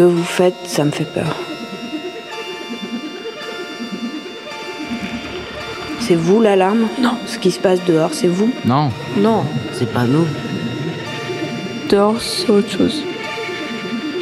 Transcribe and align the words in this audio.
que 0.00 0.04
vous 0.06 0.24
faites, 0.24 0.56
ça 0.64 0.82
me 0.86 0.90
fait 0.90 1.04
peur. 1.04 1.36
C'est 6.00 6.14
vous 6.14 6.40
l'alarme? 6.40 6.88
Non. 6.98 7.18
Ce 7.26 7.38
qui 7.38 7.50
se 7.50 7.60
passe 7.60 7.84
dehors, 7.84 8.14
c'est 8.14 8.26
vous? 8.26 8.50
Non. 8.64 8.90
Non. 9.18 9.44
C'est 9.74 9.92
pas 9.92 10.04
nous. 10.04 10.26
Dehors, 11.90 12.18
c'est 12.18 12.48
autre 12.48 12.70
chose. 12.70 13.04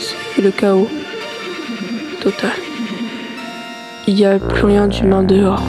C'est 0.00 0.42
le 0.42 0.50
chaos. 0.50 0.90
Total. 2.22 2.58
Il 4.08 4.16
n'y 4.16 4.26
a 4.26 4.40
plus 4.40 4.64
rien 4.64 4.88
d'humain 4.88 5.22
dehors. 5.22 5.62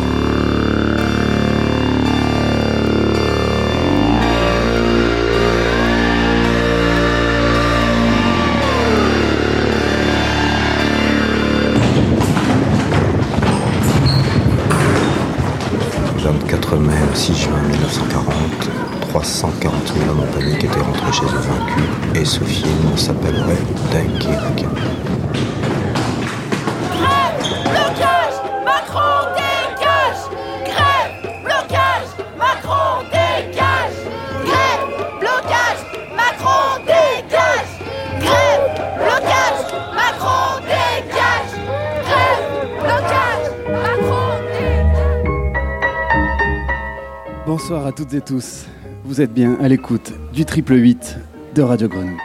Toutes 48.00 48.14
et 48.14 48.22
tous. 48.22 48.66
Vous 49.04 49.20
êtes 49.20 49.34
bien 49.34 49.58
à 49.60 49.68
l'écoute 49.68 50.14
du 50.32 50.46
triple 50.46 50.76
8 50.76 51.18
de 51.54 51.62
Radio 51.62 51.90
Grenouille. 51.90 52.16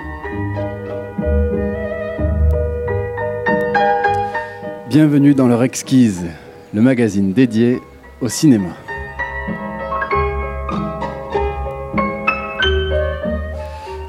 Bienvenue 4.89 5.35
dans 5.35 5.49
leur 5.49 5.65
exquise, 5.65 6.27
le 6.73 6.81
magazine 6.81 7.33
dédié 7.33 7.81
au 8.21 8.29
cinéma. 8.29 8.69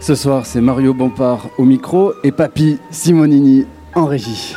Ce 0.02 0.14
soir, 0.14 0.46
c'est 0.46 0.62
Mario 0.62 0.94
Bompard 0.94 1.50
au 1.58 1.66
micro 1.66 2.14
et 2.24 2.32
Papy 2.32 2.78
Simonini 2.92 3.66
en 3.96 4.06
régie. 4.06 4.56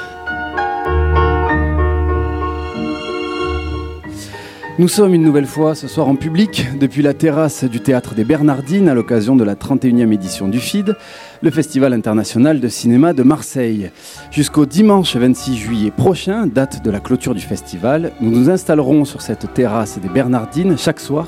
Nous 4.78 4.86
sommes 4.86 5.12
une 5.12 5.24
nouvelle 5.24 5.46
fois 5.46 5.74
ce 5.74 5.88
soir 5.88 6.06
en 6.06 6.14
public 6.14 6.68
depuis 6.78 7.02
la 7.02 7.12
terrasse 7.12 7.64
du 7.64 7.80
théâtre 7.80 8.14
des 8.14 8.22
Bernardines 8.22 8.88
à 8.88 8.94
l'occasion 8.94 9.34
de 9.34 9.42
la 9.42 9.56
31e 9.56 10.12
édition 10.12 10.46
du 10.46 10.60
FID, 10.60 10.94
le 11.42 11.50
Festival 11.50 11.92
international 11.92 12.60
de 12.60 12.68
cinéma 12.68 13.12
de 13.12 13.24
Marseille. 13.24 13.90
Jusqu'au 14.30 14.66
dimanche 14.66 15.16
26 15.16 15.56
juillet 15.56 15.90
prochain, 15.90 16.46
date 16.46 16.84
de 16.84 16.92
la 16.92 17.00
clôture 17.00 17.34
du 17.34 17.40
festival, 17.40 18.12
nous 18.20 18.30
nous 18.30 18.50
installerons 18.50 19.04
sur 19.04 19.20
cette 19.20 19.52
terrasse 19.52 19.98
des 19.98 20.08
Bernardines 20.08 20.78
chaque 20.78 21.00
soir 21.00 21.26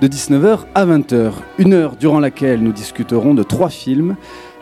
de 0.00 0.08
19h 0.08 0.60
à 0.74 0.86
20h, 0.86 1.32
une 1.58 1.74
heure 1.74 1.96
durant 1.96 2.18
laquelle 2.18 2.62
nous 2.62 2.72
discuterons 2.72 3.34
de 3.34 3.42
trois 3.42 3.68
films 3.68 4.16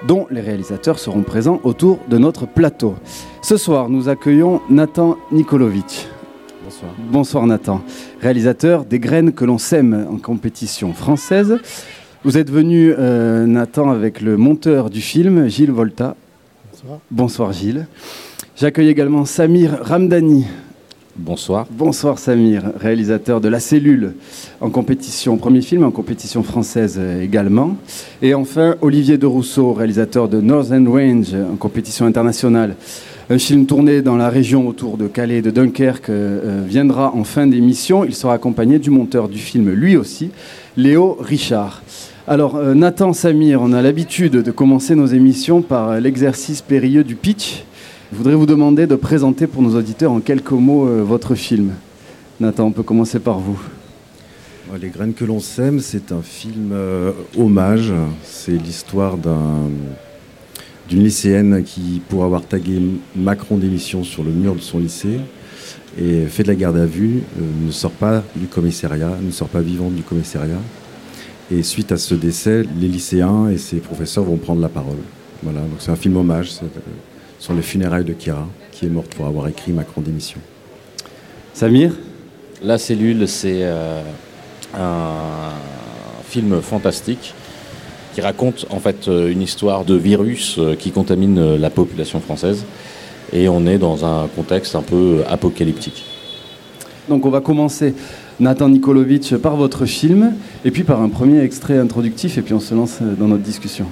dont 0.08 0.26
les 0.32 0.40
réalisateurs 0.40 0.98
seront 0.98 1.22
présents 1.22 1.60
autour 1.62 2.00
de 2.08 2.18
notre 2.18 2.48
plateau. 2.48 2.96
Ce 3.42 3.56
soir, 3.56 3.88
nous 3.88 4.08
accueillons 4.08 4.60
Nathan 4.68 5.18
Nikolovic. 5.30 6.08
Bonsoir. 6.74 6.94
Bonsoir 6.98 7.46
Nathan, 7.46 7.82
réalisateur 8.20 8.84
des 8.84 8.98
graines 8.98 9.32
que 9.32 9.44
l'on 9.44 9.58
sème 9.58 10.08
en 10.10 10.16
compétition 10.16 10.92
française. 10.92 11.58
Vous 12.24 12.36
êtes 12.36 12.50
venu, 12.50 12.92
euh, 12.98 13.46
Nathan, 13.46 13.92
avec 13.92 14.20
le 14.20 14.36
monteur 14.36 14.90
du 14.90 15.00
film, 15.00 15.46
Gilles 15.46 15.70
Volta. 15.70 16.16
Bonsoir. 16.72 16.98
Bonsoir 17.12 17.52
Gilles. 17.52 17.86
J'accueille 18.56 18.88
également 18.88 19.24
Samir 19.24 19.78
Ramdani. 19.82 20.46
Bonsoir. 21.14 21.68
Bonsoir 21.70 22.18
Samir, 22.18 22.64
réalisateur 22.76 23.40
de 23.40 23.48
La 23.48 23.60
Cellule 23.60 24.14
en 24.60 24.68
compétition, 24.70 25.36
premier 25.36 25.62
film 25.62 25.84
en 25.84 25.92
compétition 25.92 26.42
française 26.42 26.96
euh, 26.98 27.22
également. 27.22 27.76
Et 28.20 28.34
enfin 28.34 28.74
Olivier 28.80 29.16
de 29.16 29.26
Rousseau, 29.26 29.74
réalisateur 29.74 30.28
de 30.28 30.40
Northern 30.40 30.88
Range 30.88 31.36
en 31.52 31.54
compétition 31.54 32.04
internationale. 32.04 32.74
Un 33.30 33.38
film 33.38 33.64
tourné 33.66 34.02
dans 34.02 34.16
la 34.16 34.28
région 34.28 34.68
autour 34.68 34.98
de 34.98 35.06
Calais 35.06 35.38
et 35.38 35.42
de 35.42 35.50
Dunkerque 35.50 36.10
euh, 36.10 36.62
viendra 36.66 37.14
en 37.14 37.24
fin 37.24 37.46
d'émission. 37.46 38.04
Il 38.04 38.14
sera 38.14 38.34
accompagné 38.34 38.78
du 38.78 38.90
monteur 38.90 39.28
du 39.28 39.38
film, 39.38 39.70
lui 39.70 39.96
aussi, 39.96 40.30
Léo 40.76 41.16
Richard. 41.20 41.82
Alors, 42.26 42.56
euh, 42.56 42.74
Nathan 42.74 43.12
Samir, 43.14 43.62
on 43.62 43.72
a 43.72 43.80
l'habitude 43.80 44.32
de 44.32 44.50
commencer 44.50 44.94
nos 44.94 45.06
émissions 45.06 45.62
par 45.62 45.90
euh, 45.90 46.00
l'exercice 46.00 46.60
périlleux 46.60 47.04
du 47.04 47.16
pitch. 47.16 47.64
Je 48.12 48.16
voudrais 48.18 48.34
vous 48.34 48.46
demander 48.46 48.86
de 48.86 48.94
présenter 48.94 49.46
pour 49.46 49.62
nos 49.62 49.74
auditeurs 49.76 50.12
en 50.12 50.20
quelques 50.20 50.50
mots 50.52 50.86
euh, 50.86 51.02
votre 51.02 51.34
film. 51.34 51.72
Nathan, 52.40 52.66
on 52.66 52.72
peut 52.72 52.82
commencer 52.82 53.20
par 53.20 53.38
vous. 53.38 53.58
Les 54.80 54.88
graines 54.88 55.14
que 55.14 55.24
l'on 55.24 55.40
sème, 55.40 55.80
c'est 55.80 56.12
un 56.12 56.22
film 56.22 56.70
euh, 56.72 57.12
hommage. 57.38 57.92
C'est 58.22 58.52
l'histoire 58.52 59.16
d'un- 59.16 59.70
d'une 60.88 61.02
lycéenne 61.02 61.62
qui, 61.64 62.02
pour 62.08 62.24
avoir 62.24 62.42
tagué 62.42 62.80
Macron 63.16 63.56
d'émission 63.56 64.04
sur 64.04 64.22
le 64.22 64.30
mur 64.30 64.54
de 64.54 64.60
son 64.60 64.78
lycée 64.78 65.18
et 65.98 66.26
fait 66.26 66.42
de 66.42 66.48
la 66.48 66.54
garde 66.54 66.76
à 66.76 66.86
vue, 66.86 67.22
euh, 67.38 67.66
ne 67.66 67.70
sort 67.70 67.92
pas 67.92 68.22
du 68.36 68.46
commissariat, 68.46 69.12
ne 69.20 69.30
sort 69.30 69.48
pas 69.48 69.60
vivante 69.60 69.94
du 69.94 70.02
commissariat. 70.02 70.60
Et 71.50 71.62
suite 71.62 71.92
à 71.92 71.96
ce 71.96 72.14
décès, 72.14 72.64
les 72.80 72.88
lycéens 72.88 73.48
et 73.48 73.58
ses 73.58 73.76
professeurs 73.76 74.24
vont 74.24 74.36
prendre 74.36 74.60
la 74.60 74.68
parole. 74.68 74.98
Voilà, 75.42 75.60
donc 75.60 75.76
c'est 75.78 75.90
un 75.90 75.96
film 75.96 76.16
hommage 76.16 76.50
euh, 76.62 76.66
sur 77.38 77.54
les 77.54 77.62
funérailles 77.62 78.04
de 78.04 78.12
Kira, 78.12 78.48
qui 78.72 78.86
est 78.86 78.88
morte 78.88 79.14
pour 79.14 79.26
avoir 79.26 79.48
écrit 79.48 79.72
Macron 79.72 80.00
d'émission. 80.00 80.40
Samir? 81.52 81.92
La 82.62 82.78
cellule, 82.78 83.28
c'est 83.28 83.60
euh, 83.62 84.02
un 84.76 85.52
film 86.26 86.60
fantastique 86.60 87.34
qui 88.14 88.20
raconte 88.20 88.66
en 88.70 88.78
fait 88.78 89.08
euh, 89.08 89.30
une 89.30 89.42
histoire 89.42 89.84
de 89.84 89.94
virus 89.96 90.56
euh, 90.58 90.76
qui 90.76 90.92
contamine 90.92 91.38
euh, 91.38 91.58
la 91.58 91.68
population 91.68 92.20
française. 92.20 92.64
Et 93.32 93.48
on 93.48 93.66
est 93.66 93.78
dans 93.78 94.04
un 94.04 94.28
contexte 94.28 94.76
un 94.76 94.82
peu 94.82 95.22
apocalyptique. 95.28 96.04
Donc 97.08 97.26
on 97.26 97.30
va 97.30 97.40
commencer, 97.40 97.94
Nathan 98.38 98.68
Nikolovic, 98.68 99.36
par 99.38 99.56
votre 99.56 99.84
film, 99.84 100.34
et 100.64 100.70
puis 100.70 100.84
par 100.84 101.02
un 101.02 101.08
premier 101.08 101.40
extrait 101.40 101.78
introductif, 101.78 102.38
et 102.38 102.42
puis 102.42 102.54
on 102.54 102.60
se 102.60 102.74
lance 102.74 102.98
dans 103.18 103.26
notre 103.26 103.42
discussion. 103.42 103.86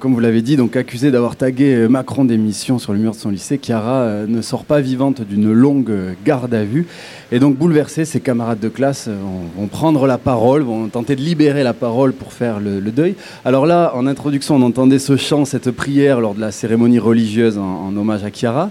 Comme 0.00 0.14
vous 0.14 0.20
l'avez 0.20 0.40
dit, 0.40 0.56
donc 0.56 0.76
accusé 0.76 1.10
d'avoir 1.10 1.36
tagué 1.36 1.74
euh, 1.74 1.88
Macron 1.88 2.24
d'émission 2.24 2.78
sur 2.78 2.92
le 2.92 2.98
mur 2.98 3.12
de 3.12 3.16
son 3.16 3.30
lycée, 3.30 3.58
Chiara 3.62 4.02
euh, 4.02 4.26
ne 4.26 4.40
sort 4.40 4.64
pas 4.64 4.80
vivante 4.80 5.20
d'une 5.22 5.52
longue 5.52 5.90
euh, 5.90 6.12
garde 6.24 6.54
à 6.54 6.64
vue. 6.64 6.86
Et 7.32 7.38
donc 7.38 7.56
bouleversée, 7.56 8.04
ses 8.04 8.20
camarades 8.20 8.60
de 8.60 8.68
classe 8.68 9.08
vont, 9.56 9.66
prendre 9.66 10.06
la 10.06 10.16
parole, 10.16 10.62
vont 10.62 10.88
tenter 10.88 11.16
de 11.16 11.20
libérer 11.20 11.62
la 11.62 11.74
parole 11.74 12.12
pour 12.12 12.32
faire 12.32 12.60
le, 12.60 12.80
le 12.80 12.90
deuil. 12.90 13.14
Alors 13.44 13.66
là, 13.66 13.92
en 13.94 14.06
introduction, 14.06 14.56
on 14.56 14.62
entendait 14.62 14.98
ce 14.98 15.16
chant, 15.16 15.44
cette 15.44 15.70
prière 15.70 16.20
lors 16.20 16.34
de 16.34 16.40
la 16.40 16.50
cérémonie 16.50 16.98
religieuse 16.98 17.58
en, 17.58 17.88
en 17.88 17.96
hommage 17.96 18.24
à 18.24 18.30
Chiara. 18.30 18.70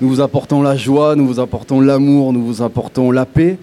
Nous 0.00 0.08
vous 0.08 0.20
apportons 0.20 0.62
la 0.62 0.76
joie, 0.76 1.14
nous 1.14 1.26
vous 1.26 1.40
apportons 1.40 1.80
l'amour, 1.80 2.32
nous 2.32 2.44
vous 2.44 2.62
apportons 2.62 3.10
la 3.10 3.26
paix. 3.26 3.58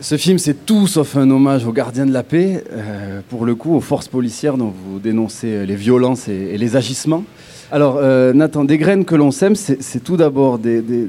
Ce 0.00 0.16
film, 0.16 0.38
c'est 0.38 0.64
tout 0.64 0.86
sauf 0.86 1.16
un 1.16 1.30
hommage 1.30 1.66
aux 1.66 1.72
gardiens 1.72 2.06
de 2.06 2.12
la 2.12 2.22
paix, 2.22 2.64
euh, 2.72 3.20
pour 3.28 3.44
le 3.44 3.54
coup, 3.54 3.74
aux 3.74 3.80
forces 3.82 4.08
policières 4.08 4.56
dont 4.56 4.72
vous 4.86 4.98
dénoncez 4.98 5.66
les 5.66 5.74
violences 5.74 6.26
et, 6.28 6.32
et 6.54 6.58
les 6.58 6.74
agissements. 6.74 7.22
Alors, 7.70 7.98
euh, 8.00 8.32
Nathan, 8.32 8.64
des 8.64 8.78
graines 8.78 9.04
que 9.04 9.14
l'on 9.14 9.30
sème, 9.30 9.54
c'est 9.56 10.02
tout 10.02 10.16
d'abord 10.16 10.58
des, 10.58 10.80
des- 10.80 11.08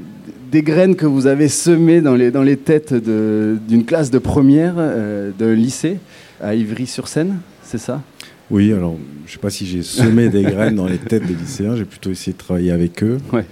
des 0.50 0.62
graines 0.62 0.94
que 0.94 1.06
vous 1.06 1.26
avez 1.26 1.48
semées 1.48 2.02
dans 2.02 2.14
les, 2.14 2.30
dans 2.30 2.42
les 2.42 2.58
têtes 2.58 2.92
d'une 2.92 3.84
classe 3.86 4.10
de 4.10 4.18
première 4.18 4.74
euh, 4.76 5.30
d'un 5.38 5.54
lycée 5.54 5.96
à 6.42 6.54
Ivry-sur-Seine, 6.54 7.38
c'est 7.62 7.78
ça? 7.78 8.02
Oui, 8.50 8.74
alors 8.74 8.96
je 9.24 9.30
ne 9.30 9.32
sais 9.32 9.38
pas 9.38 9.48
si 9.48 9.64
j'ai 9.64 9.82
semé 9.82 10.28
des 10.28 10.42
graines 10.42 10.74
dans 10.74 10.86
les 10.86 10.98
têtes 10.98 11.26
des 11.26 11.32
lycéens, 11.34 11.74
j'ai 11.76 11.86
plutôt 11.86 12.10
essayé 12.10 12.34
de 12.34 12.38
travailler 12.38 12.70
avec 12.70 13.02
eux. 13.02 13.16
Ouais. 13.32 13.46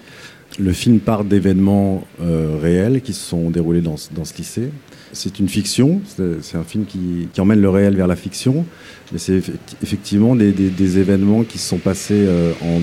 Le 0.59 0.73
film 0.75 1.01
part 1.01 1.25
d'événements 1.25 2.05
euh, 2.21 2.59
réels 2.61 3.01
qui 3.01 3.15
se 3.15 3.27
sont 3.27 3.49
déroulés 3.49 3.81
dans 3.81 3.97
ce 3.97 4.11
lycée. 4.37 4.69
C'est 5.13 5.39
une 5.39 5.49
fiction, 5.49 6.01
c'est 6.41 6.57
un 6.57 6.63
film 6.63 6.85
qui, 6.87 7.29
emmène 7.41 7.61
le 7.61 7.69
réel 7.69 7.97
vers 7.97 8.07
la 8.07 8.17
fiction, 8.17 8.65
mais 9.13 9.19
c'est 9.19 9.39
effe- 9.39 9.51
effectivement 9.83 10.37
des, 10.37 10.99
événements 10.99 11.43
qui 11.43 11.59
se 11.59 11.69
sont 11.69 11.79
passés 11.79 12.27
euh, 12.27 12.53
en 12.63 12.81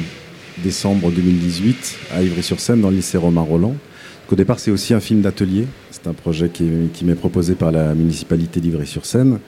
décembre 0.63 1.11
2018 1.11 1.95
à 2.13 2.23
Ivry-sur-Seine 2.23 2.81
dans 2.81 2.89
le 2.89 2.97
lycée 2.97 3.17
Romain 3.17 3.41
Roland. 3.41 3.69
Donc, 3.69 4.31
Au 4.31 4.35
départ, 4.35 4.59
c'est 4.59 4.71
aussi 4.71 4.93
un 4.93 4.99
film 4.99 5.21
d'atelier. 5.21 5.67
C'est 5.91 6.07
un 6.07 6.13
projet 6.13 6.49
qui 6.49 7.05
m'est 7.05 7.15
proposé 7.15 7.55
par 7.55 7.71
la 7.71 7.93
municipalité 7.95 8.59
d'Ivry-sur-Seine. 8.59 9.39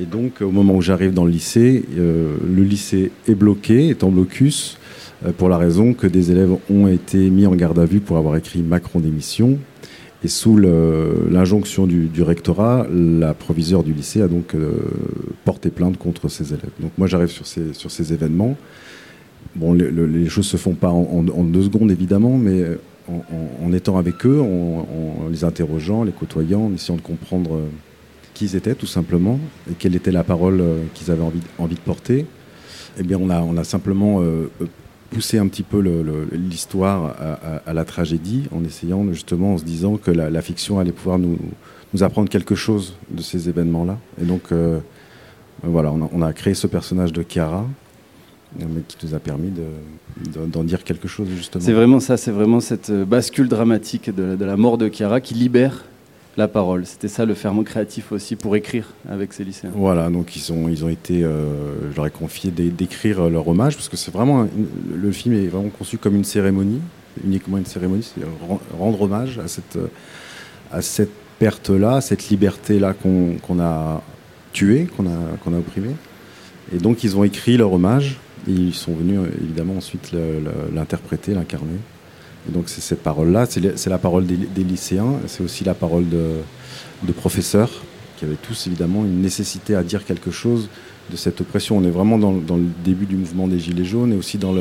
Et 0.00 0.04
donc, 0.04 0.42
au 0.42 0.50
moment 0.50 0.74
où 0.74 0.82
j'arrive 0.82 1.14
dans 1.14 1.24
le 1.24 1.30
lycée, 1.30 1.84
euh, 1.96 2.36
le 2.46 2.62
lycée 2.62 3.12
est 3.28 3.34
bloqué, 3.34 3.88
est 3.88 4.04
en 4.04 4.10
blocus, 4.10 4.76
euh, 5.24 5.32
pour 5.32 5.48
la 5.48 5.56
raison 5.56 5.94
que 5.94 6.06
des 6.06 6.30
élèves 6.30 6.54
ont 6.70 6.86
été 6.86 7.30
mis 7.30 7.46
en 7.46 7.54
garde 7.54 7.78
à 7.78 7.86
vue 7.86 8.00
pour 8.00 8.18
avoir 8.18 8.36
écrit 8.36 8.60
Macron 8.60 9.00
démission. 9.00 9.58
Et 10.24 10.28
sous 10.28 10.56
l'injonction 10.56 11.86
du, 11.86 12.22
rectorat, 12.22 12.86
la 12.90 13.34
proviseure 13.34 13.82
du 13.84 13.92
lycée 13.92 14.22
a 14.22 14.28
donc 14.28 14.54
euh, 14.54 14.72
porté 15.44 15.70
plainte 15.70 15.98
contre 15.98 16.28
ces 16.28 16.48
élèves. 16.54 16.70
Donc 16.80 16.90
moi, 16.98 17.06
j'arrive 17.06 17.28
sur 17.28 17.46
ces, 17.46 17.74
sur 17.74 17.90
ces 17.90 18.12
événements. 18.12 18.56
Bon, 19.54 19.72
le- 19.72 19.90
le- 19.90 20.06
les 20.06 20.28
choses 20.28 20.46
se 20.46 20.56
font 20.56 20.74
pas 20.74 20.90
en, 20.90 21.22
deux 21.22 21.62
secondes, 21.64 21.90
évidemment, 21.90 22.38
mais 22.38 22.64
en, 23.08 23.72
étant 23.72 23.98
avec 23.98 24.26
eux, 24.26 24.40
en, 24.40 25.28
les 25.30 25.44
interrogeant, 25.44 26.02
les 26.02 26.12
côtoyant, 26.12 26.62
en 26.66 26.72
essayant 26.74 26.96
de 26.96 27.02
comprendre 27.02 27.54
euh, 27.54 27.66
qui 28.34 28.46
ils 28.46 28.56
étaient, 28.56 28.74
tout 28.74 28.86
simplement, 28.86 29.38
et 29.70 29.74
quelle 29.78 29.94
était 29.94 30.10
la 30.10 30.24
parole 30.24 30.60
euh, 30.60 30.80
qu'ils 30.94 31.10
avaient 31.10 31.22
envie, 31.22 31.40
envie 31.58 31.76
de 31.76 31.80
porter, 31.80 32.26
eh 32.98 33.02
bien, 33.02 33.18
on 33.20 33.30
a, 33.30 33.40
on 33.42 33.56
a 33.56 33.64
simplement 33.64 34.22
poussé 35.10 35.38
un 35.38 35.48
petit 35.48 35.62
peu 35.62 35.80
l'histoire 36.32 37.16
à, 37.66 37.72
la 37.72 37.84
tragédie, 37.84 38.44
en 38.54 38.64
essayant 38.64 39.04
justement, 39.12 39.54
en 39.54 39.58
se 39.58 39.64
disant 39.64 39.96
que 39.96 40.10
la, 40.10 40.42
fiction 40.42 40.78
allait 40.78 40.92
pouvoir 40.92 41.18
nous, 41.18 41.38
apprendre 42.00 42.28
quelque 42.28 42.54
chose 42.54 42.94
de 43.10 43.22
ces 43.22 43.48
événements-là. 43.48 43.98
Et 44.20 44.24
donc, 44.24 44.52
euh, 44.52 44.80
voilà, 45.62 45.92
on 45.92 46.22
a, 46.22 46.32
créé 46.32 46.54
ce 46.54 46.66
personnage 46.66 47.12
de 47.12 47.22
Chiara, 47.22 47.64
qui 48.58 49.06
nous 49.06 49.14
a 49.14 49.18
permis 49.18 49.50
de- 49.50 50.32
de- 50.32 50.46
d'en 50.46 50.64
dire 50.64 50.84
quelque 50.84 51.08
chose, 51.08 51.28
justement. 51.34 51.64
C'est 51.64 51.72
vraiment 51.72 52.00
ça, 52.00 52.16
c'est 52.16 52.30
vraiment 52.30 52.60
cette 52.60 52.90
euh, 52.90 53.04
bascule 53.04 53.48
dramatique 53.48 54.14
de, 54.14 54.36
de 54.36 54.44
la 54.44 54.56
mort 54.56 54.78
de 54.78 54.88
Chiara 54.88 55.20
qui 55.20 55.34
libère 55.34 55.84
la 56.36 56.48
parole. 56.48 56.84
C'était 56.86 57.08
ça 57.08 57.24
le 57.24 57.34
ferment 57.34 57.62
créatif 57.62 58.12
aussi 58.12 58.36
pour 58.36 58.56
écrire 58.56 58.92
avec 59.08 59.32
ces 59.32 59.44
lycéens. 59.44 59.70
Voilà, 59.74 60.10
donc 60.10 60.36
ils 60.36 60.52
ont, 60.52 60.68
ils 60.68 60.84
ont 60.84 60.88
été, 60.88 61.24
euh, 61.24 61.90
je 61.90 61.96
leur 61.96 62.06
ai 62.06 62.10
confié 62.10 62.50
d'é- 62.50 62.70
d'écrire 62.70 63.20
euh, 63.24 63.30
leur 63.30 63.48
hommage, 63.48 63.74
parce 63.74 63.88
que 63.88 63.96
c'est 63.96 64.10
vraiment, 64.12 64.46
le 64.94 65.12
film 65.12 65.34
est 65.34 65.46
vraiment 65.46 65.70
conçu 65.70 65.98
comme 65.98 66.14
une 66.14 66.24
cérémonie, 66.24 66.80
uniquement 67.24 67.58
une 67.58 67.66
cérémonie, 67.66 68.02
c'est 68.02 68.24
ren- 68.46 68.60
rendre 68.78 69.00
hommage 69.02 69.38
à 69.38 69.48
cette, 69.48 69.78
perte-là, 71.38 71.96
à 71.96 72.00
cette 72.00 72.28
liberté-là 72.28 72.92
qu'on 72.94 73.60
a 73.60 74.02
tuée, 74.52 74.86
qu'on 74.96 75.06
a, 75.06 75.58
opprimée. 75.58 75.94
Et 76.74 76.78
donc 76.78 77.04
ils 77.04 77.16
ont 77.16 77.24
écrit 77.24 77.56
leur 77.56 77.72
hommage, 77.72 78.18
ils 78.46 78.74
sont 78.74 78.94
venus 78.94 79.18
euh, 79.20 79.28
évidemment 79.42 79.76
ensuite 79.76 80.12
l'interpréter, 80.74 81.32
l'incarner. 81.34 81.76
Donc 82.52 82.68
c'est 82.68 82.80
cette 82.80 83.02
parole-là, 83.02 83.46
c'est 83.46 83.90
la 83.90 83.98
parole 83.98 84.26
des, 84.26 84.64
lycéens, 84.64 85.14
c'est 85.26 85.42
aussi 85.42 85.64
la 85.64 85.74
parole 85.74 86.08
de, 86.08 87.12
professeurs 87.12 87.70
qui 88.16 88.24
avaient 88.24 88.36
tous 88.36 88.66
évidemment 88.66 89.04
une 89.04 89.20
nécessité 89.20 89.74
à 89.74 89.82
dire 89.82 90.04
quelque 90.04 90.30
chose 90.30 90.68
de 91.10 91.16
cette 91.16 91.40
oppression. 91.40 91.76
On 91.76 91.84
est 91.84 91.90
vraiment 91.90 92.18
dans, 92.18 92.32
le 92.32 92.68
début 92.84 93.06
du 93.06 93.16
mouvement 93.16 93.48
des 93.48 93.58
Gilets 93.58 93.84
jaunes 93.84 94.12
et 94.12 94.16
aussi 94.16 94.38
dans, 94.38 94.54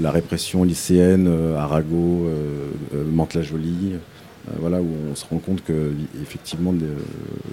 la 0.00 0.10
répression 0.10 0.64
lycéenne, 0.64 1.26
euh, 1.28 1.58
Arago, 1.58 2.26
euh, 2.26 2.70
euh, 2.94 3.04
Mantes-la-Jolie, 3.04 3.96
euh, 4.48 4.56
voilà, 4.60 4.80
où 4.80 4.88
on 5.10 5.14
se 5.14 5.24
rend 5.26 5.38
compte 5.38 5.64
que 5.64 5.92
effectivement 6.22 6.72
euh, 6.72 6.96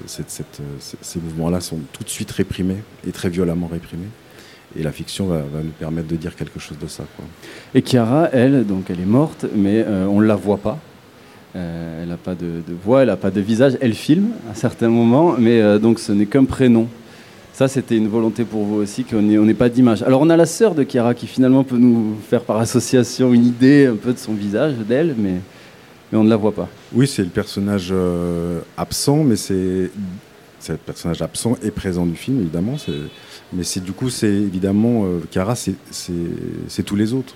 ces 0.07 1.19
mouvements-là 1.19 1.59
sont 1.61 1.79
tout 1.93 2.03
de 2.03 2.09
suite 2.09 2.31
réprimés 2.31 2.77
et 3.07 3.11
très 3.11 3.29
violemment 3.29 3.67
réprimés. 3.67 4.07
Et 4.77 4.83
la 4.83 4.91
fiction 4.91 5.27
va, 5.27 5.37
va 5.37 5.61
nous 5.63 5.71
permettre 5.79 6.07
de 6.07 6.15
dire 6.15 6.35
quelque 6.35 6.59
chose 6.59 6.77
de 6.77 6.87
ça. 6.87 7.03
Quoi. 7.15 7.25
Et 7.73 7.81
Chiara, 7.81 8.29
elle, 8.33 8.65
donc 8.65 8.89
elle 8.89 8.99
est 8.99 9.05
morte, 9.05 9.45
mais 9.55 9.83
euh, 9.87 10.05
on 10.07 10.19
ne 10.21 10.25
la 10.25 10.35
voit 10.35 10.57
pas. 10.57 10.77
Euh, 11.55 12.03
elle 12.03 12.09
n'a 12.09 12.17
pas 12.17 12.35
de, 12.35 12.45
de 12.67 12.73
voix, 12.83 13.01
elle 13.03 13.07
n'a 13.07 13.15
pas 13.15 13.31
de 13.31 13.39
visage. 13.39 13.77
Elle 13.79 13.93
filme 13.93 14.31
à 14.51 14.55
certains 14.55 14.89
moments, 14.89 15.35
mais 15.37 15.61
euh, 15.61 15.79
donc 15.79 15.99
ce 15.99 16.11
n'est 16.11 16.25
qu'un 16.25 16.43
prénom. 16.43 16.87
Ça, 17.53 17.69
c'était 17.69 17.95
une 17.95 18.09
volonté 18.09 18.43
pour 18.43 18.65
vous 18.65 18.75
aussi, 18.81 19.05
qu'on 19.05 19.21
n'ait 19.21 19.53
pas 19.53 19.69
d'image. 19.69 20.03
Alors, 20.03 20.19
on 20.19 20.29
a 20.29 20.35
la 20.35 20.45
sœur 20.45 20.75
de 20.75 20.83
Chiara 20.83 21.13
qui 21.13 21.25
finalement 21.25 21.63
peut 21.63 21.77
nous 21.77 22.17
faire 22.29 22.41
par 22.41 22.57
association 22.57 23.33
une 23.33 23.45
idée 23.45 23.85
un 23.85 23.95
peu 23.95 24.11
de 24.11 24.17
son 24.17 24.33
visage, 24.33 24.73
d'elle, 24.85 25.15
mais, 25.17 25.35
mais 26.11 26.17
on 26.17 26.25
ne 26.25 26.29
la 26.29 26.35
voit 26.35 26.51
pas. 26.53 26.67
Oui, 26.93 27.07
c'est 27.07 27.23
le 27.23 27.29
personnage 27.29 27.91
euh, 27.93 28.59
absent, 28.75 29.23
mais 29.23 29.37
c'est 29.37 29.89
c'est 30.59 30.73
le 30.73 30.79
personnage 30.79 31.21
absent 31.21 31.57
et 31.63 31.69
présent 31.71 32.05
du 32.05 32.15
film, 32.15 32.41
évidemment. 32.41 32.77
c'est- 32.77 32.91
Mais 33.53 33.63
c'est 33.63 33.83
du 33.83 33.91
coup, 33.91 34.09
c'est 34.09 34.31
évidemment 34.31 35.05
euh, 35.05 35.19
Cara, 35.31 35.55
c'est- 35.55 35.75
tous 36.85 36.95
les 36.95 37.13
autres. 37.13 37.33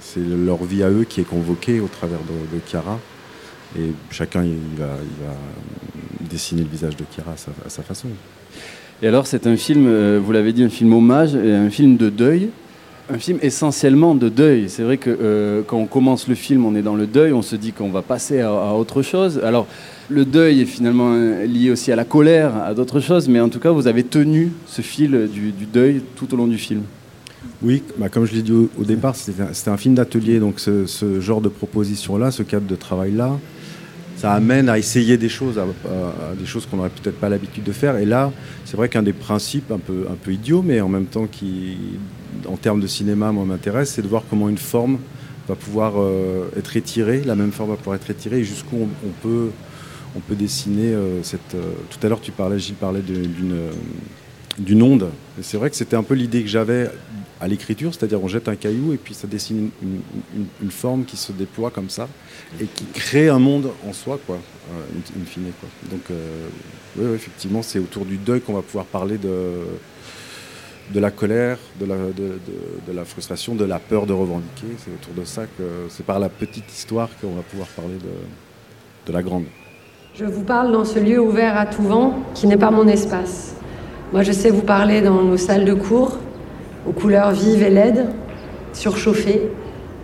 C'est 0.00 0.20
leur 0.20 0.62
vie 0.64 0.82
à 0.82 0.90
eux 0.90 1.04
qui 1.08 1.20
est 1.20 1.24
convoquée 1.28 1.80
au 1.80 1.88
travers 1.88 2.18
de, 2.20 2.56
de. 2.56 2.60
Et 3.78 3.92
chacun, 4.10 4.44
il 4.44 4.78
va, 4.78 4.96
dessiner 6.30 6.62
le 6.62 6.68
visage 6.68 6.96
de 6.96 7.04
Chiara 7.14 7.32
à 7.32 7.36
sa, 7.36 7.50
à 7.64 7.68
sa 7.68 7.82
façon. 7.82 8.08
Et 9.02 9.08
alors, 9.08 9.26
c'est 9.26 9.46
un 9.46 9.56
film, 9.56 9.86
euh, 9.86 10.20
vous 10.22 10.32
l'avez 10.32 10.52
dit, 10.52 10.62
un 10.62 10.68
film 10.68 10.92
hommage, 10.92 11.34
un 11.34 11.70
film 11.70 11.96
de 11.96 12.08
deuil, 12.08 12.50
un 13.08 13.18
film 13.18 13.38
essentiellement 13.42 14.14
de 14.14 14.28
deuil. 14.28 14.68
C'est 14.68 14.82
vrai 14.82 14.96
que 14.96 15.10
euh, 15.10 15.62
quand 15.66 15.78
on 15.78 15.86
commence 15.86 16.28
le 16.28 16.34
film, 16.34 16.64
on 16.64 16.74
est 16.74 16.82
dans 16.82 16.96
le 16.96 17.06
deuil, 17.06 17.32
on 17.32 17.42
se 17.42 17.56
dit 17.56 17.72
qu'on 17.72 17.90
va 17.90 18.02
passer 18.02 18.40
à, 18.40 18.74
autre 18.74 19.02
chose. 19.02 19.40
Alors, 19.44 19.66
le 20.08 20.24
deuil 20.24 20.62
est 20.62 20.66
finalement 20.66 21.12
euh, 21.12 21.46
lié 21.46 21.70
aussi 21.70 21.92
à 21.92 21.96
la 21.96 22.04
colère, 22.04 22.56
à 22.56 22.74
d'autres 22.74 23.00
choses, 23.00 23.28
mais 23.28 23.40
en 23.40 23.48
tout 23.48 23.60
cas, 23.60 23.70
vous 23.70 23.86
avez 23.86 24.02
tenu 24.02 24.52
ce 24.66 24.82
fil 24.82 25.28
du, 25.32 25.52
deuil 25.72 26.02
tout 26.16 26.32
au 26.34 26.36
long 26.36 26.46
du 26.46 26.58
film. 26.58 26.82
Oui, 27.62 27.82
bah, 27.96 28.08
comme 28.08 28.26
je 28.26 28.34
l'ai 28.34 28.42
dit 28.42 28.52
au, 28.52 28.84
départ, 28.84 29.14
c'était 29.14 29.70
un, 29.70 29.76
film 29.76 29.94
d'atelier, 29.94 30.40
donc 30.40 30.58
ce, 30.58 31.20
genre 31.20 31.40
de 31.40 31.48
proposition-là, 31.48 32.30
ce 32.30 32.42
cadre 32.42 32.66
de 32.66 32.76
travail-là, 32.76 33.38
ça 34.16 34.32
amène 34.32 34.68
à 34.68 34.78
essayer 34.78 35.16
des 35.16 35.28
choses, 35.28 35.58
à 35.58 35.64
des 36.38 36.46
choses 36.46 36.66
qu'on 36.66 36.78
n'aurait 36.78 36.90
peut-être 36.90 37.20
pas 37.20 37.28
l'habitude 37.28 37.64
de 37.64 37.72
faire. 37.72 37.98
Et 37.98 38.06
là, 38.06 38.32
c'est 38.64 38.76
vrai 38.76 38.88
qu'un 38.88 39.02
des 39.02 39.12
principes 39.12 39.70
un 39.70 39.78
peu, 39.78 40.06
un 40.10 40.14
peu 40.14 40.32
idiot, 40.32 40.62
mais 40.66 40.80
en 40.80 40.88
même 40.88 41.04
temps 41.04 41.26
qui, 41.26 41.76
en 42.48 42.56
termes 42.56 42.80
de 42.80 42.86
cinéma, 42.86 43.32
moi 43.32 43.44
m'intéresse, 43.44 43.92
c'est 43.92 44.02
de 44.02 44.08
voir 44.08 44.22
comment 44.28 44.48
une 44.48 44.58
forme 44.58 44.98
va 45.48 45.54
pouvoir 45.54 45.94
euh, 45.96 46.48
être 46.56 46.76
étirée, 46.76 47.22
la 47.24 47.36
même 47.36 47.52
forme 47.52 47.70
va 47.70 47.76
pouvoir 47.76 47.96
être 47.96 48.10
étirée, 48.10 48.40
et 48.40 48.44
jusqu'où 48.44 48.76
on, 48.76 49.10
peut, 49.22 49.50
dessiner 50.30 50.92
euh, 50.92 51.22
cette. 51.22 51.54
euh, 51.54 51.72
tout 51.90 52.04
à 52.04 52.08
l'heure, 52.08 52.20
tu 52.20 52.32
parlais, 52.32 52.58
Gilles 52.58 52.74
parlait 52.74 53.02
d'une 54.58 54.82
onde. 54.82 55.10
C'est 55.42 55.56
vrai 55.56 55.70
que 55.70 55.76
c'était 55.76 55.96
un 55.96 56.02
peu 56.02 56.14
l'idée 56.14 56.42
que 56.42 56.48
j'avais 56.48 56.90
à 57.38 57.48
l'écriture, 57.48 57.94
c'est-à-dire 57.94 58.22
on 58.22 58.28
jette 58.28 58.48
un 58.48 58.56
caillou 58.56 58.94
et 58.94 58.96
puis 58.96 59.12
ça 59.12 59.26
dessine 59.26 59.68
une, 59.82 60.70
forme 60.70 61.04
qui 61.04 61.18
se 61.18 61.32
déploie 61.32 61.70
comme 61.70 61.90
ça 61.90 62.08
et 62.58 62.64
qui 62.64 62.86
crée 62.86 63.28
un 63.28 63.38
monde 63.38 63.68
en 63.86 63.92
soi, 63.92 64.18
quoi, 64.26 64.38
in, 64.70 65.20
in 65.20 65.24
fine. 65.26 65.44
Donc, 65.90 66.00
oui, 66.96 67.14
effectivement, 67.14 67.60
c'est 67.62 67.78
autour 67.78 68.06
du 68.06 68.16
deuil 68.16 68.40
qu'on 68.40 68.54
va 68.54 68.62
pouvoir 68.62 68.86
parler 68.86 69.18
de, 69.18 69.28
de 70.92 71.00
la 71.00 71.10
colère, 71.10 71.58
de 71.80 71.86
la, 72.92 73.04
frustration, 73.04 73.54
de 73.54 73.64
la 73.64 73.78
peur 73.78 74.06
de 74.06 74.12
revendiquer. 74.12 74.68
C'est 74.78 74.90
autour 74.90 75.14
de 75.20 75.24
ça 75.24 75.42
que 75.58 75.86
c'est 75.88 76.06
par 76.06 76.18
la 76.18 76.28
petite 76.28 76.72
histoire 76.72 77.08
qu'on 77.20 77.34
va 77.34 77.42
pouvoir 77.42 77.68
parler 77.68 77.98
de 79.06 79.12
la 79.12 79.22
grande. 79.22 79.44
Je 80.14 80.24
vous 80.24 80.44
parle 80.44 80.72
dans 80.72 80.86
ce 80.86 80.98
lieu 80.98 81.20
ouvert 81.20 81.58
à 81.58 81.66
tout 81.66 81.82
vent 81.82 82.14
qui 82.32 82.46
n'est 82.46 82.56
pas 82.56 82.70
mon 82.70 82.88
espace. 82.88 83.54
Moi, 84.12 84.22
je 84.22 84.32
sais 84.32 84.50
vous 84.50 84.62
parler 84.62 85.02
dans 85.02 85.22
nos 85.22 85.36
salles 85.36 85.66
de 85.66 85.74
cours, 85.74 86.16
aux 86.88 86.92
couleurs 86.92 87.32
vives 87.32 87.62
et 87.62 87.68
laides, 87.68 88.06
surchauffées, 88.72 89.42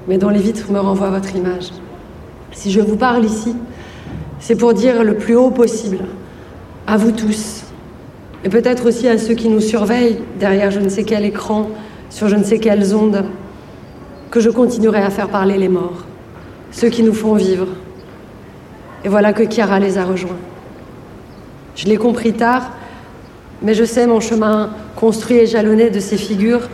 mais 0.09 0.19
dont 0.19 0.29
les 0.29 0.41
vitres 0.41 0.71
me 0.71 0.81
renvoient 0.81 1.09
votre 1.09 1.35
image. 1.35 1.71
Si 2.51 2.71
je 2.71 2.81
vous 2.81 2.97
parle 2.97 3.25
ici, 3.25 3.57
c'est 4.39 4.57
pour 4.57 4.75
dire 4.75 5.03
le 5.03 5.17
plus 5.17 5.35
haut 5.37 5.51
possible, 5.51 6.01
à 6.87 6.97
vous 6.97 7.13
tous, 7.13 7.62
et 8.45 8.49
peut-être 8.49 8.87
aussi 8.87 9.09
à 9.09 9.19
ceux 9.19 9.35
qui 9.35 9.49
nous 9.49 9.61
surveillent 9.61 10.19
derrière 10.39 10.71
je 10.71 10.81
ne 10.81 10.89
sais 10.89 11.05
quel 11.05 11.25
écran, 11.25 11.71
sur 12.11 12.29
je 12.29 12.37
ne 12.37 12.45
sais 12.45 12.59
quelles 12.59 12.95
ondes, 12.95 13.25
que 14.31 14.41
je 14.41 14.51
continuerai 14.51 15.01
à 15.01 15.11
faire 15.11 15.29
parler 15.29 15.59
les 15.59 15.69
morts, 15.69 16.05
ceux 16.71 16.89
qui 16.89 17.03
nous 17.03 17.15
font 17.15 17.35
vivre. 17.35 17.69
Et 19.05 19.09
voilà 19.09 19.33
que 19.33 19.45
Chiara 19.49 19.79
les 19.79 19.99
a 19.99 20.05
rejoints. 20.05 20.39
Je 21.77 21.87
l'ai 21.87 21.97
compris 21.97 22.33
tard, 22.33 22.71
mais 23.63 23.75
je 23.75 23.85
sais 23.85 24.07
mon 24.07 24.21
chemin 24.21 24.71
construit 24.97 25.37
et 25.37 25.47
jalonné 25.47 25.91
de 25.91 26.01
ces 26.01 26.17
figures 26.17 26.69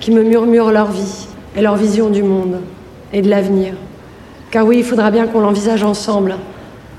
qui 0.00 0.10
me 0.10 0.22
murmurent 0.22 0.72
leur 0.72 0.90
vie 0.90 1.26
et 1.56 1.62
leur 1.62 1.76
vision 1.76 2.10
du 2.10 2.22
monde 2.22 2.60
et 3.12 3.22
de 3.22 3.28
l'avenir. 3.28 3.74
Car 4.50 4.66
oui, 4.66 4.78
il 4.78 4.84
faudra 4.84 5.10
bien 5.10 5.26
qu'on 5.26 5.40
l'envisage 5.40 5.82
ensemble, 5.82 6.36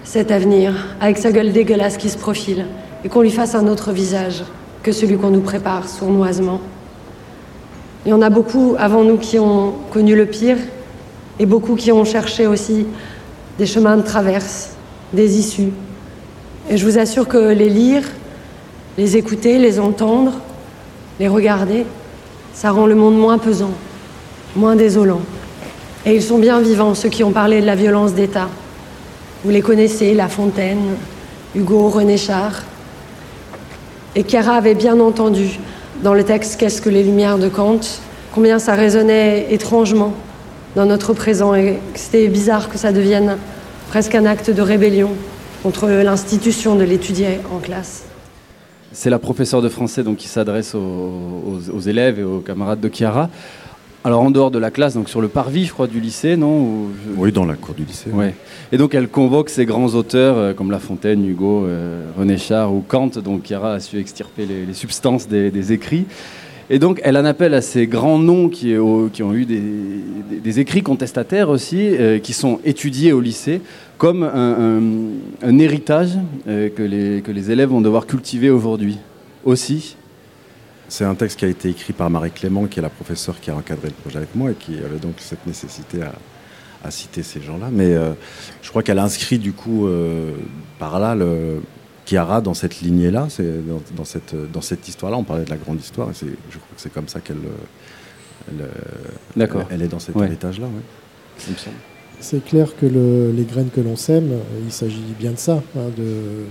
cet 0.03 0.31
avenir, 0.31 0.73
avec 0.99 1.17
sa 1.17 1.31
gueule 1.31 1.51
dégueulasse 1.51 1.97
qui 1.97 2.09
se 2.09 2.17
profile, 2.17 2.65
et 3.03 3.09
qu'on 3.09 3.21
lui 3.21 3.31
fasse 3.31 3.55
un 3.55 3.67
autre 3.67 3.91
visage 3.91 4.43
que 4.81 4.91
celui 4.91 5.17
qu'on 5.17 5.29
nous 5.29 5.41
prépare 5.41 5.87
sournoisement. 5.87 6.61
Il 8.05 8.09
y 8.09 8.13
en 8.13 8.21
a 8.21 8.29
beaucoup 8.29 8.75
avant 8.77 9.03
nous 9.03 9.17
qui 9.17 9.39
ont 9.39 9.75
connu 9.91 10.15
le 10.15 10.25
pire, 10.25 10.57
et 11.39 11.45
beaucoup 11.45 11.75
qui 11.75 11.91
ont 11.91 12.05
cherché 12.05 12.47
aussi 12.47 12.85
des 13.57 13.65
chemins 13.65 13.97
de 13.97 14.01
traverse, 14.01 14.71
des 15.13 15.37
issues. 15.37 15.71
Et 16.69 16.77
je 16.77 16.85
vous 16.85 16.97
assure 16.97 17.27
que 17.27 17.51
les 17.51 17.69
lire, 17.69 18.03
les 18.97 19.17
écouter, 19.17 19.57
les 19.57 19.79
entendre, 19.79 20.33
les 21.19 21.27
regarder, 21.27 21.85
ça 22.53 22.71
rend 22.71 22.85
le 22.85 22.95
monde 22.95 23.17
moins 23.17 23.37
pesant, 23.37 23.71
moins 24.55 24.75
désolant. 24.75 25.21
Et 26.05 26.15
ils 26.15 26.21
sont 26.21 26.37
bien 26.37 26.59
vivants, 26.59 26.93
ceux 26.93 27.09
qui 27.09 27.23
ont 27.23 27.31
parlé 27.31 27.61
de 27.61 27.65
la 27.65 27.75
violence 27.75 28.13
d'État. 28.13 28.49
Vous 29.43 29.49
les 29.49 29.61
connaissez, 29.61 30.13
La 30.13 30.27
Fontaine, 30.27 30.95
Hugo, 31.55 31.89
René 31.89 32.17
Char. 32.17 32.63
Et 34.15 34.23
Chiara 34.23 34.53
avait 34.55 34.75
bien 34.75 34.99
entendu 34.99 35.59
dans 36.03 36.13
le 36.13 36.23
texte 36.23 36.59
Qu'est-ce 36.59 36.81
que 36.81 36.89
les 36.89 37.03
Lumières 37.03 37.37
de 37.39 37.49
Kant, 37.49 37.79
combien 38.33 38.59
ça 38.59 38.73
résonnait 38.73 39.47
étrangement 39.51 40.13
dans 40.75 40.85
notre 40.85 41.13
présent 41.13 41.53
et 41.55 41.79
c'était 41.95 42.27
bizarre 42.27 42.69
que 42.69 42.77
ça 42.77 42.91
devienne 42.91 43.37
presque 43.89 44.15
un 44.15 44.25
acte 44.25 44.49
de 44.49 44.61
rébellion 44.61 45.09
contre 45.61 45.87
l'institution 45.87 46.75
de 46.75 46.83
l'étudier 46.83 47.39
en 47.55 47.59
classe. 47.59 48.03
C'est 48.91 49.09
la 49.09 49.19
professeure 49.19 49.61
de 49.61 49.69
français 49.69 50.03
donc, 50.03 50.17
qui 50.17 50.27
s'adresse 50.27 50.75
aux, 50.75 50.79
aux- 50.79 51.75
aux 51.75 51.79
élèves 51.79 52.19
et 52.19 52.23
aux 52.23 52.39
camarades 52.39 52.79
de 52.79 52.89
Chiara. 52.89 53.29
Alors 54.05 54.21
en 54.21 54.31
dehors 54.31 54.51
de 54.51 54.59
la 54.59 54.69
classe, 54.69 54.95
donc 54.95 55.07
sur 55.07 55.21
le 55.21 55.29
parvis, 55.29 55.63
je 55.65 55.71
crois, 55.71 55.87
du 55.87 56.01
lycée, 56.01 56.35
non 56.35 56.59
Ou 56.61 56.87
je- 57.15 57.21
Oui, 57.21 57.31
dans 57.31 57.45
la 57.45 57.55
cour 57.55 57.73
du 57.73 57.85
lycée. 57.85 58.09
Ouais. 58.11 58.35
Et 58.73 58.77
donc 58.77 58.93
elle 58.95 59.07
convoque 59.07 59.49
ces 59.49 59.65
grands 59.65 59.87
auteurs 59.95 60.37
euh, 60.37 60.53
comme 60.53 60.71
La 60.71 60.79
Fontaine, 60.79 61.25
Hugo, 61.25 61.63
euh, 61.65 62.03
René 62.17 62.37
Char 62.37 62.73
ou 62.73 62.83
Kant. 62.85 63.11
Donc 63.23 63.43
Chiara 63.43 63.75
a 63.75 63.79
su 63.79 63.97
extirper 63.97 64.45
les, 64.45 64.65
les 64.65 64.73
substances 64.73 65.27
des, 65.29 65.51
des 65.51 65.71
écrits. 65.71 66.03
Et 66.69 66.79
donc 66.79 66.99
elle 67.03 67.15
en 67.17 67.23
appelle 67.23 67.53
à 67.53 67.61
ces 67.61 67.87
grands 67.87 68.19
noms 68.19 68.49
qui, 68.49 68.75
au- 68.75 69.07
qui 69.11 69.23
ont 69.23 69.33
eu 69.33 69.45
des, 69.45 69.61
des- 70.29 70.39
des 70.43 70.59
écrits 70.59 70.81
contestataires 70.83 71.49
aussi, 71.49 71.77
euh, 71.79 72.19
qui 72.19 72.33
sont 72.33 72.59
étudiés 72.65 73.13
au 73.13 73.21
lycée, 73.21 73.61
comme 73.97 74.23
un, 74.23 74.79
un- 74.79 75.47
un 75.49 75.59
héritage 75.59 76.11
que, 76.45 76.83
les, 76.83 77.21
que 77.21 77.31
les 77.31 77.51
élèves 77.51 77.69
vont 77.69 77.79
devoir 77.81 78.05
cultiver 78.05 78.49
aujourd'hui 78.49 78.97
aussi. 79.45 79.95
C'est 80.93 81.05
un 81.05 81.15
texte 81.15 81.39
qui 81.39 81.45
a 81.45 81.47
été 81.47 81.69
écrit 81.69 81.91
par 81.91 82.07
Marie 82.11 82.29
Clément, 82.29 82.67
qui 82.67 82.77
est 82.77 82.81
la 82.83 82.89
professeure 82.91 83.39
qui 83.41 83.49
a 83.49 83.55
encadré 83.55 83.87
le 83.87 83.95
projet 83.95 84.17
avec 84.17 84.35
moi 84.35 84.51
et 84.51 84.53
qui 84.53 84.75
avait 84.77 84.99
donc 85.01 85.15
cette 85.17 85.43
nécessité 85.47 86.03
à, 86.03 86.13
à 86.87 86.91
citer 86.91 87.23
ces 87.23 87.41
gens-là. 87.41 87.69
Mais 87.71 87.95
euh, 87.95 88.11
je 88.61 88.69
crois 88.69 88.83
qu'elle 88.83 88.99
inscrit 88.99 89.39
du 89.39 89.53
coup 89.53 89.87
euh, 89.87 90.33
par 90.77 90.99
là 90.99 91.15
le 91.15 91.63
Chiara 92.05 92.41
dans 92.41 92.53
cette 92.53 92.81
lignée-là, 92.81 93.25
c'est 93.29 93.65
dans, 93.67 93.81
dans 93.95 94.05
cette, 94.05 94.35
dans 94.51 94.61
cette 94.61 94.87
histoire-là. 94.87 95.17
On 95.17 95.23
parlait 95.23 95.45
de 95.45 95.49
la 95.49 95.57
grande 95.57 95.79
histoire 95.81 96.11
et 96.11 96.13
je 96.13 96.57
crois 96.59 96.75
que 96.75 96.81
c'est 96.81 96.93
comme 96.93 97.07
ça 97.07 97.21
qu'elle 97.21 97.37
elle, 98.49 98.61
euh, 98.61 98.67
D'accord. 99.35 99.63
elle 99.71 99.81
est 99.81 99.87
dans 99.87 99.97
cet 99.99 100.15
Ouais. 100.15 100.27
héritage-là. 100.27 100.67
ouais. 100.67 101.43
il 101.47 101.53
me 101.53 101.57
semble. 101.57 101.75
C'est 102.19 102.45
clair 102.45 102.67
que 102.79 102.85
le- 102.85 103.31
les 103.35 103.45
graines 103.45 103.71
que 103.71 103.81
l'on 103.81 103.95
sème, 103.95 104.29
il 104.63 104.71
s'agit 104.71 105.01
bien 105.19 105.31
de 105.31 105.37
ça, 105.39 105.63
hein, 105.75 105.89
de, 105.97 106.43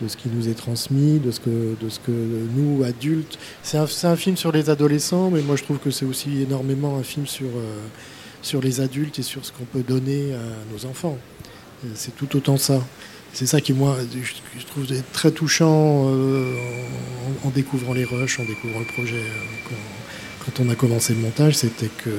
de 0.00 0.08
ce 0.08 0.16
qui 0.16 0.28
nous 0.28 0.48
est 0.48 0.54
transmis, 0.54 1.18
de 1.18 1.30
ce 1.30 1.40
que, 1.40 1.76
de 1.80 1.88
ce 1.88 1.98
que 2.00 2.12
nous, 2.12 2.84
adultes. 2.84 3.38
C'est 3.62 3.78
un, 3.78 3.86
un 4.04 4.16
film 4.16 4.36
sur 4.36 4.52
les 4.52 4.70
adolescents, 4.70 5.30
mais 5.30 5.42
moi 5.42 5.56
je 5.56 5.64
trouve 5.64 5.78
que 5.78 5.90
c'est 5.90 6.04
aussi 6.04 6.42
énormément 6.42 6.96
un 6.96 7.02
film 7.02 7.26
sur, 7.26 7.46
euh, 7.46 7.80
sur 8.42 8.60
les 8.60 8.80
adultes 8.80 9.18
et 9.18 9.22
sur 9.22 9.44
ce 9.44 9.52
qu'on 9.52 9.64
peut 9.64 9.82
donner 9.82 10.34
à 10.34 10.72
nos 10.72 10.86
enfants. 10.86 11.18
Et 11.84 11.88
C'est 11.94 12.14
tout 12.16 12.36
autant 12.36 12.56
ça. 12.56 12.80
C'est 13.32 13.46
ça 13.46 13.60
qui, 13.60 13.74
moi, 13.74 13.98
je, 14.58 14.64
trouve 14.64 14.86
très 15.12 15.30
touchant 15.30 16.06
euh, 16.08 16.54
en, 17.44 17.50
découvrant 17.50 17.92
les 17.92 18.04
rushs, 18.04 18.40
en 18.40 18.44
découvrant 18.44 18.78
le 18.78 18.86
projet. 18.86 19.16
euh, 19.16 19.68
quand, 19.68 19.74
quand 20.46 20.64
on 20.64 20.70
a 20.70 20.74
commencé 20.74 21.12
le 21.12 21.20
montage, 21.20 21.56
c'était 21.56 21.90
que 22.02 22.10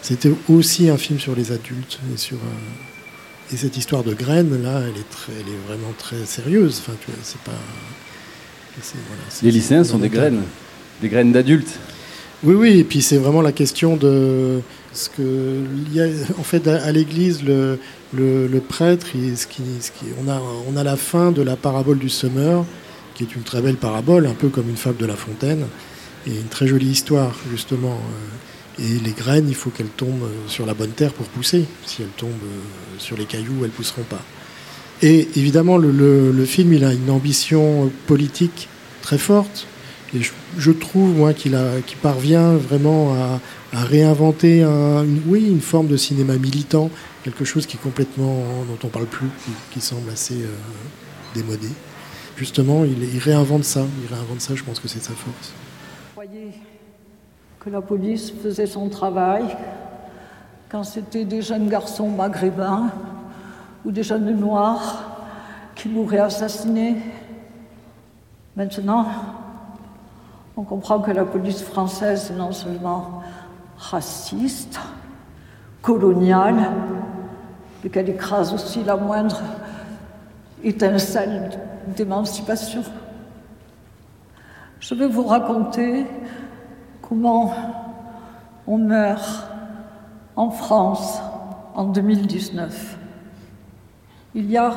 c'était 0.00 0.30
aussi 0.48 0.88
un 0.88 0.96
film 0.96 1.18
sur 1.18 1.34
les 1.34 1.52
adultes 1.52 1.98
et 2.14 2.16
sur 2.16 2.36
euh, 2.36 2.93
et 3.54 3.56
cette 3.56 3.76
histoire 3.76 4.02
de 4.02 4.12
graines 4.14 4.60
là, 4.62 4.80
elle 4.82 5.00
est 5.00 5.10
très, 5.10 5.32
elle 5.32 5.48
est 5.52 5.66
vraiment 5.68 5.92
très 5.96 6.24
sérieuse. 6.26 6.80
Enfin, 6.82 6.92
tu 7.04 7.10
vois, 7.10 7.20
c'est 7.22 7.40
pas. 7.40 7.52
voilà, 8.76 9.22
Les 9.42 9.50
lycéens 9.50 9.84
sont 9.84 9.98
des 9.98 10.08
graines, 10.08 10.42
des 11.00 11.08
graines 11.08 11.32
d'adultes. 11.32 11.78
Oui, 12.42 12.54
oui, 12.54 12.78
et 12.80 12.84
puis 12.84 13.00
c'est 13.00 13.16
vraiment 13.16 13.40
la 13.40 13.52
question 13.52 13.96
de 13.96 14.60
ce 14.92 15.08
que 15.08 15.60
il 15.86 15.94
y 15.94 16.00
a, 16.00 16.06
en 16.38 16.42
fait 16.42 16.66
à, 16.68 16.82
à 16.84 16.92
l'église 16.92 17.42
le, 17.42 17.78
le, 18.12 18.46
le 18.48 18.60
prêtre, 18.60 19.06
il- 19.14 19.36
ce 19.38 19.46
qui, 19.46 19.62
ce 19.80 19.90
qui, 19.90 20.06
on 20.22 20.28
a 20.28 20.42
on 20.68 20.76
a 20.76 20.84
la 20.84 20.96
fin 20.96 21.32
de 21.32 21.40
la 21.40 21.56
parabole 21.56 21.98
du 21.98 22.10
semeur, 22.10 22.66
qui 23.14 23.22
est 23.22 23.34
une 23.34 23.42
très 23.42 23.62
belle 23.62 23.76
parabole, 23.76 24.26
un 24.26 24.34
peu 24.34 24.48
comme 24.48 24.68
une 24.68 24.76
fable 24.76 24.98
de 24.98 25.06
La 25.06 25.16
Fontaine, 25.16 25.64
et 26.26 26.32
une 26.32 26.48
très 26.50 26.66
jolie 26.66 26.88
histoire 26.90 27.34
justement. 27.50 27.92
euh, 27.94 28.28
Et 28.78 28.98
les 29.04 29.12
graines, 29.12 29.48
il 29.48 29.54
faut 29.54 29.70
qu'elles 29.70 29.86
tombent 29.86 30.24
euh, 30.24 30.48
sur 30.48 30.66
la 30.66 30.74
bonne 30.74 30.90
terre 30.90 31.12
pour 31.12 31.26
pousser. 31.26 31.64
Si 31.86 32.02
elles 32.02 32.08
tombent 32.08 32.30
euh, 32.30 32.98
sur 32.98 33.16
les 33.16 33.24
cailloux, 33.24 33.64
elles 33.64 33.70
pousseront 33.70 34.02
pas. 34.02 34.22
Et 35.02 35.28
évidemment, 35.36 35.76
le, 35.76 36.44
film, 36.44 36.72
il 36.72 36.84
a 36.84 36.92
une 36.92 37.10
ambition 37.10 37.90
politique 38.06 38.68
très 39.02 39.18
forte. 39.18 39.66
Et 40.14 40.20
je, 40.58 40.70
trouve, 40.70 41.16
moi, 41.16 41.34
qu'il 41.34 41.58
qu'il 41.86 41.98
parvient 41.98 42.54
vraiment 42.54 43.14
à, 43.14 43.40
réinventer 43.72 44.62
un- 44.62 45.02
une, 45.02 45.20
oui, 45.26 45.46
une 45.48 45.60
forme 45.60 45.88
de 45.88 45.96
cinéma 45.96 46.36
militant, 46.36 46.90
quelque 47.24 47.44
chose 47.44 47.66
qui 47.66 47.76
est 47.76 47.80
complètement, 47.80 48.44
dont 48.68 48.78
on 48.86 48.88
parle 48.88 49.06
plus, 49.06 49.28
qui, 49.72 49.80
semble 49.80 50.08
assez 50.10 50.34
euh, 50.34 50.54
démodé. 51.34 51.68
Justement, 52.36 52.84
il, 52.84 53.18
réinvente 53.18 53.64
ça. 53.64 53.86
Il 54.02 54.14
réinvente 54.14 54.40
ça, 54.40 54.54
je 54.54 54.62
pense 54.62 54.78
que 54.78 54.88
c'est 54.88 55.02
sa 55.02 55.12
force. 55.12 55.52
croyais 56.14 56.52
que 57.64 57.70
la 57.70 57.80
police 57.80 58.30
faisait 58.30 58.66
son 58.66 58.90
travail 58.90 59.44
quand 60.68 60.84
c'était 60.84 61.24
des 61.24 61.40
jeunes 61.40 61.68
garçons 61.68 62.08
maghrébins 62.08 62.90
ou 63.86 63.90
des 63.90 64.02
jeunes 64.02 64.38
noirs 64.38 65.22
qui 65.74 65.88
mouraient 65.88 66.18
assassinés. 66.18 66.96
Maintenant, 68.54 69.06
on 70.58 70.62
comprend 70.62 70.98
que 70.98 71.10
la 71.10 71.24
police 71.24 71.62
française 71.62 72.30
est 72.30 72.36
non 72.36 72.52
seulement 72.52 73.22
raciste, 73.78 74.78
coloniale, 75.80 76.70
mais 77.82 77.88
qu'elle 77.88 78.10
écrase 78.10 78.52
aussi 78.52 78.84
la 78.84 78.96
moindre 78.96 79.40
étincelle 80.62 81.50
d'émancipation. 81.96 82.82
Je 84.80 84.94
vais 84.94 85.08
vous 85.08 85.24
raconter 85.24 86.04
comment 87.08 87.52
on 88.66 88.78
meurt 88.78 89.46
en 90.36 90.50
France 90.50 91.20
en 91.74 91.84
2019. 91.84 92.98
Il 94.34 94.50
y 94.50 94.56
a 94.56 94.72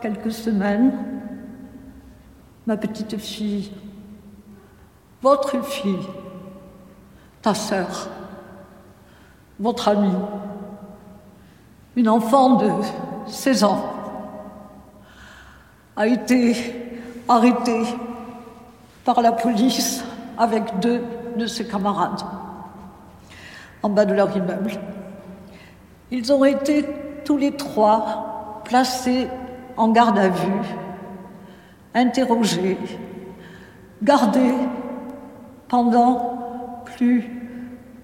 quelques 0.00 0.32
semaines, 0.32 0.92
ma 2.66 2.76
petite 2.76 3.18
fille, 3.18 3.72
votre 5.20 5.62
fille, 5.64 6.06
ta 7.42 7.54
sœur, 7.54 8.08
votre 9.58 9.88
amie, 9.88 10.14
une 11.96 12.08
enfant 12.08 12.56
de 12.56 12.70
16 13.26 13.64
ans, 13.64 13.92
a 15.96 16.06
été 16.06 16.56
arrêtée 17.28 17.84
par 19.04 19.20
la 19.20 19.32
police 19.32 20.04
avec 20.38 20.78
deux 20.80 21.02
de 21.36 21.46
ses 21.46 21.66
camarades 21.66 22.22
en 23.82 23.88
bas 23.88 24.04
de 24.04 24.14
leur 24.14 24.34
immeuble. 24.36 24.72
Ils 26.10 26.32
ont 26.32 26.44
été 26.44 26.86
tous 27.24 27.36
les 27.36 27.52
trois 27.52 28.62
placés 28.64 29.28
en 29.76 29.88
garde 29.88 30.18
à 30.18 30.28
vue, 30.28 30.62
interrogés, 31.94 32.78
gardés 34.02 34.54
pendant 35.68 36.82
plus 36.84 37.30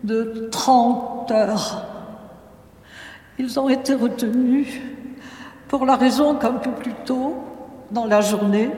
de 0.04 0.48
30 0.50 1.30
heures. 1.30 1.84
Ils 3.38 3.60
ont 3.60 3.68
été 3.68 3.94
retenus 3.94 4.80
pour 5.68 5.84
la 5.84 5.96
raison 5.96 6.34
qu'un 6.34 6.54
peu 6.54 6.70
plus 6.70 6.94
tôt, 7.04 7.36
dans 7.90 8.06
la 8.06 8.20
journée, 8.20 8.70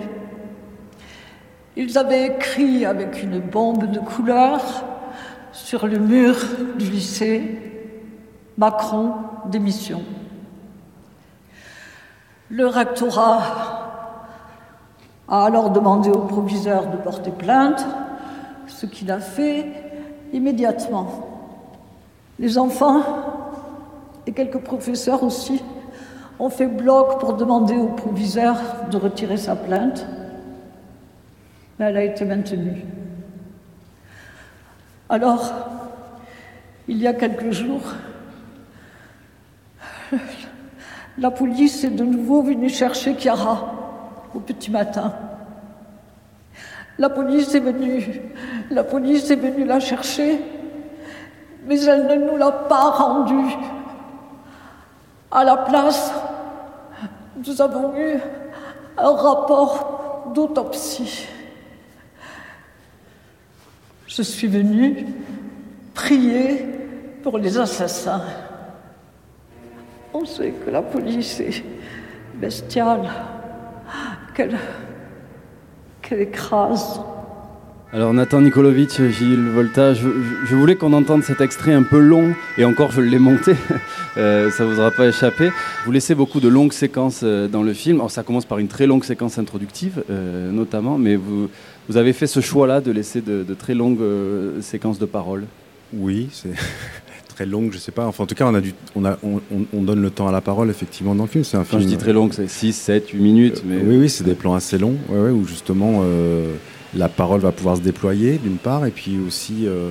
ils 1.76 1.96
avaient 1.98 2.26
écrit 2.26 2.84
avec 2.84 3.22
une 3.22 3.38
bombe 3.38 3.90
de 3.90 3.98
couleur 4.00 4.60
sur 5.52 5.86
le 5.86 5.98
mur 5.98 6.36
du 6.78 6.90
lycée 6.90 7.58
Macron 8.58 9.12
démission. 9.46 10.02
Le 12.50 12.66
rectorat 12.66 13.40
a 15.28 15.44
alors 15.44 15.70
demandé 15.70 16.10
au 16.10 16.18
proviseur 16.18 16.88
de 16.88 16.96
porter 16.96 17.30
plainte, 17.30 17.86
ce 18.66 18.86
qu'il 18.86 19.10
a 19.10 19.20
fait 19.20 19.66
immédiatement. 20.32 21.06
Les 22.38 22.58
enfants 22.58 23.02
et 24.26 24.32
quelques 24.32 24.58
professeurs 24.58 25.22
aussi 25.22 25.62
ont 26.38 26.50
fait 26.50 26.66
bloc 26.66 27.20
pour 27.20 27.34
demander 27.34 27.76
au 27.76 27.86
proviseur 27.88 28.56
de 28.90 28.96
retirer 28.96 29.36
sa 29.36 29.54
plainte, 29.54 30.06
elle 31.80 31.96
a 31.96 32.04
été 32.04 32.24
maintenue. 32.24 32.84
Alors, 35.08 35.52
il 36.88 36.98
y 36.98 37.06
a 37.06 37.14
quelques 37.14 37.50
jours, 37.50 37.82
la 41.18 41.30
police 41.30 41.84
est 41.84 41.90
de 41.90 42.04
nouveau 42.04 42.42
venue 42.42 42.68
chercher 42.68 43.14
Chiara 43.14 43.72
au 44.34 44.40
petit 44.40 44.70
matin. 44.70 45.12
La 46.98 47.08
police 47.08 47.54
est 47.54 47.60
venue, 47.60 48.20
la 48.70 48.84
police 48.84 49.30
est 49.30 49.36
venue 49.36 49.64
la 49.64 49.80
chercher, 49.80 50.40
mais 51.66 51.82
elle 51.84 52.06
ne 52.06 52.30
nous 52.30 52.36
l'a 52.36 52.52
pas 52.52 52.90
rendue. 52.90 53.54
À 55.30 55.44
la 55.44 55.56
place, 55.56 56.12
nous 57.46 57.62
avons 57.62 57.96
eu 57.96 58.18
un 58.98 59.12
rapport 59.12 60.32
d'autopsie. 60.34 61.26
Je 64.10 64.22
suis 64.22 64.48
venue 64.48 65.06
prier 65.94 66.66
pour 67.22 67.38
les 67.38 67.56
assassins. 67.56 68.24
On 70.12 70.24
sait 70.24 70.50
que 70.50 70.68
la 70.68 70.82
police 70.82 71.38
est 71.38 71.62
bestiale, 72.34 73.08
qu'elle 74.34 74.58
qu'elle 76.02 76.22
écrase. 76.22 77.00
Alors 77.92 78.14
Nathan 78.14 78.40
Nikolovic, 78.40 79.02
Gilles 79.10 79.48
Volta, 79.52 79.94
je, 79.94 80.06
voulais 80.54 80.76
qu'on 80.76 80.92
entende 80.92 81.24
cet 81.24 81.40
extrait 81.40 81.72
un 81.72 81.82
peu 81.82 81.98
long, 81.98 82.34
et 82.56 82.64
encore 82.64 82.92
je 82.92 83.00
l'ai 83.00 83.18
monté, 83.18 83.54
euh, 84.16 84.48
ça 84.52 84.64
ne 84.64 84.72
vous 84.72 84.78
aura 84.78 84.92
pas 84.92 85.08
échappé. 85.08 85.50
Vous 85.84 85.90
laissez 85.90 86.14
beaucoup 86.14 86.38
de 86.38 86.46
longues 86.46 86.72
séquences 86.72 87.22
euh, 87.24 87.48
dans 87.48 87.64
le 87.64 87.72
film, 87.72 87.96
alors 87.96 88.12
ça 88.12 88.22
commence 88.22 88.44
par 88.44 88.58
une 88.58 88.68
très 88.68 88.86
longue 88.86 89.02
séquence 89.02 89.38
introductive 89.38 90.04
euh, 90.08 90.52
notamment, 90.52 90.98
mais 90.98 91.16
vous, 91.16 91.50
vous 91.88 91.96
avez 91.96 92.12
fait 92.12 92.28
ce 92.28 92.38
choix-là 92.38 92.80
de 92.80 92.92
laisser 92.92 93.22
de, 93.22 93.42
de 93.42 93.54
très 93.54 93.74
longues 93.74 94.00
euh, 94.00 94.62
séquences 94.62 95.00
de 95.00 95.06
paroles. 95.06 95.46
Oui, 95.92 96.28
c'est 96.32 96.52
très 97.34 97.44
longue, 97.44 97.72
je 97.72 97.78
sais 97.78 97.90
pas. 97.90 98.06
Enfin, 98.06 98.22
en 98.22 98.26
tout 98.28 98.36
cas, 98.36 98.46
on, 98.46 98.54
a 98.54 98.60
du, 98.60 98.72
on, 98.94 99.04
a, 99.04 99.18
on, 99.24 99.40
on- 99.52 99.66
on 99.76 99.82
donne 99.82 100.00
le 100.00 100.10
temps 100.10 100.28
à 100.28 100.32
la 100.32 100.40
parole, 100.40 100.70
effectivement, 100.70 101.16
dans 101.16 101.24
le 101.24 101.28
film. 101.28 101.42
C'est 101.42 101.56
un 101.56 101.64
film. 101.64 101.82
je 101.82 101.88
dis 101.88 101.96
très 101.96 102.12
longue, 102.12 102.32
c'est 102.34 102.48
6, 102.48 102.72
7, 102.72 103.08
8 103.08 103.18
minutes. 103.20 103.62
Mais... 103.66 103.78
Oui, 103.84 103.96
oui, 103.96 104.08
c'est 104.08 104.22
des 104.22 104.34
plans 104.34 104.54
assez 104.54 104.78
longs, 104.78 104.94
ouais, 105.08 105.18
ouais, 105.22 105.30
où 105.30 105.44
justement 105.44 106.04
la 106.96 107.08
parole 107.08 107.40
va 107.40 107.52
pouvoir 107.52 107.76
se 107.76 107.82
déployer, 107.82 108.38
d'une 108.38 108.56
part, 108.56 108.84
et 108.86 108.90
puis 108.90 109.18
aussi 109.26 109.66
euh, 109.66 109.90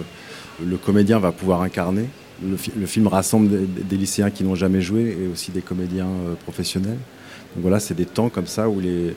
le 0.65 0.77
comédien 0.77 1.19
va 1.19 1.31
pouvoir 1.31 1.61
incarner. 1.61 2.05
Le, 2.45 2.55
fi- 2.57 2.71
le 2.77 2.85
film 2.85 3.07
rassemble 3.07 3.49
des, 3.49 3.83
des 3.83 3.97
lycéens 3.97 4.29
qui 4.29 4.43
n'ont 4.43 4.55
jamais 4.55 4.81
joué 4.81 5.17
et 5.21 5.27
aussi 5.31 5.51
des 5.51 5.62
comédiens 5.62 6.05
euh, 6.07 6.35
professionnels. 6.43 6.97
Donc 7.55 7.62
voilà, 7.63 7.79
c'est 7.79 7.93
des 7.95 8.05
temps 8.05 8.29
comme 8.29 8.47
ça 8.47 8.69
où 8.69 8.79
les... 8.79 9.15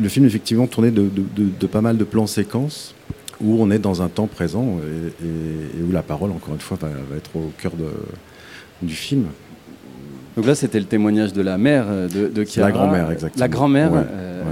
le 0.00 0.08
film 0.08 0.26
effectivement 0.26 0.66
tourné 0.66 0.90
de, 0.90 1.02
de- 1.02 1.22
de- 1.44 1.50
de 1.58 1.66
pas 1.66 1.80
mal 1.80 1.96
de 1.96 2.04
plans 2.04 2.26
séquences 2.26 2.94
où 3.40 3.56
on 3.60 3.70
est 3.70 3.78
dans 3.78 4.02
un 4.02 4.08
temps 4.08 4.26
présent 4.26 4.78
et, 4.84 5.24
et- 5.24 5.80
et 5.80 5.82
où 5.88 5.90
la 5.92 6.02
parole, 6.02 6.30
encore 6.30 6.54
une 6.54 6.60
fois, 6.60 6.76
va, 6.80 6.88
va 6.88 7.16
être 7.16 7.34
au 7.36 7.50
cœur 7.58 7.72
de- 7.72 8.86
du 8.86 8.94
film. 8.94 9.24
Donc 10.36 10.46
là, 10.46 10.54
c'était 10.54 10.78
le 10.78 10.86
témoignage 10.86 11.32
de 11.32 11.42
la 11.42 11.58
mère 11.58 11.86
euh, 11.88 12.08
de, 12.08 12.28
de 12.28 12.44
la 12.60 12.70
grand-mère, 12.70 13.10
exactement. 13.10 13.40
La 13.40 13.48
grand-mère. 13.48 13.92
Ouais, 13.92 13.98
euh, 14.10 14.42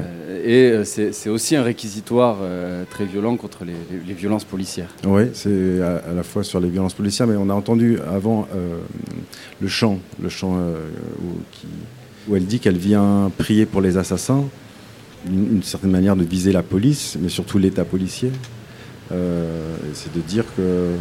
Et 0.45 0.71
euh, 0.71 0.85
c'est 0.85 1.29
aussi 1.29 1.57
un 1.57 1.63
réquisitoire 1.63 2.39
euh, 2.41 2.85
très 2.91 3.05
violent 3.05 3.37
contre 3.37 3.65
les, 3.65 4.15
violences 4.15 4.45
policières. 4.45 4.95
Oui, 5.05 5.25
c'est 5.33 5.81
à, 5.81 6.13
la 6.15 6.23
fois 6.23 6.43
sur 6.45 6.61
les 6.61 6.69
violences 6.69 6.95
policières, 6.95 7.27
mais 7.27 7.37
on 7.37 7.51
a 7.51 7.55
entendu 7.55 7.99
avant 8.09 8.49
euh, 8.55 8.79
le 9.61 9.69
chant, 9.69 9.99
le 10.21 10.29
chant 10.29 10.59
où, 12.29 12.37
elle 12.37 12.47
dit 12.47 12.61
qu'elle 12.61 12.77
vient 12.77 13.31
prier 13.39 13.67
pour 13.67 13.81
les 13.81 13.97
assassins, 13.97 14.45
une, 15.27 15.63
certaine 15.63 15.91
manière 15.91 16.17
de 16.17 16.25
viser 16.25 16.53
la 16.53 16.63
police, 16.63 17.17
mais 17.21 17.29
surtout 17.29 17.59
l'État 17.59 17.85
policier. 17.85 18.31
C'est 19.11 20.15
de 20.15 20.21
dire 20.21 20.45
que 20.57 20.93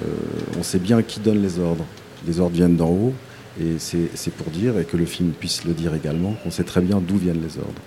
euh, 0.00 0.58
on 0.58 0.62
sait 0.62 0.78
bien 0.78 1.02
qui 1.02 1.20
donne 1.20 1.42
les 1.42 1.58
ordres. 1.58 1.84
Les 2.26 2.40
ordres 2.40 2.54
viennent 2.54 2.76
d'en 2.76 2.90
haut, 2.90 3.14
et 3.60 3.76
c'est 3.78 4.32
pour 4.32 4.50
dire, 4.50 4.78
et 4.78 4.84
que 4.84 4.96
le 4.96 5.06
film 5.06 5.30
puisse 5.30 5.64
le 5.64 5.72
dire 5.72 5.94
également, 5.94 6.34
qu'on 6.42 6.50
sait 6.50 6.64
très 6.64 6.80
bien 6.80 7.00
d'où 7.00 7.16
viennent 7.16 7.40
les 7.40 7.58
ordres. 7.58 7.80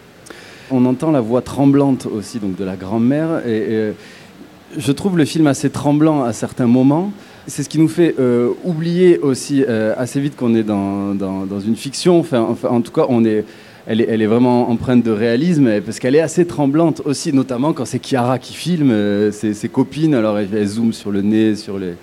On 0.71 0.86
entend 0.86 1.12
la 1.12 1.21
voix 1.21 1.41
tremblante 1.41 2.05
aussi 2.05 2.39
donc 2.39 2.55
de 2.55 2.63
la 2.63 2.75
grand-mère. 2.75 3.45
Et, 3.47 3.93
je 4.77 4.91
trouve 4.91 5.17
le 5.17 5.25
film 5.25 5.47
assez 5.47 5.69
tremblant 5.69 6.23
à 6.23 6.34
certains 6.34 6.67
moments. 6.67 7.12
C'est 7.47 7.63
ce 7.63 7.69
qui 7.69 7.79
nous 7.79 7.88
fait 7.88 8.15
euh, 8.19 8.51
oublier 8.63 9.17
aussi 9.17 9.63
euh, 9.67 9.93
assez 9.97 10.19
vite 10.19 10.36
qu'on 10.36 10.53
est 10.53 10.63
dans, 10.63 11.15
dans- 11.15 11.60
une 11.60 11.75
fiction. 11.75 12.19
Enfin, 12.19 12.55
en 12.69 12.82
tout 12.82 12.91
cas, 12.91 13.05
on 13.10 13.25
est, 13.25 13.43
elle, 13.88 14.01
est, 14.01 14.27
vraiment 14.27 14.69
empreinte 14.69 15.03
de 15.03 15.12
réalisme 15.12 15.82
parce 15.82 15.97
qu'elle 15.99 16.15
est 16.15 16.21
assez 16.21 16.45
tremblante 16.45 17.01
aussi, 17.05 17.34
notamment 17.34 17.73
quand 17.73 17.86
c'est 17.86 18.05
Chiara 18.05 18.38
qui 18.38 18.53
filme 18.53 18.91
euh, 18.91 19.32
ses, 19.32 19.69
copines. 19.69 20.13
Alors 20.13 20.38
elle, 20.38 20.49
elle 20.53 20.69
sur 20.93 21.12
le 21.12 21.21
nez, 21.21 21.55
sur, 21.55 21.79
les, 21.79 21.93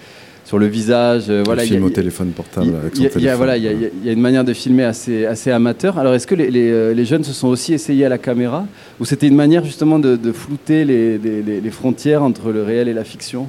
sur 0.47 0.59
le 0.59 0.67
visage. 0.67 1.25
euh, 1.29 1.43
voilà, 1.45 1.63
filme 1.65 1.85
au 1.85 1.91
téléphone 1.91 2.29
portable 2.31 2.69
il 2.69 2.73
y 2.73 2.75
a- 2.77 2.79
avec 2.79 2.97
son 2.97 3.03
y 3.03 3.07
a- 3.07 3.09
il 3.09 3.23
y 3.23 3.29
a- 3.29 3.33
téléphone. 3.33 3.37
voilà, 3.37 3.57
il 3.59 3.65
y, 3.65 3.69
a- 3.69 3.73
il 3.73 4.07
y 4.07 4.09
a- 4.09 4.13
une 4.13 4.21
manière 4.21 4.45
de 4.45 4.53
filmer 4.55 4.85
assez, 4.85 5.27
assez 5.27 5.51
amateur. 5.51 5.99
Alors, 5.99 6.15
est-ce 6.15 6.27
que 6.27 6.35
les, 6.35 6.51
les, 6.51 6.71
euh, 6.71 6.95
les 6.95 7.05
jeunes 7.05 7.25
se 7.25 7.33
sont 7.35 7.49
aussi 7.49 7.75
essayés 7.75 8.05
à 8.07 8.09
la 8.09 8.19
caméra 8.19 8.65
Ou 9.01 9.05
c'était 9.05 9.27
une 9.27 9.35
manière 9.37 9.65
justement 9.65 9.99
de, 9.99 10.17
de 10.17 10.33
flouter 10.33 10.85
les, 10.85 11.71
frontières 11.71 12.23
entre 12.23 12.53
le 12.53 12.63
réel 12.63 12.87
et 12.89 12.95
la 12.95 13.05
fiction? 13.05 13.49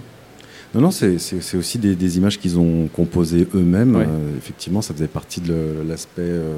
Non, 0.75 0.81
non, 0.81 0.91
c'est- 0.91 1.55
aussi 1.55 1.77
des, 1.77 1.95
des 1.95 2.17
images 2.17 2.37
qu'ils 2.39 2.59
ont 2.59 2.87
composées 2.93 3.47
eux-mêmes. 3.55 3.95
Ouais. 3.95 4.03
Euh, 4.03 4.37
effectivement, 4.37 4.81
ça 4.81 4.93
faisait 4.93 5.07
partie 5.07 5.39
de 5.39 5.55
l'aspect 5.87 6.21
euh, 6.23 6.55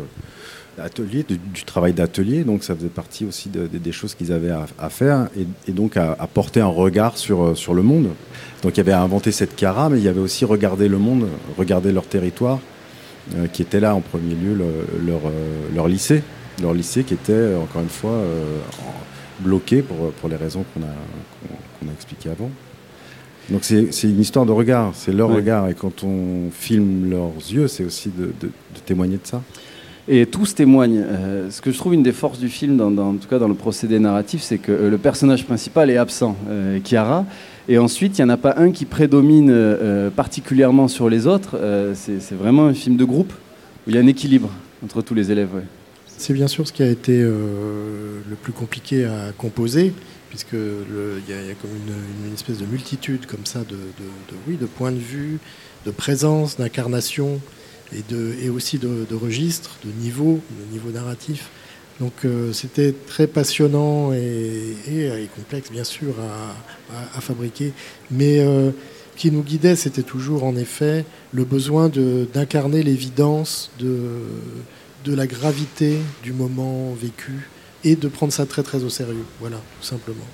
atelier, 0.80 1.24
du, 1.24 1.38
du 1.38 1.63
travail 1.63 1.94
d'atelier. 1.94 2.44
Donc, 2.44 2.63
ça 2.63 2.76
faisait 2.76 2.88
partie 2.88 3.26
aussi 3.26 3.50
de- 3.50 3.68
de- 3.68 3.78
des 3.78 3.92
choses 3.92 4.15
qu'ils 4.15 4.32
avaient 4.32 4.50
à, 4.52 4.65
à 4.80 4.89
faire 4.89 5.28
et, 5.38 5.46
et 5.70 5.74
donc 5.74 5.98
à, 5.98 6.15
à 6.20 6.28
porter 6.28 6.62
un 6.62 6.68
regard 6.68 7.18
sur, 7.18 7.44
euh, 7.44 7.56
sur 7.56 7.74
le 7.74 7.82
monde. 7.82 8.10
Donc, 8.63 8.74
il 8.76 8.78
y 8.78 8.82
avait 8.82 8.92
à 8.92 9.02
inventer 9.02 9.32
cette 9.32 9.56
cara, 9.56 9.89
mais 9.89 9.98
il 10.00 10.04
y 10.04 10.08
avait 10.08 10.20
aussi 10.20 10.46
regarder 10.46 10.88
le 10.88 10.98
monde, 10.98 11.28
regarder 11.58 11.92
leur 11.92 12.06
territoire, 12.06 12.60
euh, 13.36 13.48
qui 13.48 13.62
était 13.62 13.80
là 13.80 13.94
en 13.96 14.02
premier 14.02 14.36
lieu 14.36 14.54
le- 14.56 15.06
leur, 15.06 15.22
euh, 15.26 15.68
leur 15.76 15.88
lycée. 15.88 16.24
Leur 16.62 16.74
lycée 16.74 17.04
qui 17.04 17.13
était, 17.13 17.56
encore 17.56 17.82
une 17.82 17.89
fois, 17.89 18.12
euh, 18.12 18.58
bloqué 19.39 19.82
pour, 19.82 20.12
pour 20.13 20.28
les 20.30 20.36
raisons 20.36 20.65
qu'on 20.74 20.82
a, 20.82 20.86
qu'on- 21.82 21.88
a 21.89 21.94
expliquées 21.94 22.30
avant. 22.30 22.50
Donc 23.50 23.63
c'est 23.63 23.92
c'est 23.94 24.08
une 24.10 24.20
histoire 24.20 24.46
de 24.46 24.52
regard, 24.52 24.92
c'est 24.94 25.12
leur 25.13 25.30
Ouais. 25.30 25.38
regard. 25.38 25.70
Et 25.70 25.74
quand 25.74 26.04
on 26.04 26.52
filme 26.52 27.10
leurs 27.10 27.32
yeux, 27.50 27.68
c'est 27.68 27.84
aussi 27.84 28.10
de, 28.10 28.26
de- 28.26 28.48
de 28.48 28.80
témoigner 28.86 29.15
de 29.15 29.26
ça. 29.26 29.42
Et 30.12 30.26
tous 30.26 30.56
témoignent. 30.56 31.04
Euh, 31.08 31.52
ce 31.52 31.62
que 31.62 31.72
je 31.72 31.78
trouve 31.78 31.93
une 31.93 32.02
des 32.02 32.12
forces 32.12 32.39
du 32.39 32.50
film, 32.50 32.82
en 32.82 33.13
tout 33.13 33.28
cas 33.28 33.38
dans 33.38 33.48
le 33.48 33.54
procédé 33.54 34.00
narratif, 34.00 34.41
c'est 34.41 34.58
que 34.58 34.72
euh, 34.72 34.89
le 34.89 34.98
personnage 34.98 35.45
principal 35.45 35.91
est 35.91 35.98
absent, 35.98 36.36
euh, 36.50 36.80
Chiara. 36.84 37.28
Et 37.67 37.78
ensuite, 37.78 38.17
il 38.17 38.26
n'y 38.26 38.32
en 38.32 38.34
a 38.34 38.38
pas 38.38 38.56
un 38.58 38.72
qui 38.72 38.86
prédomine 38.86 39.52
euh, 39.52 40.10
particulièrement 40.10 40.88
sur 40.88 41.12
les 41.12 41.28
autres. 41.28 41.60
C'est 41.93 42.34
vraiment 42.34 42.65
un 42.65 42.74
film 42.74 42.98
de 42.98 43.06
groupe 43.06 43.32
où 43.86 43.91
il 43.91 43.95
y 43.95 44.00
a 44.00 44.02
un 44.02 44.08
équilibre 44.08 44.50
entre 44.84 45.04
tous 45.04 45.13
les 45.13 45.32
élèves. 45.32 45.50
C'est 46.08 46.34
bien 46.34 46.48
sûr 46.48 46.67
ce 46.67 46.74
qui 46.74 46.82
a 46.82 46.89
été 46.89 47.22
le 47.22 48.36
plus 48.41 48.52
compliqué 48.54 49.06
à 49.06 49.32
composer, 49.38 49.93
puisque 50.30 50.54
il 50.54 51.32
y, 51.32 51.34
a 51.34 51.54
comme 51.62 51.69
une, 52.26 52.34
espèce 52.34 52.58
de 52.58 52.65
multitude 52.65 53.28
comme 53.28 53.45
ça 53.45 53.60
de- 53.60 53.78
oui, 54.48 54.58
de 54.60 54.65
points 54.65 54.91
de 54.91 54.98
vue, 54.98 55.38
de 55.86 55.91
présence, 55.91 56.58
d'incarnation 56.58 57.39
et, 57.95 58.04
de, 58.10 58.36
et 58.41 58.49
aussi 58.49 58.78
de, 58.78 59.06
registres, 59.15 59.78
de 59.86 59.91
niveau, 60.02 60.39
de 60.52 60.73
niveau 60.73 60.89
narratif. 60.91 61.49
Donc 61.99 62.13
euh, 62.23 62.54
c'était 62.54 62.93
très 63.08 63.28
passionnant 63.28 64.13
et, 64.13 64.75
et- 64.88 65.28
complexe 65.36 65.69
bien 65.71 65.84
sûr 65.84 66.15
à, 67.15 67.21
fabriquer, 67.21 67.73
mais 68.10 68.39
euh, 68.39 68.71
qui 69.17 69.32
nous 69.32 69.43
guidait, 69.43 69.75
c'était 69.75 70.04
toujours 70.04 70.45
en 70.45 70.56
effet 70.56 71.04
le 71.34 71.43
besoin 71.43 71.89
d'incarner 72.34 72.84
l'évidence 72.84 73.69
de, 73.80 73.97
de 75.04 75.13
la 75.13 75.28
gravité 75.28 75.97
du 76.23 76.32
moment 76.32 76.93
vécu 76.93 77.49
et 77.84 77.95
de 77.97 78.08
prendre 78.08 78.32
ça 78.32 78.45
très 78.45 78.63
très 78.63 78.84
au 78.86 78.89
sérieux. 78.89 79.25
Voilà, 79.41 79.58
tout 79.58 79.86
simplement. 79.86 80.25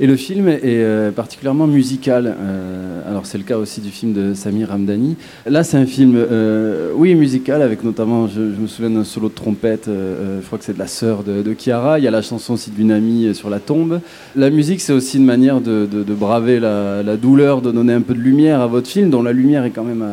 Et 0.00 0.06
le 0.06 0.14
film 0.14 0.46
est 0.46 0.60
euh, 0.64 1.10
particulièrement 1.10 1.66
musical. 1.66 2.32
Euh, 2.38 3.08
alors 3.08 3.26
c'est 3.26 3.38
le 3.38 3.42
cas 3.42 3.58
aussi 3.58 3.80
du 3.80 3.90
film 3.90 4.12
de 4.12 4.32
Samir 4.32 4.68
Ramdani. 4.68 5.16
Là 5.44 5.64
c'est 5.64 5.76
un 5.76 5.86
film, 5.86 6.14
euh, 6.16 6.92
oui, 6.94 7.16
musical, 7.16 7.62
avec 7.62 7.82
notamment, 7.82 8.28
je, 8.28 8.40
me 8.40 8.68
souviens 8.68 8.90
d'un 8.90 9.02
solo 9.02 9.28
de 9.28 9.34
trompette, 9.34 9.86
je 9.88 10.46
crois 10.46 10.58
que 10.58 10.64
c'est 10.64 10.74
de 10.74 10.78
la 10.78 10.86
sœur 10.86 11.24
de, 11.24 11.42
de 11.42 11.54
Chiara. 11.58 11.98
Il 11.98 12.04
y 12.04 12.08
a 12.08 12.12
la 12.12 12.22
chanson 12.22 12.54
aussi 12.54 12.70
d'une 12.70 12.92
amie 12.92 13.34
sur 13.34 13.50
la 13.50 13.58
tombe. 13.58 14.00
La 14.36 14.50
musique 14.50 14.80
c'est 14.80 14.92
aussi 14.92 15.16
une 15.16 15.24
manière 15.24 15.60
de, 15.60 15.88
braver 16.08 16.60
la, 16.60 17.16
douleur, 17.16 17.60
de 17.60 17.72
donner 17.72 17.92
un 17.92 18.02
peu 18.02 18.14
de 18.14 18.20
lumière 18.20 18.60
à 18.60 18.68
votre 18.68 18.88
film, 18.88 19.10
dont 19.10 19.22
la 19.22 19.32
lumière 19.32 19.64
est 19.64 19.70
quand 19.70 19.84
même 19.84 20.04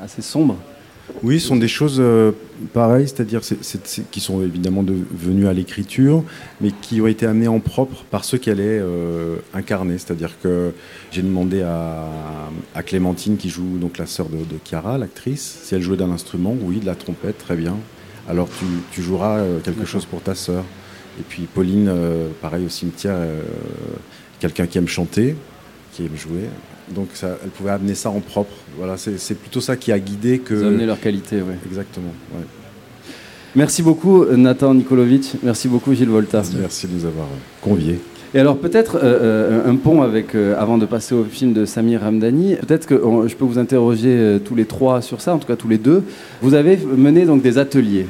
assez 0.00 0.22
sombre. 0.22 0.56
Oui, 1.22 1.38
ce 1.40 1.46
sont 1.48 1.56
des 1.56 1.68
choses 1.68 1.98
euh, 2.00 2.32
pareilles, 2.72 3.06
c'est-à-dire 3.08 3.44
c'est- 3.44 3.62
c'est- 3.62 3.86
c'est- 3.86 4.10
qui 4.10 4.20
sont 4.20 4.42
évidemment 4.42 4.82
devenues 4.82 5.46
à 5.46 5.52
l'écriture, 5.52 6.24
mais 6.60 6.72
qui 6.82 7.00
ont 7.00 7.06
été 7.06 7.26
amenées 7.26 7.48
en 7.48 7.60
propre 7.60 8.04
par 8.10 8.24
ceux 8.24 8.38
qui 8.38 8.50
allaient 8.50 8.80
euh, 8.82 9.36
incarner. 9.54 9.98
C'est-à-dire 9.98 10.32
que 10.42 10.72
j'ai 11.12 11.22
demandé 11.22 11.62
à, 11.62 12.08
à 12.74 12.82
Clémentine, 12.82 13.36
qui 13.36 13.50
joue 13.50 13.78
donc 13.78 13.98
la 13.98 14.06
sœur 14.06 14.28
de, 14.28 14.38
de 14.38 14.58
Chiara, 14.68 14.98
l'actrice, 14.98 15.60
si 15.62 15.74
elle 15.74 15.82
jouait 15.82 15.96
d'un 15.96 16.10
instrument. 16.10 16.56
Oui, 16.60 16.80
de 16.80 16.86
la 16.86 16.96
trompette, 16.96 17.38
très 17.38 17.56
bien. 17.56 17.76
Alors 18.28 18.48
tu, 18.58 18.64
tu 18.90 19.00
joueras 19.02 19.38
euh, 19.38 19.60
quelque 19.60 19.84
chose 19.84 20.04
pour 20.04 20.20
ta 20.22 20.34
sœur. 20.34 20.64
Et 21.20 21.22
puis 21.26 21.42
Pauline, 21.52 21.86
euh, 21.88 22.28
pareil 22.42 22.66
au 22.66 22.68
cimetière, 22.68 23.16
quelqu'un 24.40 24.66
qui 24.66 24.76
aime 24.78 24.88
chanter, 24.88 25.36
qui 25.92 26.04
aime 26.04 26.16
jouer. 26.16 26.48
Donc 26.94 27.08
ça, 27.14 27.36
elle 27.42 27.50
pouvait 27.50 27.70
amener 27.70 27.94
ça 27.94 28.10
en 28.10 28.20
propre. 28.20 28.52
Voilà, 28.78 28.96
c'est 28.96 29.34
plutôt 29.38 29.60
ça 29.60 29.76
qui 29.76 29.90
a 29.92 29.98
guidé 29.98 30.38
que. 30.38 30.54
Vous 30.54 30.64
amenez 30.64 30.86
leur 30.86 31.00
qualité, 31.00 31.36
oui. 31.36 31.54
Exactement. 31.66 32.12
ouais. 32.34 32.44
Merci 33.54 33.82
beaucoup 33.82 34.24
Nathan 34.26 34.74
Nikolovic, 34.74 35.32
merci 35.42 35.66
beaucoup 35.66 35.94
Gilles 35.94 36.10
Volta. 36.10 36.42
Merci 36.60 36.86
de 36.88 36.92
nous 36.92 37.06
avoir 37.06 37.26
conviés. 37.62 37.98
Et 38.34 38.38
alors 38.38 38.58
peut-être 38.58 38.96
euh, 38.96 39.62
euh, 39.64 39.70
un 39.70 39.76
pont 39.76 40.02
avec, 40.02 40.34
euh, 40.34 40.54
avant 40.60 40.76
de 40.76 40.84
passer 40.84 41.14
au 41.14 41.24
film 41.24 41.54
de 41.54 41.64
Samir 41.64 42.02
Ramdani, 42.02 42.56
peut-être 42.56 42.86
que 42.86 42.94
on- 43.02 43.26
je 43.26 43.34
peux 43.34 43.46
vous 43.46 43.58
interroger 43.58 44.10
euh, 44.14 44.38
tous 44.38 44.54
les 44.56 44.66
trois 44.66 45.00
sur 45.00 45.22
ça, 45.22 45.34
en 45.34 45.38
tout 45.38 45.46
cas 45.46 45.56
tous 45.56 45.68
les 45.68 45.78
deux. 45.78 46.02
Vous 46.42 46.52
avez 46.52 46.76
mené 46.76 47.24
donc 47.24 47.40
des 47.40 47.56
ateliers. 47.56 48.06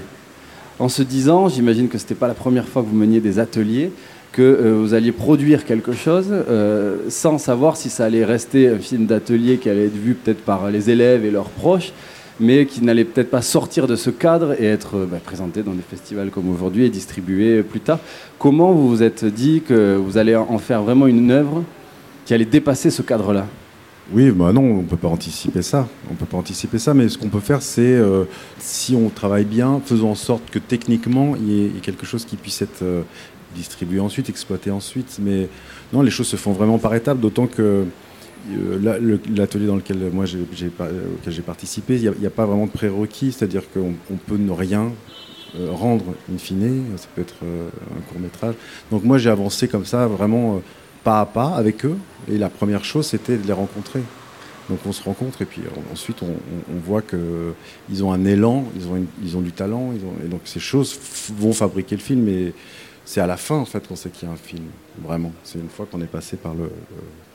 En 0.80 0.88
se 0.88 1.02
disant, 1.02 1.48
j'imagine 1.48 1.88
que 1.88 1.96
ce 1.96 2.02
n'était 2.04 2.16
pas 2.16 2.26
la 2.28 2.34
première 2.34 2.66
fois 2.66 2.82
que 2.82 2.88
vous 2.88 2.96
meniez 2.96 3.20
des 3.20 3.38
ateliers, 3.38 3.92
que 4.36 4.42
euh, 4.42 4.74
vous 4.78 4.92
alliez 4.92 5.12
produire 5.12 5.64
quelque 5.64 5.92
chose 5.92 6.26
euh, 6.30 6.98
sans 7.08 7.38
savoir 7.38 7.78
si 7.78 7.88
ça 7.88 8.04
allait 8.04 8.24
rester 8.24 8.68
un 8.68 8.78
film 8.78 9.06
d'atelier 9.06 9.56
qui 9.56 9.70
allait 9.70 9.86
être 9.86 9.96
vu 9.96 10.12
peut-être 10.12 10.42
par 10.42 10.70
les 10.70 10.90
élèves 10.90 11.24
et 11.24 11.30
leurs 11.30 11.48
proches, 11.48 11.94
mais 12.38 12.66
qui 12.66 12.84
n'allait 12.84 13.06
peut-être 13.06 13.30
pas 13.30 13.40
sortir 13.40 13.86
de 13.86 13.96
ce 13.96 14.10
cadre 14.10 14.54
et 14.60 14.66
être 14.66 14.96
euh, 14.98 15.06
bah, 15.10 15.20
présenté 15.24 15.62
dans 15.62 15.72
des 15.72 15.80
festivals 15.80 16.28
comme 16.28 16.50
aujourd'hui 16.50 16.84
et 16.84 16.90
distribué 16.90 17.62
plus 17.62 17.80
tard. 17.80 17.98
Comment 18.38 18.72
vous 18.72 18.90
vous 18.90 19.02
êtes 19.02 19.24
dit 19.24 19.62
que 19.66 19.96
vous 19.96 20.18
allez 20.18 20.36
en 20.36 20.58
faire 20.58 20.82
vraiment 20.82 21.06
une 21.06 21.30
œuvre 21.30 21.64
qui 22.26 22.34
allait 22.34 22.44
dépasser 22.44 22.90
ce 22.90 23.00
cadre-là? 23.00 23.46
Oui, 24.12 24.30
bah 24.30 24.52
non, 24.52 24.60
on 24.62 24.82
ne 24.82 24.86
peut 24.86 24.98
pas 24.98 25.08
anticiper 25.08 25.62
ça. 25.62 25.88
On 26.10 26.14
peut 26.14 26.26
pas 26.26 26.36
anticiper 26.36 26.78
ça, 26.78 26.92
mais 26.92 27.08
ce 27.08 27.18
qu'on 27.18 27.28
peut 27.28 27.40
faire, 27.40 27.60
c'est, 27.60 28.00
si 28.60 28.94
on 28.94 29.08
travaille 29.08 29.44
bien, 29.44 29.80
faisons 29.84 30.10
en 30.10 30.14
sorte 30.14 30.48
que 30.48 30.60
techniquement, 30.60 31.34
il 31.34 31.50
y 31.50 31.64
ait, 31.64 31.70
quelque 31.82 32.06
chose 32.06 32.24
qui 32.24 32.36
puisse 32.36 32.62
être 32.62 32.84
distribué 33.56 34.00
ensuite, 34.00 34.28
exploité 34.28 34.70
ensuite. 34.70 35.18
Mais 35.20 35.48
non, 35.92 36.02
les 36.02 36.10
choses 36.10 36.28
se 36.28 36.36
font 36.36 36.52
vraiment 36.52 36.78
par 36.78 36.94
étapes, 36.94 37.20
d'autant 37.20 37.46
que 37.46 37.84
euh, 38.52 39.18
l'atelier 39.34 39.66
dans 39.66 39.76
lequel 39.76 39.98
moi 40.12 40.24
j'ai, 40.26 40.38
euh, 40.80 41.42
participé, 41.44 41.96
il 41.96 42.12
n'y 42.20 42.26
a, 42.26 42.30
pas 42.30 42.46
vraiment 42.46 42.66
de 42.66 42.70
prérequis, 42.70 43.32
c'est-à-dire 43.32 43.62
qu'on 43.72 43.94
on 44.12 44.16
peut 44.16 44.36
ne 44.36 44.52
rien 44.52 44.92
euh, 45.58 45.70
rendre 45.72 46.04
in 46.32 46.38
fine, 46.38 46.84
ça 46.96 47.08
peut 47.14 47.22
être 47.22 47.36
euh, 47.42 47.68
un 47.96 48.00
court 48.10 48.20
métrage. 48.20 48.54
Donc 48.90 49.02
moi 49.02 49.18
j'ai 49.18 49.30
avancé 49.30 49.66
comme 49.68 49.84
ça, 49.84 50.06
vraiment 50.06 50.62
pas 51.02 51.20
à 51.20 51.26
pas 51.26 51.48
avec 51.56 51.84
eux, 51.84 51.96
et 52.30 52.38
la 52.38 52.48
première 52.48 52.84
chose 52.84 53.06
c'était 53.06 53.36
de 53.36 53.46
les 53.46 53.52
rencontrer. 53.52 54.02
Donc 54.68 54.80
on 54.84 54.92
se 54.92 55.02
rencontre 55.02 55.42
et 55.42 55.44
puis 55.44 55.62
ensuite 55.92 56.22
on, 56.22 56.26
on- 56.26 56.74
on 56.76 56.78
voit 56.84 57.02
qu'ils 57.02 58.04
ont 58.04 58.12
un 58.12 58.24
élan, 58.24 58.64
ils 58.76 59.36
ont, 59.36 59.40
du 59.40 59.52
talent, 59.52 59.92
et 60.24 60.28
donc 60.28 60.40
ces 60.44 60.60
choses 60.60 60.98
vont 61.38 61.52
fabriquer 61.52 61.94
le 61.96 62.02
film. 62.02 62.28
Et 62.28 62.52
c'est 63.06 63.20
à 63.22 63.26
la 63.26 63.36
fin 63.38 63.54
en 63.56 63.64
fait 63.64 63.86
qu'on 63.88 63.96
sait 63.96 64.10
qu'il 64.10 64.28
y 64.28 64.30
a 64.30 64.34
un 64.34 64.36
film, 64.36 64.64
vraiment. 65.02 65.32
C'est 65.44 65.58
une 65.58 65.70
fois 65.70 65.86
qu'on 65.90 66.00
est 66.02 66.06
passé 66.06 66.36
par 66.36 66.52
le, 66.54 66.64
le- 66.64 66.70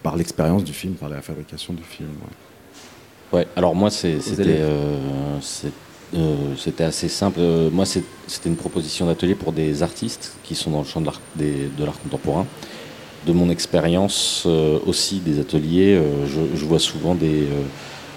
par 0.03 0.15
l'expérience 0.15 0.63
du 0.63 0.73
film, 0.73 0.93
par 0.93 1.09
la 1.09 1.21
fabrication 1.23 1.73
du 1.73 1.83
film. 1.83 2.09
ouais. 2.09 3.39
Ouais, 3.39 3.47
alors 3.55 3.73
moi, 3.73 3.89
c'était 3.89 4.19
euh, 4.47 5.39
c'est- 5.41 5.71
euh, 6.15 6.35
c'était 6.57 6.83
assez 6.83 7.07
simple. 7.07 7.39
Euh, 7.39 7.69
Moi, 7.71 7.85
c'est- 7.85 8.03
c'était 8.27 8.49
une 8.49 8.57
proposition 8.57 9.05
d'atelier 9.05 9.35
pour 9.35 9.53
des 9.53 9.81
artistes 9.83 10.33
qui 10.43 10.53
sont 10.53 10.71
dans 10.71 10.79
le 10.81 10.85
champ 10.85 10.99
de 10.99 11.05
l'art 11.05 11.21
des- 11.35 11.69
de 11.77 11.85
l'art 11.85 11.97
contemporain. 12.01 12.45
De 13.25 13.31
mon 13.31 13.49
expérience 13.49 14.43
euh, 14.47 14.79
aussi 14.85 15.19
des 15.19 15.39
ateliers, 15.39 15.95
euh, 15.95 16.27
je, 16.27 16.41
je 16.57 16.65
vois 16.65 16.79
souvent 16.79 17.15
des, 17.15 17.43
euh, 17.43 17.61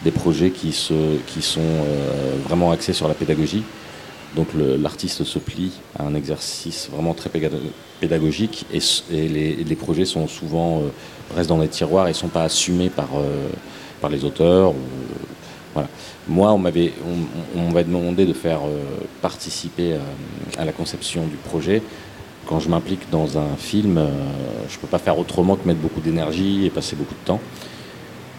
des 0.02 0.10
projets 0.10 0.50
qui, 0.50 0.72
se, 0.72 1.18
qui 1.28 1.42
sont 1.42 1.60
euh, 1.60 2.34
vraiment 2.48 2.72
axés 2.72 2.92
sur 2.94 3.06
la 3.06 3.14
pédagogie. 3.14 3.62
Donc 4.36 4.48
l'artiste 4.54 5.22
se 5.24 5.38
plie 5.38 5.72
à 5.98 6.04
un 6.04 6.14
exercice 6.14 6.88
vraiment 6.92 7.14
très 7.14 7.30
pédagogique 8.00 8.66
et, 8.72 8.80
les, 9.28 9.76
projets 9.76 10.04
sont 10.04 10.26
souvent 10.26 10.80
euh, 10.80 10.88
restent 11.34 11.48
dans 11.48 11.58
les 11.58 11.68
tiroirs 11.68 12.08
et 12.08 12.12
sont 12.12 12.28
pas 12.28 12.44
assumés 12.44 12.90
par, 12.90 13.08
euh, 13.16 13.48
par 14.00 14.10
les 14.10 14.24
auteurs. 14.24 14.74
Moi, 16.28 16.52
on 16.52 16.58
m'avait 16.58 16.92
on, 17.56 17.72
demandé 17.72 18.24
de 18.24 18.32
faire 18.32 18.60
euh, 18.64 18.82
participer 19.20 19.94
euh, 19.94 19.98
à 20.56 20.64
la 20.64 20.72
conception 20.72 21.26
du 21.26 21.36
projet. 21.36 21.82
Quand 22.46 22.60
je 22.60 22.68
m'implique 22.68 23.10
dans 23.10 23.38
un 23.38 23.56
film, 23.56 23.98
je 24.68 24.78
peux 24.78 24.86
pas 24.86 24.98
faire 24.98 25.18
autrement 25.18 25.56
que 25.56 25.66
mettre 25.66 25.80
beaucoup 25.80 26.02
d'énergie 26.02 26.66
et 26.66 26.70
passer 26.70 26.94
beaucoup 26.94 27.14
de 27.14 27.26
temps. 27.26 27.40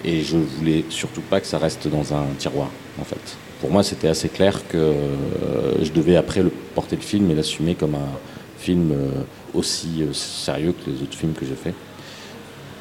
Et 0.03 0.21
je 0.21 0.37
voulais 0.37 0.85
surtout 0.89 1.21
pas 1.21 1.41
que 1.41 1.47
ça 1.47 1.57
reste 1.57 1.87
dans 1.87 2.13
un 2.13 2.25
tiroir, 2.37 2.69
en 3.01 3.03
fait. 3.03 3.35
Pour 3.65 3.73
moi, 3.73 3.81
c'était 3.81 4.09
assez 4.09 4.29
clair 4.29 4.61
que 4.67 4.77
euh, 4.77 5.83
je 5.83 5.91
devais 5.91 6.17
après 6.17 6.43
porter 6.75 6.95
le 6.95 7.01
film 7.01 7.31
et 7.31 7.33
l'assumer 7.33 7.73
comme 7.73 7.95
un 7.95 8.11
film 8.59 8.91
euh, 8.91 9.23
aussi 9.55 10.03
euh, 10.03 10.13
sérieux 10.13 10.71
que 10.71 10.91
les 10.91 11.01
autres 11.01 11.17
films 11.17 11.33
que 11.33 11.47
j'ai 11.47 11.55
faits. 11.55 11.73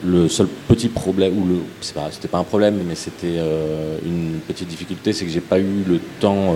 Le 0.05 0.29
seul 0.29 0.47
petit 0.69 0.89
problème, 0.89 1.39
ou 1.39 1.61
c'était 1.81 2.29
pas 2.29 2.37
un 2.37 2.45
problème, 2.45 2.83
mais 2.87 2.95
c'était 2.97 3.39
une 4.05 4.41
petite 4.47 4.69
difficulté, 4.69 5.15
c'est 5.15 5.25
que 5.25 5.31
j'ai 5.31 5.41
pas 5.41 5.59
eu 5.59 5.85
le 5.89 5.99
temps. 6.21 6.55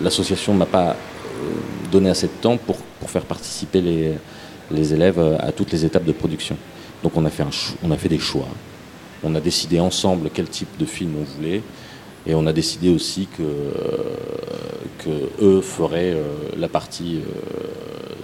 l'association 0.00 0.52
ne 0.52 0.58
m'a 0.58 0.66
pas 0.66 0.94
donné 1.90 2.10
assez 2.10 2.28
de 2.28 2.32
temps 2.40 2.56
pour, 2.56 2.76
faire 3.08 3.24
participer 3.24 3.80
les, 4.70 4.94
élèves 4.94 5.18
à 5.40 5.50
toutes 5.50 5.72
les 5.72 5.84
étapes 5.84 6.04
de 6.04 6.12
production. 6.12 6.56
Donc 7.02 7.16
on 7.16 7.24
a 7.24 7.30
fait, 7.30 7.44
on 7.82 7.90
a 7.90 7.96
fait 7.96 8.08
des 8.08 8.20
choix. 8.20 8.46
On 9.24 9.34
a 9.34 9.40
décidé 9.40 9.80
ensemble 9.80 10.30
quel 10.32 10.48
type 10.48 10.76
de 10.78 10.84
film 10.84 11.14
on 11.18 11.24
voulait. 11.24 11.62
Et 12.26 12.34
on 12.34 12.46
a 12.46 12.52
décidé 12.52 12.88
aussi 12.90 13.26
que, 13.36 13.42
que 15.04 15.10
eux 15.44 15.60
feraient 15.60 16.12
euh, 16.14 16.22
la 16.56 16.68
partie 16.68 17.16
euh, 17.20 17.66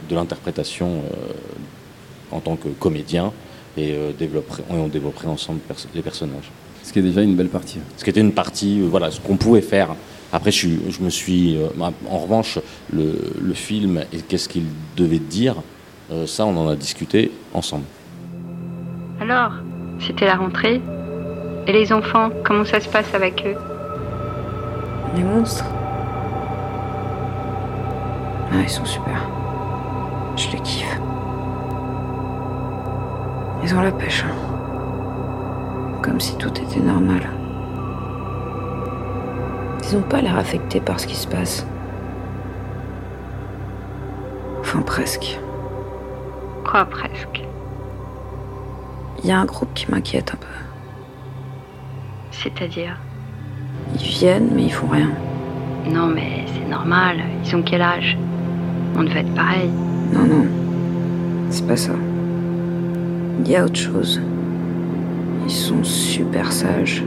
de 0.08 0.14
l'interprétation 0.14 0.86
euh, 0.88 2.36
en 2.36 2.40
tant 2.40 2.56
que 2.56 2.68
comédien 2.68 3.32
et, 3.76 3.94
développerait- 4.18 4.62
et 4.70 4.74
on 4.74 4.88
développerait 4.88 5.28
ensemble 5.28 5.60
les 5.94 6.02
personnages. 6.02 6.50
Ce 6.82 6.92
qui 6.92 7.00
est 7.00 7.02
déjà 7.02 7.22
une 7.22 7.34
belle 7.36 7.48
partie. 7.48 7.78
Ce 7.96 8.04
qui 8.04 8.10
était 8.10 8.20
une 8.20 8.32
partie, 8.32 8.80
voilà, 8.80 9.10
ce 9.10 9.20
qu'on 9.20 9.36
pouvait 9.36 9.60
faire. 9.60 9.88
Après, 10.32 10.50
je, 10.52 10.68
me 11.00 11.10
suis. 11.10 11.56
euh, 11.56 11.68
en 12.08 12.18
revanche, 12.18 12.58
le, 12.92 13.14
le 13.40 13.54
film 13.54 14.04
et 14.12 14.18
qu'est-ce 14.18 14.48
qu'il 14.48 14.64
devait 14.96 15.18
dire, 15.18 15.56
euh, 16.12 16.26
ça, 16.26 16.44
on 16.46 16.56
en 16.56 16.68
a 16.68 16.76
discuté 16.76 17.30
ensemble. 17.54 17.84
Alors, 19.20 19.52
c'était 20.06 20.26
la 20.26 20.36
rentrée. 20.36 20.80
Et 21.66 21.72
les 21.72 21.92
enfants, 21.92 22.30
comment 22.44 22.64
ça 22.64 22.80
se 22.80 22.88
passe 22.88 23.12
avec 23.14 23.44
eux? 23.46 23.56
Les 25.16 25.22
monstres 25.24 25.64
Ah, 28.52 28.60
ils 28.62 28.68
sont 28.70 28.84
super. 28.84 29.20
Je 30.36 30.50
les 30.52 30.60
kiffe. 30.60 31.00
Ils 33.62 33.74
ont 33.74 33.80
la 33.80 33.90
pêche. 33.92 34.24
hein. 34.24 34.34
Comme 36.02 36.20
si 36.20 36.36
tout 36.36 36.52
était 36.60 36.80
normal. 36.80 37.28
Ils 39.82 39.96
ont 39.96 40.02
pas 40.02 40.20
l'air 40.20 40.36
affectés 40.38 40.80
par 40.80 41.00
ce 41.00 41.06
qui 41.06 41.16
se 41.16 41.26
passe. 41.26 41.66
Enfin, 44.60 44.82
presque. 44.82 45.38
Quoi, 46.64 46.84
presque? 46.84 47.42
Il 49.22 49.26
y 49.28 49.32
a 49.32 49.38
un 49.40 49.44
groupe 49.46 49.72
qui 49.74 49.90
m'inquiète 49.90 50.32
un 50.34 50.36
peu. 50.36 50.46
C'est-à-dire? 52.30 52.96
Ils 54.00 54.08
viennent, 54.08 54.50
mais 54.54 54.64
ils 54.64 54.72
font 54.72 54.88
rien. 54.88 55.10
Non, 55.90 56.06
mais 56.06 56.44
c'est 56.46 56.68
normal. 56.68 57.16
Ils 57.44 57.56
ont 57.56 57.62
quel 57.62 57.82
âge? 57.82 58.16
On 58.96 59.02
devait 59.02 59.20
être 59.20 59.34
pareil. 59.34 59.70
Non, 60.12 60.24
non. 60.24 60.46
C'est 61.50 61.66
pas 61.66 61.76
ça. 61.76 61.92
Il 63.40 63.50
y 63.50 63.56
a 63.56 63.64
autre 63.64 63.78
chose. 63.78 64.20
Ils 65.44 65.50
sont 65.50 65.82
super 65.82 66.52
sages. 66.52 67.04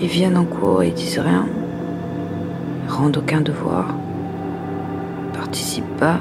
Ils 0.00 0.08
viennent 0.08 0.36
en 0.36 0.44
cours 0.44 0.82
et 0.82 0.88
ils 0.88 0.94
disent 0.94 1.18
rien. 1.18 1.46
Ils 2.84 2.92
rendent 2.92 3.16
aucun 3.16 3.40
devoir. 3.40 3.86
Ils 5.26 5.38
participent 5.38 5.96
pas. 5.98 6.18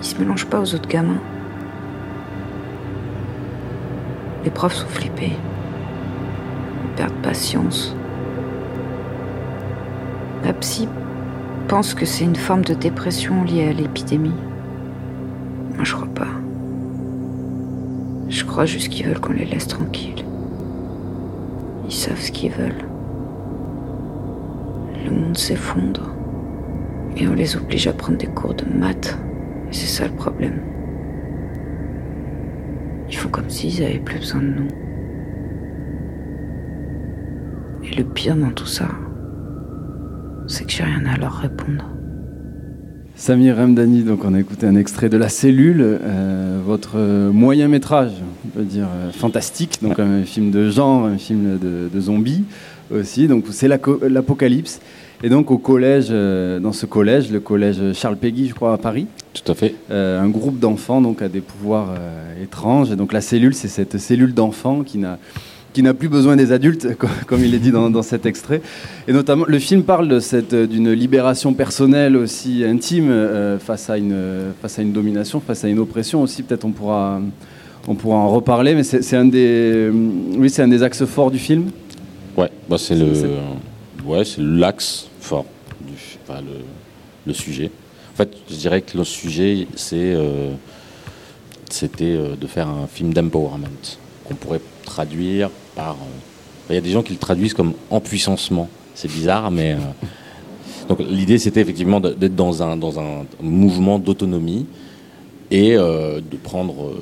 Ils 0.00 0.04
se 0.06 0.18
mélangent 0.18 0.46
pas 0.46 0.60
aux 0.60 0.74
autres 0.74 0.88
gamins. 0.88 1.20
Les 4.44 4.50
profs 4.50 4.74
sont 4.74 4.88
flippés. 4.88 5.32
Perdent 6.96 7.22
patience. 7.22 7.96
La 10.44 10.52
psy 10.52 10.88
pense 11.68 11.94
que 11.94 12.04
c'est 12.04 12.24
une 12.24 12.36
forme 12.36 12.64
de 12.64 12.74
dépression 12.74 13.42
liée 13.42 13.68
à 13.68 13.72
l'épidémie. 13.72 14.34
Moi, 15.74 15.84
je 15.84 15.94
crois 15.94 16.14
pas. 16.14 16.28
Je 18.28 18.44
crois 18.44 18.64
juste 18.64 18.90
qu'ils 18.90 19.06
veulent 19.06 19.20
qu'on 19.20 19.32
les 19.32 19.44
laisse 19.44 19.66
tranquilles. 19.66 20.24
Ils 21.86 21.92
savent 21.92 22.20
ce 22.20 22.30
qu'ils 22.30 22.52
veulent. 22.52 22.84
Le 25.04 25.10
monde 25.10 25.36
s'effondre. 25.36 26.10
Et 27.16 27.26
on 27.26 27.34
les 27.34 27.56
oblige 27.56 27.86
à 27.86 27.92
prendre 27.92 28.18
des 28.18 28.26
cours 28.26 28.54
de 28.54 28.64
maths. 28.64 29.18
Et 29.70 29.72
c'est 29.72 29.86
ça 29.86 30.06
le 30.06 30.14
problème. 30.14 30.60
Ils 33.08 33.16
font 33.16 33.28
comme 33.28 33.50
s'ils 33.50 33.82
avaient 33.82 33.98
plus 33.98 34.18
besoin 34.18 34.40
de 34.40 34.46
nous. 34.46 34.68
Et 37.94 37.98
le 37.98 38.04
pire 38.04 38.34
dans 38.36 38.50
tout 38.50 38.66
ça, 38.66 38.88
c'est 40.48 40.64
que 40.66 40.72
j'ai 40.72 40.82
rien 40.82 41.04
à 41.06 41.16
leur 41.16 41.32
répondre. 41.32 41.84
Samir 43.14 43.56
Ramdani, 43.56 44.02
donc 44.02 44.24
on 44.24 44.34
a 44.34 44.40
écouté 44.40 44.66
un 44.66 44.74
extrait 44.74 45.08
de 45.08 45.16
La 45.16 45.28
Cellule, 45.28 45.80
euh, 45.80 46.60
votre 46.66 46.98
moyen 47.30 47.68
métrage, 47.68 48.10
on 48.44 48.48
peut 48.48 48.64
dire 48.64 48.88
euh, 48.92 49.12
fantastique, 49.12 49.78
donc 49.82 50.00
un 50.00 50.24
film 50.24 50.50
de 50.50 50.68
genre, 50.68 51.04
un 51.04 51.18
film 51.18 51.56
de, 51.58 51.88
de 51.92 52.00
zombies 52.00 52.42
aussi, 52.92 53.28
donc 53.28 53.44
c'est 53.52 53.68
l'apocalypse. 53.68 54.80
Et 55.22 55.28
donc 55.28 55.52
au 55.52 55.58
collège, 55.58 56.08
euh, 56.10 56.58
dans 56.58 56.72
ce 56.72 56.86
collège, 56.86 57.30
le 57.30 57.38
collège 57.38 57.92
Charles 57.92 58.16
Péguy, 58.16 58.48
je 58.48 58.54
crois, 58.54 58.72
à 58.72 58.78
Paris, 58.78 59.06
Tout 59.32 59.52
à 59.52 59.54
fait. 59.54 59.76
euh, 59.92 60.20
un 60.20 60.28
groupe 60.28 60.58
d'enfants 60.58 61.00
donc 61.00 61.22
a 61.22 61.28
des 61.28 61.40
pouvoirs 61.40 61.94
euh, 61.96 62.42
étranges. 62.42 62.90
Et 62.90 62.96
donc 62.96 63.12
la 63.12 63.20
cellule, 63.20 63.54
c'est 63.54 63.68
cette 63.68 63.96
cellule 63.98 64.34
d'enfants 64.34 64.82
qui 64.82 64.98
n'a 64.98 65.18
qui 65.74 65.82
n'a 65.82 65.92
plus 65.92 66.08
besoin 66.08 66.36
des 66.36 66.52
adultes, 66.52 66.94
co- 66.98 67.06
comme 67.26 67.44
il 67.44 67.54
est 67.54 67.58
dit 67.58 67.70
dans, 67.72 67.90
dans 67.90 68.02
cet 68.02 68.24
extrait. 68.24 68.62
Et 69.06 69.12
notamment, 69.12 69.44
le 69.46 69.58
film 69.58 69.82
parle 69.82 70.08
de 70.08 70.20
cette 70.20 70.54
d'une 70.54 70.90
libération 70.92 71.52
personnelle 71.52 72.16
aussi 72.16 72.64
intime 72.64 73.10
euh, 73.10 73.58
face 73.58 73.90
à 73.90 73.98
une 73.98 74.16
face 74.62 74.78
à 74.78 74.82
une 74.82 74.92
domination, 74.92 75.40
face 75.40 75.64
à 75.64 75.68
une 75.68 75.78
oppression 75.80 76.22
aussi. 76.22 76.42
Peut-être 76.42 76.64
on 76.64 76.70
pourra 76.70 77.20
on 77.86 77.94
pourra 77.94 78.16
en 78.16 78.30
reparler, 78.30 78.74
mais 78.74 78.84
c'est 78.84 79.02
c'est 79.02 79.16
un 79.16 79.26
des 79.26 79.90
oui 79.92 80.48
c'est 80.48 80.62
un 80.62 80.68
des 80.68 80.82
axes 80.82 81.04
forts 81.04 81.30
du 81.30 81.38
film. 81.38 81.64
Ouais, 82.36 82.50
bah 82.68 82.78
c'est 82.78 82.94
le, 82.96 83.14
C'est- 83.14 84.06
ouais, 84.06 84.24
c'est 84.24 84.40
l'axe 84.42 85.08
fort 85.20 85.44
du, 85.86 85.92
fi- 85.96 86.18
enfin, 86.26 86.40
le, 86.40 86.64
le 87.26 87.32
sujet. 87.34 87.70
En 88.12 88.16
fait, 88.16 88.30
je 88.50 88.54
dirais 88.56 88.80
que 88.82 88.96
le 88.96 89.04
sujet, 89.04 89.66
c'est, 89.76 89.96
euh, 90.14 90.50
c'était 91.70 92.04
euh, 92.16 92.36
de 92.40 92.46
faire 92.46 92.68
un 92.68 92.86
film 92.86 93.12
d'empowerment 93.12 93.66
qu'on 94.24 94.34
pourrait 94.34 94.60
traduire 94.84 95.50
euh, 95.78 96.70
Il 96.70 96.74
y 96.74 96.78
a 96.78 96.80
des 96.80 96.90
gens 96.90 97.02
qui 97.02 97.12
le 97.12 97.18
traduisent 97.18 97.54
comme 97.54 97.74
empuissancement. 97.90 98.68
C'est 98.94 99.10
bizarre, 99.10 99.50
mais 99.50 99.72
euh, 99.72 99.78
donc 100.88 101.00
l'idée, 101.00 101.38
c'était 101.38 101.60
effectivement 101.60 102.00
d'être 102.00 102.36
dans 102.36 102.62
un 102.62 102.76
dans 102.76 102.98
un 103.00 103.24
mouvement 103.40 103.98
d'autonomie 103.98 104.66
et 105.50 105.76
euh, 105.76 106.20
de 106.20 106.36
prendre, 106.36 106.92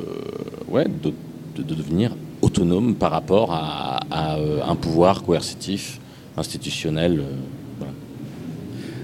ouais, 0.68 0.84
de, 0.84 1.12
de- 1.56 1.62
de 1.62 1.74
devenir 1.74 2.12
autonome 2.40 2.94
par 2.94 3.10
rapport 3.12 3.52
à, 3.52 4.00
un 4.66 4.74
pouvoir 4.74 5.22
coercitif, 5.22 6.00
institutionnel. 6.36 7.22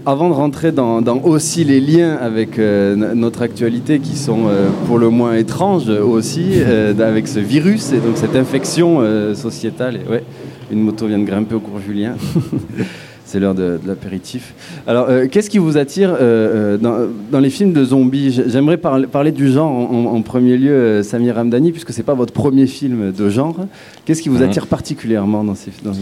Avant 0.08 0.30
de 0.30 0.34
rentrer 0.34 0.72
dans, 0.72 1.02
dans 1.02 1.20
aussi 1.20 1.64
les 1.64 1.82
liens 1.82 2.14
avec 2.14 2.58
euh, 2.58 2.96
notre 3.14 3.42
actualité 3.42 3.98
qui 3.98 4.16
sont 4.16 4.46
euh, 4.48 4.70
pour 4.86 4.96
le 4.96 5.10
moins 5.10 5.34
étranges 5.34 5.90
aussi, 5.90 6.44
euh, 6.54 6.94
avec 6.98 7.28
ce 7.28 7.38
virus 7.38 7.92
et 7.92 7.98
donc 7.98 8.16
cette 8.16 8.34
infection 8.34 9.02
sociétale. 9.34 9.96
Et, 9.96 10.10
ouais, 10.10 10.24
une 10.72 10.80
moto 10.80 11.06
vient 11.06 11.18
de 11.18 11.26
grimper 11.26 11.56
au 11.56 11.60
cours 11.60 11.78
Julien. 11.86 12.14
C'est 13.26 13.38
l'heure 13.38 13.54
de, 13.54 13.78
de 13.82 13.86
l'apéritif. 13.86 14.54
Alors, 14.86 15.08
qu'est-ce 15.30 15.50
qui 15.50 15.58
vous 15.58 15.76
attire 15.76 16.16
dans, 16.80 17.06
dans 17.30 17.40
les 17.40 17.50
films 17.50 17.74
de 17.74 17.84
zombies? 17.84 18.40
J'aimerais 18.46 18.78
parler, 18.78 19.06
parler 19.06 19.32
du 19.32 19.52
genre 19.52 19.70
en, 19.70 20.22
premier 20.22 20.56
lieu, 20.56 21.02
Samir 21.02 21.34
Ramdani, 21.34 21.70
puisque 21.72 21.92
c'est 21.92 22.02
pas 22.02 22.14
votre 22.14 22.32
premier 22.32 22.66
film 22.66 23.12
de 23.12 23.28
genre. 23.28 23.56
Qu'est-ce 24.06 24.22
qui 24.22 24.30
vous 24.30 24.38
Mhm. 24.38 24.48
attire 24.48 24.66
particulièrement 24.66 25.44
dans, 25.44 25.54
ces, 25.54 25.70
dans, 25.84 25.92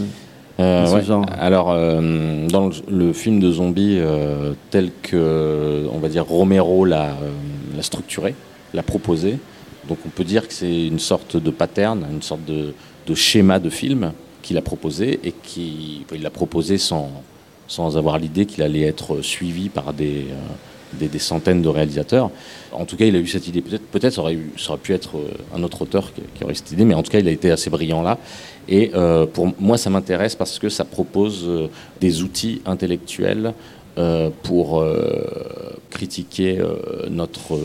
Euh, 0.59 0.91
ouais. 0.91 1.03
genre 1.03 1.25
Alors, 1.39 1.71
euh, 1.71 2.47
dans 2.47 2.67
le, 2.67 2.73
le 2.89 3.13
film 3.13 3.39
de 3.39 3.51
zombies 3.51 3.97
euh, 3.99 4.53
tel 4.71 4.91
que, 5.01 5.87
on 5.91 5.99
va 5.99 6.09
dire, 6.09 6.25
Romero 6.25 6.85
l'a 6.85 7.15
structuré, 7.81 8.33
l'a 8.73 8.83
proposé, 8.83 9.37
donc 9.87 9.99
on 10.05 10.09
peut 10.09 10.23
dire 10.23 10.47
que 10.47 10.53
c'est 10.53 10.87
une 10.87 10.99
sorte 10.99 11.37
de 11.37 11.51
pattern, 11.51 12.05
une 12.11 12.23
sorte 12.23 12.43
de, 12.45 12.73
de 13.05 13.15
schéma 13.15 13.59
de 13.59 13.69
film 13.69 14.13
qu'il 14.41 14.57
a 14.57 14.61
proposé 14.61 15.19
et 15.23 15.31
qui 15.31 16.05
il 16.11 16.21
l'a 16.23 16.29
proposé 16.29 16.77
sans, 16.77 17.11
sans 17.67 17.97
avoir 17.97 18.17
l'idée 18.17 18.45
qu'il 18.45 18.63
allait 18.63 18.81
être 18.81 19.21
suivi 19.21 19.69
par 19.69 19.93
des, 19.93 20.25
des, 20.93 21.07
des 21.07 21.19
centaines 21.19 21.61
de 21.61 21.69
réalisateurs. 21.69 22.29
En 22.71 22.85
tout 22.85 22.95
cas, 22.97 23.05
il 23.05 23.15
a 23.15 23.19
eu 23.19 23.27
cette 23.27 23.47
idée. 23.47 23.61
Peut-être, 23.61 23.83
peut-être 23.83 24.13
ça, 24.13 24.21
aurait 24.21 24.35
eu- 24.35 24.51
ça 24.57 24.71
aurait 24.71 24.79
pu 24.81 24.93
être 24.93 25.17
euh, 25.17 25.31
un 25.55 25.63
autre 25.63 25.81
auteur 25.81 26.11
qui, 26.35 26.43
aurait 26.43 26.53
cette 26.53 26.71
idée, 26.71 26.85
mais 26.85 26.93
en 26.93 27.03
tout 27.03 27.11
cas, 27.11 27.19
il 27.19 27.27
a 27.27 27.31
été 27.31 27.51
assez 27.51 27.69
brillant 27.69 28.01
là. 28.01 28.17
Et 28.69 28.91
euh, 28.95 29.25
pour 29.25 29.53
moi, 29.59 29.77
ça 29.77 29.89
m'intéresse 29.89 30.35
parce 30.35 30.59
que 30.59 30.69
ça 30.69 30.85
propose 30.85 31.45
euh, 31.45 31.67
des 32.01 32.21
outils 32.21 32.61
intellectuels 32.65 33.53
pour 34.43 34.85
critiquer 35.89 36.59
notre 37.09 37.59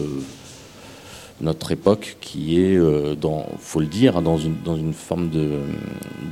notre 1.43 1.73
époque 1.73 2.17
qui 2.23 2.59
est, 2.59 2.79
dans, 3.21 3.45
faut 3.59 3.81
le 3.81 3.87
dire, 3.87 4.23
dans 4.23 4.39
une, 4.39 4.57
dans 4.65 4.77
une 4.77 4.95
forme 4.95 5.29
de, 5.29 5.59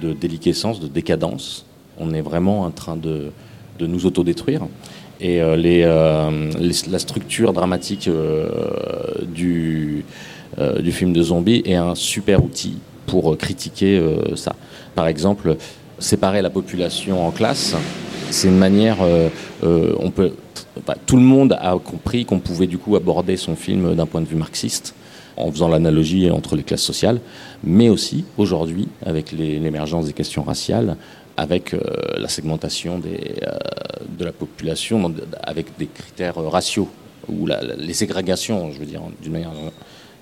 de 0.01 0.15
déliquescence, 0.15 0.81
de 0.81 0.89
décadence. 0.89 1.67
On 1.99 2.15
est 2.15 2.23
vraiment 2.23 2.63
en 2.63 2.71
train 2.71 2.97
de, 2.97 3.31
de 3.79 3.87
nous 3.87 4.07
autodétruire. 4.07 4.63
Et 5.21 5.43
euh, 5.43 5.57
les, 5.57 5.83
euh, 5.85 6.51
la 6.91 6.99
structure 6.99 7.53
dramatique 7.53 8.09
euh, 8.09 8.49
du, 9.27 10.05
euh, 10.59 10.81
du 10.81 10.93
film 10.93 11.13
de 11.13 11.23
zombie 11.23 11.63
est 11.67 11.75
un 11.75 11.95
super 11.95 12.43
outil 12.43 12.79
pour 13.07 13.33
euh, 13.33 13.37
critiquer 13.37 13.99
euh, 13.99 14.35
ça. 14.35 14.57
Par 14.95 15.07
exemple, 15.07 15.57
séparer 15.99 16.41
la 16.41 16.51
population 16.51 17.27
en 17.27 17.31
classes, 17.31 17.77
c'est 18.31 18.49
une 18.49 18.59
manière, 18.59 18.99
on 19.63 20.11
peut, 20.11 20.33
bah, 20.87 20.95
tout 21.05 21.17
le 21.17 21.23
monde 21.23 21.57
a 21.61 21.77
compris 21.79 22.25
qu'on 22.25 22.39
pouvait 22.39 22.69
du 22.69 22.79
coup 22.79 22.97
aborder 22.97 23.37
son 23.37 23.57
film 23.57 23.95
d'un 23.95 24.07
point 24.07 24.21
de 24.21 24.27
vue 24.27 24.37
marxiste 24.37 24.95
en 25.37 25.51
faisant 25.51 25.69
l'analogie 25.69 26.31
entre 26.31 26.55
les 26.57 26.63
classes 26.63 26.83
sociales, 26.83 27.21
mais 27.65 27.89
aussi 27.89 28.25
aujourd'hui 28.39 28.89
avec 29.05 29.33
l'émergence 29.33 30.07
des 30.07 30.13
questions 30.13 30.43
raciales, 30.43 30.97
avec 31.41 31.73
euh, 31.73 31.81
la 32.19 32.29
segmentation 32.29 33.01
euh, 33.03 33.49
de 34.19 34.25
la 34.27 34.33
population 34.33 35.11
avec 35.43 35.67
des 35.79 35.87
critères 35.87 36.37
euh, 36.37 36.49
raciaux 36.49 36.89
ou 37.29 37.47
la- 37.47 37.63
les 37.63 37.95
ségrégations, 37.95 38.71
je 38.73 38.79
veux 38.79 38.85
dire, 38.85 39.01
d'une 39.23 39.33
manière 39.33 39.53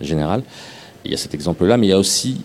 générale. 0.01 0.43
Il 1.05 1.11
y 1.11 1.15
a 1.15 1.17
cet 1.17 1.35
exemple-là, 1.35 1.77
mais 1.77 1.89
il 1.89 1.91
y 1.91 1.93
a 1.93 1.99
aussi 1.99 2.43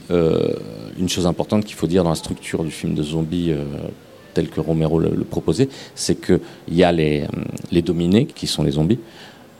une 0.99 1.09
chose 1.09 1.25
importante 1.27 1.65
qu'il 1.65 1.75
faut 1.75 1.87
dire 1.87 2.03
dans 2.03 2.11
la 2.11 2.15
structure 2.15 2.63
du 2.63 2.69
film 2.71 2.93
de 2.93 3.03
zombies 3.03 3.51
tel 4.35 4.47
que 4.47 4.61
Romero 4.61 4.99
le, 4.99 5.09
proposait, 5.23 5.67
c'est 5.95 6.15
qu'il 6.23 6.39
y 6.69 6.83
a 6.83 6.91
les 6.91 7.81
dominés, 7.83 8.25
qui 8.27 8.45
sont 8.47 8.63
les 8.63 8.71
zombies, 8.71 8.99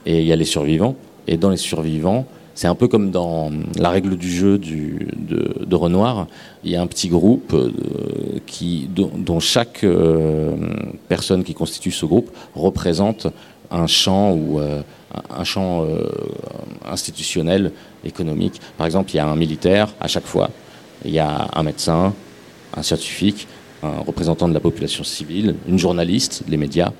et 0.05 0.19
il 0.21 0.25
y 0.27 0.31
a 0.31 0.35
les 0.35 0.45
survivants. 0.45 0.95
Et 1.27 1.37
dans 1.37 1.49
les 1.49 1.57
survivants, 1.57 2.25
c'est 2.55 2.67
un 2.67 2.75
peu 2.75 2.87
comme 2.87 3.11
dans 3.11 3.51
la 3.77 3.89
règle 3.89 4.15
du 4.15 4.29
jeu 4.29 4.57
de, 4.57 5.75
Renoir, 5.75 6.27
il 6.63 6.71
y 6.71 6.75
a 6.75 6.81
un 6.81 6.87
petit 6.87 7.09
groupe 7.09 7.53
euh, 7.53 7.71
dont, 8.89 9.39
chaque 9.39 9.83
euh, 9.83 10.55
personne 11.07 11.43
qui 11.43 11.53
constitue 11.55 11.91
ce 11.91 12.05
groupe 12.05 12.29
représente 12.55 13.27
un 13.71 13.87
champ 13.87 14.31
ou 14.33 14.59
euh, 14.59 14.81
un- 15.35 15.43
champ 15.43 15.85
institutionnel, 16.85 17.71
économique. 18.05 18.61
Par 18.77 18.85
exemple, 18.85 19.11
il 19.11 19.17
y 19.17 19.19
a 19.19 19.27
un 19.27 19.35
militaire 19.35 19.89
à 19.99 20.07
chaque 20.07 20.25
fois, 20.25 20.51
il 21.05 21.11
y 21.11 21.19
a 21.19 21.47
un 21.53 21.63
médecin, 21.63 22.13
un 22.75 22.83
scientifique, 22.83 23.47
un 23.81 23.99
représentant 24.05 24.47
de 24.47 24.53
la 24.53 24.59
population 24.59 25.03
civile, 25.03 25.55
une 25.67 25.79
journaliste, 25.79 26.43
les 26.47 26.57
médias. 26.57 26.91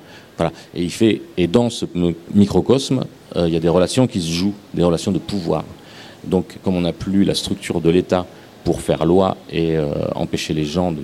Et, 0.74 1.46
dans 1.46 1.70
ce 1.70 1.86
microcosme, 2.34 3.04
euh, 3.36 3.48
il 3.48 3.54
y 3.54 3.56
a 3.56 3.60
des 3.60 3.68
relations 3.68 4.06
qui 4.06 4.20
se 4.20 4.30
jouent, 4.30 4.54
des 4.72 4.82
relations 4.82 5.12
de 5.12 5.18
pouvoir. 5.18 5.64
Donc, 6.24 6.56
comme 6.62 6.76
on 6.76 6.82
n'a 6.82 6.92
plus 6.92 7.24
la 7.24 7.34
structure 7.34 7.80
de 7.80 7.90
l'État 7.90 8.26
pour 8.64 8.80
faire 8.80 9.04
loi 9.04 9.36
et 9.50 9.76
euh, 9.76 9.92
empêcher 10.14 10.54
les 10.54 10.64
gens 10.64 10.92
de, 10.92 11.02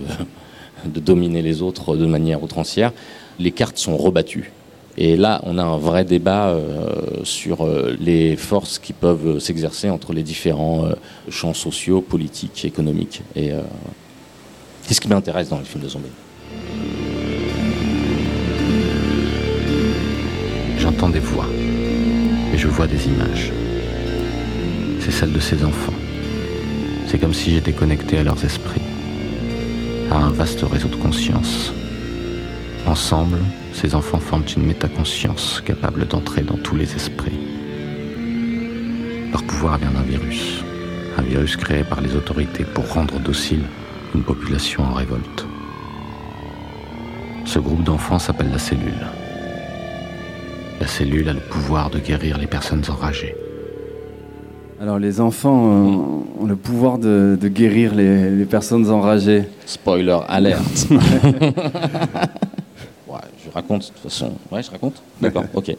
dominer 1.01 1.43
les 1.43 1.63
autres 1.63 1.97
de 1.97 2.07
manière 2.07 2.43
outrancière, 2.43 2.93
les 3.39 3.53
cartes 3.53 3.79
sont 3.79 3.97
rebattues. 3.97 4.53
Et 4.97 5.17
là, 5.17 5.41
on 5.45 5.57
a 5.57 5.63
un 5.63 5.79
vrai 5.79 6.05
débat 6.05 6.49
euh, 6.49 7.23
sur 7.23 7.67
les 8.01 8.37
forces 8.37 8.79
qui 8.79 8.93
peuvent 8.93 9.39
s'exercer 9.39 9.89
entre 9.89 10.13
les 10.13 10.23
différents 10.23 10.89
champs 11.29 11.55
sociaux, 11.55 12.01
politiques, 12.01 12.65
économiques. 12.65 13.23
Et 13.37 13.51
c'est 14.83 14.95
ce 14.95 15.01
qui 15.01 15.09
m'intéresse 15.09 15.49
dans 15.49 15.59
les 15.59 15.65
films 15.65 15.85
de 15.85 15.89
zombies. 15.89 16.09
J'entends 21.01 21.13
des 21.15 21.21
voix 21.21 21.47
et 22.53 22.59
je 22.59 22.69
vois 22.69 22.87
des 22.87 23.07
images. 23.09 23.51
c'est 25.01 25.11
celle 25.11 25.33
de 25.33 25.41
ces 25.41 25.65
enfants. 25.65 25.95
C'est 27.07 27.19
comme 27.19 27.33
si 27.33 27.53
j'étais 27.53 27.73
connecté 27.73 28.19
à 28.19 28.23
leurs 28.23 28.45
esprits, 28.45 28.83
à 30.11 30.17
un 30.17 30.29
vaste 30.29 30.61
réseau 30.61 30.89
de 30.89 30.97
conscience. 30.97 31.73
Ensemble, 32.87 33.39
ces 33.73 33.95
enfants 33.95 34.19
forment 34.19 34.45
une 34.55 34.67
métaconscience 34.67 35.63
capable 35.65 36.07
d'entrer 36.07 36.43
dans 36.43 36.59
tous 36.59 36.77
les 36.77 36.95
esprits. 36.95 37.41
Leur 39.33 39.43
pouvoir 39.45 39.79
vient 39.79 39.93
d'un 39.93 40.03
virus, 40.03 40.63
un 41.17 41.23
virus 41.23 41.57
créé 41.57 41.83
par 41.83 42.03
les 42.03 42.15
autorités 42.15 42.65
pour 42.65 42.87
rendre 42.93 43.19
docile 43.21 43.63
une 44.15 44.23
population 44.23 44.83
en 44.83 44.93
révolte. 44.93 45.47
Ce 47.47 47.59
groupe 47.59 47.85
d'enfants 47.85 48.19
s'appelle 48.19 48.51
la 48.51 48.59
cellule. 48.59 49.07
La 50.81 50.87
cellule 50.87 51.29
a 51.29 51.33
le 51.33 51.41
pouvoir 51.41 51.91
de 51.91 51.99
guérir 51.99 52.39
les 52.39 52.47
personnes 52.47 52.83
enragées. 52.89 53.35
Alors 54.81 54.99
les 54.99 55.21
enfants 55.21 55.53
ont, 55.63 56.25
ont 56.41 56.47
le 56.47 56.57
pouvoir 56.57 56.99
de, 56.99 57.37
de 57.39 57.49
guérir 57.49 57.95
les, 57.95 58.31
les 58.31 58.45
personnes 58.47 58.89
enragées. 58.91 59.45
Spoiler 59.67 60.17
alerte. 60.27 60.87
ouais, 60.91 61.01
je 63.45 63.51
raconte 63.53 63.83
de 63.83 63.87
toute 63.89 63.99
façon. 63.99 64.33
Ouais, 64.51 64.63
je 64.63 64.71
raconte 64.71 65.03
D'accord, 65.21 65.45
ok. 65.53 65.77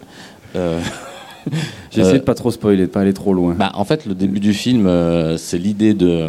Euh, 0.55 0.79
J'ai 1.89 2.01
essayé 2.01 2.17
euh, 2.17 2.19
de 2.19 2.23
pas 2.23 2.35
trop 2.35 2.51
spoiler, 2.51 2.83
de 2.83 2.91
pas 2.91 3.01
aller 3.01 3.13
trop 3.13 3.33
loin. 3.33 3.55
Bah, 3.57 3.71
en 3.73 3.83
fait, 3.83 4.05
le 4.05 4.13
début 4.13 4.39
du 4.39 4.53
film, 4.53 4.85
euh, 4.85 5.37
c'est 5.37 5.57
l'idée 5.57 5.95
de, 5.95 6.27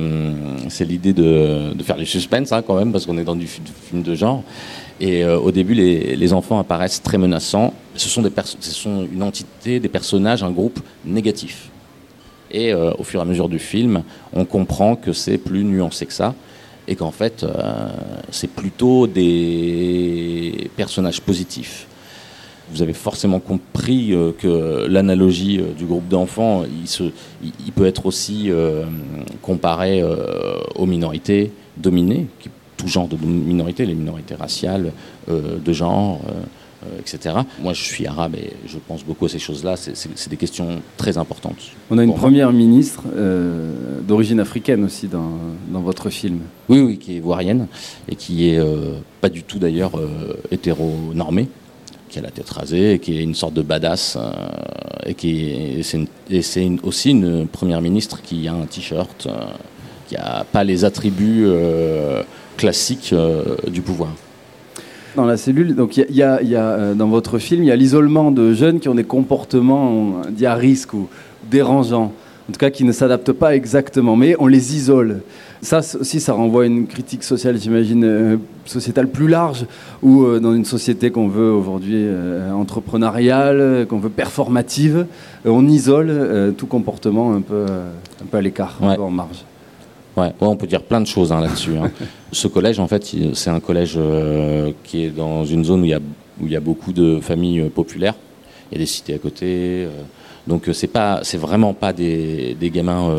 c'est 0.71 0.87
l'idée 0.87 1.13
de, 1.13 1.75
de 1.75 1.83
faire 1.83 1.97
du 1.97 2.07
suspense 2.07 2.51
hein, 2.53 2.63
quand 2.67 2.77
même, 2.77 2.93
parce 2.93 3.05
qu'on 3.05 3.19
est 3.19 3.25
dans 3.25 3.37
du 3.37 3.47
fi- 3.47 3.61
film 3.91 4.03
de 4.03 4.15
genre. 4.15 4.43
Et 5.03 5.25
euh, 5.25 5.37
au 5.37 5.51
début, 5.51 5.75
les, 5.75 6.33
enfants 6.33 6.61
apparaissent 6.61 7.03
très 7.03 7.19
menaçants. 7.19 7.75
Ce 7.97 8.09
sont 8.09 8.23
une 9.12 9.23
entité, 9.25 9.81
des 9.81 9.88
personnages, 9.88 10.45
un 10.45 10.53
groupe 10.53 10.79
négatif. 11.05 11.71
Et 12.53 12.73
euh, 12.73 12.93
au 12.97 13.03
fur 13.03 13.19
et 13.19 13.23
à 13.23 13.27
mesure 13.27 13.49
du 13.49 13.59
film, 13.59 14.05
on 14.33 14.45
comprend 14.45 14.95
que 14.95 15.12
c'est 15.12 15.38
plus 15.38 15.65
nuancé 15.65 16.07
que 16.07 16.12
ça, 16.12 16.37
et 16.87 16.95
qu'en 16.95 17.11
fait, 17.11 17.43
euh, 17.43 17.88
c'est 18.31 18.51
plutôt 18.51 19.09
des 19.09 20.71
personnages 20.77 21.21
positifs 21.21 21.88
vous 22.71 22.81
avez 22.81 22.95
forcément 22.95 23.41
compris 23.41 24.15
que 24.38 24.87
l'analogie 24.87 25.61
du 25.77 25.85
groupe 25.85 26.09
d'enfants, 26.09 26.62
il, 26.65 27.73
peut 27.73 27.85
être 27.85 28.07
aussi 28.07 28.51
comparé 29.43 30.03
aux 30.77 30.87
minorités 30.87 31.53
dominées, 31.77 32.29
tout 32.83 32.88
genre 32.88 33.07
de 33.09 33.16
minorités, 33.25 33.87
les 33.87 33.95
minorités 33.95 34.35
raciales, 34.35 34.92
euh, 35.29 35.59
de 35.64 35.73
genre, 35.73 36.21
euh, 36.27 36.33
euh, 36.85 36.99
etc. 36.99 37.37
Moi, 37.62 37.75
je 37.75 37.83
suis 37.83 38.07
arabe 38.09 38.35
et 38.35 38.51
je 38.66 38.77
pense 38.88 39.05
beaucoup 39.05 39.27
à 39.27 39.29
ces 39.29 39.38
choses-là. 39.38 39.77
C'est- 39.77 40.29
des 40.29 40.37
questions 40.37 40.81
très 40.97 41.16
importantes. 41.16 41.61
On 41.90 41.99
a 41.99 42.03
une 42.03 42.09
moi. 42.09 42.18
première 42.18 42.53
ministre 42.53 43.05
euh, 43.16 43.73
d'origine 44.09 44.40
africaine 44.40 44.83
aussi 44.85 45.07
dans, 45.07 45.33
dans 45.71 45.81
votre 45.81 46.11
film. 46.11 46.40
Oui, 46.68 46.81
oui, 46.81 46.99
qui 46.99 47.12
est 47.12 47.16
ivoirienne 47.18 47.66
et 48.09 48.16
qui 48.16 48.49
est 48.49 48.61
pas 49.21 49.29
du 49.29 49.42
tout 49.45 49.59
d'ailleurs 49.61 49.92
hétéronormée, 50.51 51.49
qui 52.09 52.18
a 52.18 52.23
la 52.23 52.31
tête 52.31 52.51
rasée, 52.51 52.95
et 52.95 52.99
qui 52.99 53.16
est 53.18 53.23
une 53.23 53.35
sorte 53.35 53.55
de 53.55 53.62
badass 53.62 54.16
euh, 54.21 54.31
et 55.07 55.14
qui 55.14 55.83
c'est 55.83 56.68
aussi 56.83 57.11
une 57.11 57.47
première 57.47 57.81
ministre 57.81 58.21
qui 58.23 58.49
a 58.49 58.55
un 58.55 58.66
t-shirt, 58.66 59.27
euh, 59.27 59.31
qui 60.09 60.16
a 60.16 60.45
pas 60.51 60.64
les 60.64 60.85
attributs 60.85 61.45
euh, 61.47 62.23
classiques 62.57 63.11
euh, 63.12 63.57
du 63.69 63.83
pouvoir. 63.83 64.11
Dans 65.17 65.27
la 65.27 65.37
cellule, 65.37 65.75
donc 65.75 65.97
il 65.99 66.07
y 66.11 66.23
a, 66.23 66.43
y 66.43 66.55
euh, 66.55 66.95
dans 66.95 67.09
votre 67.09 67.38
film, 67.38 67.62
il 67.62 67.67
y 67.67 67.71
a 67.71 67.77
l'isolement 67.77 68.31
de 68.31 68.55
jeunes 68.55 68.81
qui 68.81 68.88
ont 68.88 68.95
des 68.95 69.05
comportements 69.05 70.23
euh, 70.25 70.31
dits 70.31 70.47
à 70.47 70.55
risque 70.55 70.95
ou 70.95 71.09
dérangeants, 71.51 72.12
en 72.49 72.53
tout 72.53 72.59
cas 72.59 72.71
qui 72.71 72.85
ne 72.85 72.93
s'adaptent 72.93 73.33
pas 73.33 73.55
exactement, 73.55 74.17
mais 74.17 74.37
on 74.38 74.47
les 74.47 74.75
isole. 74.75 75.21
Ça 75.61 75.81
aussi, 76.01 76.19
ça 76.19 76.33
renvoie 76.33 76.65
à 76.65 76.67
une 76.67 76.87
critique 76.87 77.23
sociale, 77.23 77.57
j'imagine, 77.57 78.05
euh, 78.05 78.37
sociétale 78.65 79.09
plus 79.09 79.29
large, 79.29 79.67
ou 80.03 80.25
euh, 80.25 80.41
dans 80.41 80.55
une 80.55 80.65
société 80.65 81.11
qu'on 81.11 81.29
veut 81.29 81.53
aujourd'hui 81.53 81.95
euh, 81.99 82.51
entrepreneuriale, 82.53 83.87
qu'on 83.88 83.99
veut 83.99 84.09
performative, 84.09 85.07
on 85.45 85.69
isole 85.69 86.55
tout 86.57 86.67
comportement 86.67 87.33
un 87.35 87.43
peu, 87.43 87.65
un 87.65 88.27
peu 88.31 88.38
à 88.38 88.41
l'écart, 88.41 88.79
un 88.83 88.97
peu 88.97 89.03
en 89.03 89.11
marge. 89.11 89.45
Ouais, 90.16 90.27
ouais, 90.27 90.33
on 90.40 90.57
peut 90.57 90.66
dire 90.66 90.83
plein 90.83 91.01
de 91.01 91.07
choses 91.07 91.33
hein, 91.33 91.40
là-dessus. 91.40 91.77
hein. 91.77 91.90
Ce 92.33 92.46
collège, 92.48 92.79
en 92.79 92.87
fait, 92.88 93.14
c'est 93.35 93.51
un 93.51 93.61
collège 93.61 93.94
euh, 93.96 94.72
qui 94.85 95.05
est 95.05 95.11
dans 95.11 95.44
une 95.44 95.64
zone 95.64 95.81
où 95.81 95.85
il 95.85 95.90
y 95.90 95.94
a, 95.94 96.01
où 96.40 96.46
il 96.46 96.53
y 96.53 96.57
a 96.57 96.61
beaucoup 96.61 96.92
de 96.92 97.18
familles 97.20 97.61
euh, 97.61 97.68
populaires. 97.70 98.14
Il 98.70 98.75
y 98.75 98.77
a 98.77 98.79
des 98.81 98.87
cités 98.87 99.14
à 99.14 99.18
côté. 99.18 99.46
euh, 99.87 99.88
donc 100.46 100.68
c'est 100.72 100.87
pas, 100.88 101.20
c'est 101.22 101.38
vraiment 101.38 101.72
pas 101.72 101.92
des, 101.92 102.57
des 102.59 102.70
gamins. 102.70 103.14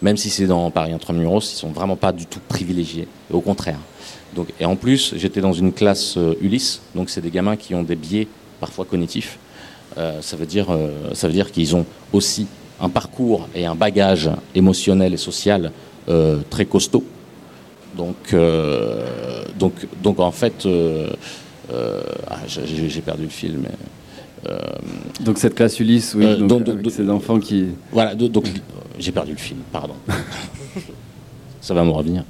même 0.00 0.16
si 0.16 0.30
c'est 0.30 0.46
dans 0.46 0.70
Paris 0.70 0.92
Intramuros, 0.92 1.40
ils 1.52 1.56
sont 1.56 1.68
vraiment 1.70 1.96
pas 1.96 2.10
du 2.12 2.24
tout 2.26 2.40
privilégiés. 2.48 3.06
Au 3.30 3.40
contraire. 3.40 3.78
Donc, 4.34 4.48
et 4.58 4.64
en 4.64 4.76
plus, 4.76 5.14
j'étais 5.16 5.40
dans 5.42 5.52
une 5.52 5.72
classe 5.72 6.18
Ulysse, 6.40 6.80
donc 6.94 7.10
c'est 7.10 7.20
des 7.20 7.30
gamins 7.30 7.56
qui 7.56 7.74
ont 7.74 7.82
des 7.82 7.96
biais 7.96 8.28
parfois 8.60 8.86
cognitifs. 8.86 9.38
Ça 9.96 10.36
veut 10.38 10.46
dire, 10.46 10.68
ça 11.12 11.26
veut 11.26 11.34
dire 11.34 11.52
qu'ils 11.52 11.76
ont 11.76 11.84
aussi 12.14 12.46
un 12.80 12.88
parcours 12.88 13.48
et 13.54 13.64
un 13.66 13.74
bagage 13.74 14.30
émotionnel 14.54 15.14
et 15.14 15.16
social 15.16 15.72
euh, 16.08 16.40
très 16.50 16.66
costaud. 16.66 17.04
Donc, 17.96 18.16
euh, 18.34 19.44
donc, 19.58 19.72
donc 20.02 20.20
en 20.20 20.30
fait, 20.32 20.66
euh, 20.66 21.10
euh, 21.72 22.02
ah, 22.28 22.36
j'ai 22.46 23.00
perdu 23.00 23.24
le 23.24 23.28
film. 23.30 23.62
mais, 23.62 24.50
euh, 24.50 24.58
Donc 25.20 25.38
cette 25.38 25.54
classe 25.54 25.80
Ulysse, 25.80 26.14
oui, 26.14 26.26
Euh, 26.26 26.36
donc, 26.36 26.48
donc- 26.48 26.68
avec 26.68 26.82
donc- 26.82 26.92
ces 26.92 27.08
enfants 27.10 27.40
qui... 27.40 27.68
voilà, 27.92 28.14
do- 28.14 28.28
donc 28.28 28.44
j'ai 28.98 29.12
perdu 29.12 29.32
le 29.32 29.38
film, 29.38 29.60
pardon. 29.72 29.94
Ça 31.60 31.74
va 31.74 31.82
me 31.84 31.90
revenir. 31.90 32.22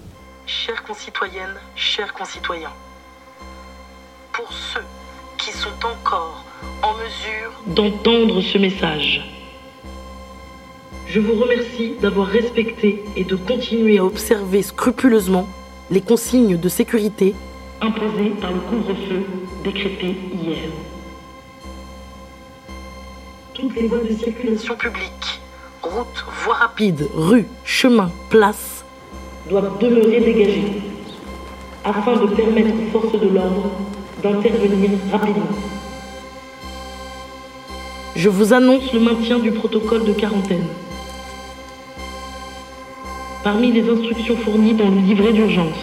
Chères 0.46 0.82
concitoyennes, 0.84 1.56
chers 1.74 2.12
concitoyens, 2.14 2.70
pour 4.32 4.50
ceux 4.52 4.80
qui 5.38 5.50
sont 5.50 5.68
encore 5.84 6.44
en 6.82 6.92
mesure 6.94 7.52
d'entendre 7.74 8.40
ce 8.40 8.56
message, 8.58 9.20
je 11.08 11.20
vous 11.20 11.34
remercie 11.34 11.94
d'avoir 12.00 12.26
respecté 12.26 13.02
et 13.16 13.24
de 13.24 13.36
continuer 13.36 13.98
à 13.98 14.04
observer 14.04 14.62
scrupuleusement 14.62 15.48
les 15.90 16.00
consignes 16.00 16.58
de 16.58 16.68
sécurité 16.68 17.34
imposées 17.80 18.32
par 18.40 18.52
le 18.52 18.58
couvre-feu 18.60 19.22
décrété 19.62 20.16
hier. 20.34 20.58
Toutes 23.54 23.74
les 23.76 23.86
voies 23.86 24.00
de 24.00 24.14
circulation 24.14 24.74
publique, 24.74 25.40
routes, 25.82 26.24
voies 26.44 26.54
rapides, 26.54 27.08
rues, 27.14 27.46
chemins, 27.64 28.10
places, 28.28 28.84
doivent 29.48 29.78
demeurer 29.78 30.20
dégagées 30.20 30.82
afin 31.84 32.16
de 32.16 32.26
permettre 32.26 32.70
aux 32.74 32.98
forces 32.98 33.20
de 33.20 33.28
l'ordre 33.28 33.70
d'intervenir 34.22 34.90
rapidement. 35.12 35.46
Je 38.16 38.28
vous 38.28 38.52
annonce 38.52 38.92
le 38.92 39.00
maintien 39.00 39.38
du 39.38 39.52
protocole 39.52 40.04
de 40.04 40.12
quarantaine. 40.12 40.66
Parmi 43.46 43.70
les 43.70 43.88
instructions 43.88 44.36
fournies 44.38 44.74
dans 44.74 44.88
le 44.88 44.98
livret 44.98 45.32
d'urgence, 45.32 45.78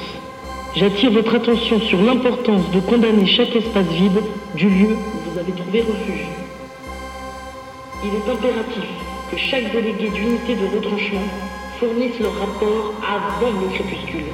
j'attire 0.76 1.12
votre 1.12 1.34
attention 1.34 1.80
sur 1.80 2.02
l'importance 2.02 2.69
de 2.71 2.82
condamner 2.82 3.26
chaque 3.26 3.56
espace 3.56 3.86
vide 3.86 4.21
du 4.54 4.67
lieu 4.67 4.89
où 4.89 5.32
vous 5.32 5.39
avez 5.39 5.54
trouvé 5.54 5.80
refuge. 5.80 6.28
Il 8.04 8.10
est 8.10 8.30
impératif 8.30 8.84
que 9.32 9.38
chaque 9.38 9.71
délégué 9.71 10.10
d'unité 10.10 10.56
de 10.56 10.76
retranchement 10.76 11.21
fournisse 11.80 12.19
leur 12.19 12.38
rapport 12.38 12.95
avant 13.02 13.52
le 13.62 13.67
crépuscule. 13.73 14.34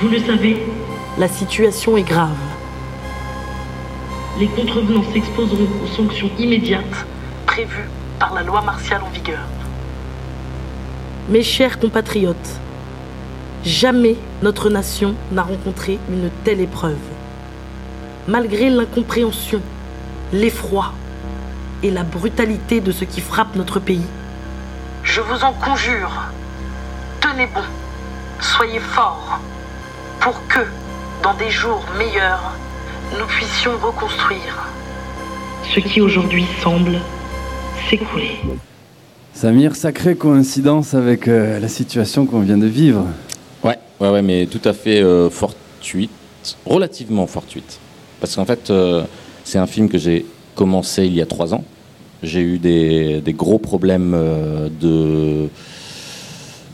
Vous 0.00 0.08
le 0.10 0.18
savez, 0.20 0.58
la 1.18 1.26
situation 1.26 1.96
est 1.96 2.08
grave. 2.08 2.38
Les 4.38 4.46
contrevenants 4.46 5.10
s'exposeront 5.12 5.66
aux 5.82 5.88
sanctions 5.88 6.30
immédiates 6.38 7.04
prévues 7.46 7.90
par 8.20 8.32
la 8.32 8.44
loi 8.44 8.62
martiale 8.62 9.02
en 9.04 9.10
vigueur. 9.10 9.40
Mes 11.30 11.42
chers 11.42 11.78
compatriotes, 11.78 12.60
jamais 13.64 14.16
notre 14.42 14.68
nation 14.68 15.14
n'a 15.32 15.42
rencontré 15.42 15.98
une 16.10 16.28
telle 16.44 16.60
épreuve. 16.60 16.98
Malgré 18.28 18.68
l'incompréhension, 18.68 19.62
l'effroi 20.34 20.92
et 21.82 21.90
la 21.90 22.02
brutalité 22.02 22.82
de 22.82 22.92
ce 22.92 23.06
qui 23.06 23.22
frappe 23.22 23.56
notre 23.56 23.80
pays, 23.80 24.04
je 25.02 25.22
vous 25.22 25.42
en 25.44 25.54
conjure, 25.54 26.12
tenez 27.22 27.46
bon, 27.46 27.62
soyez 28.40 28.80
forts, 28.80 29.40
pour 30.20 30.46
que, 30.46 30.60
dans 31.22 31.34
des 31.34 31.50
jours 31.50 31.86
meilleurs, 31.96 32.52
nous 33.18 33.26
puissions 33.28 33.78
reconstruire 33.78 34.68
ce 35.74 35.80
qui 35.80 36.02
aujourd'hui 36.02 36.44
semble 36.62 36.98
s'écouler. 37.88 38.42
Samir, 39.34 39.74
sacrée 39.74 40.14
coïncidence 40.14 40.94
avec 40.94 41.26
euh, 41.26 41.58
la 41.58 41.66
situation 41.66 42.24
qu'on 42.24 42.38
vient 42.38 42.56
de 42.56 42.68
vivre. 42.68 43.04
Ouais, 43.64 43.76
ouais, 44.00 44.22
mais 44.22 44.46
tout 44.46 44.60
à 44.64 44.72
fait 44.72 45.02
euh, 45.02 45.28
fortuite, 45.28 46.12
relativement 46.64 47.26
fortuite. 47.26 47.80
Parce 48.20 48.36
qu'en 48.36 48.44
fait, 48.44 48.70
euh, 48.70 49.02
c'est 49.42 49.58
un 49.58 49.66
film 49.66 49.88
que 49.88 49.98
j'ai 49.98 50.24
commencé 50.54 51.06
il 51.06 51.14
y 51.14 51.20
a 51.20 51.26
trois 51.26 51.52
ans. 51.52 51.64
J'ai 52.22 52.42
eu 52.42 52.58
des, 52.58 53.22
gros 53.36 53.58
problèmes 53.58 54.16
de, 54.80 55.48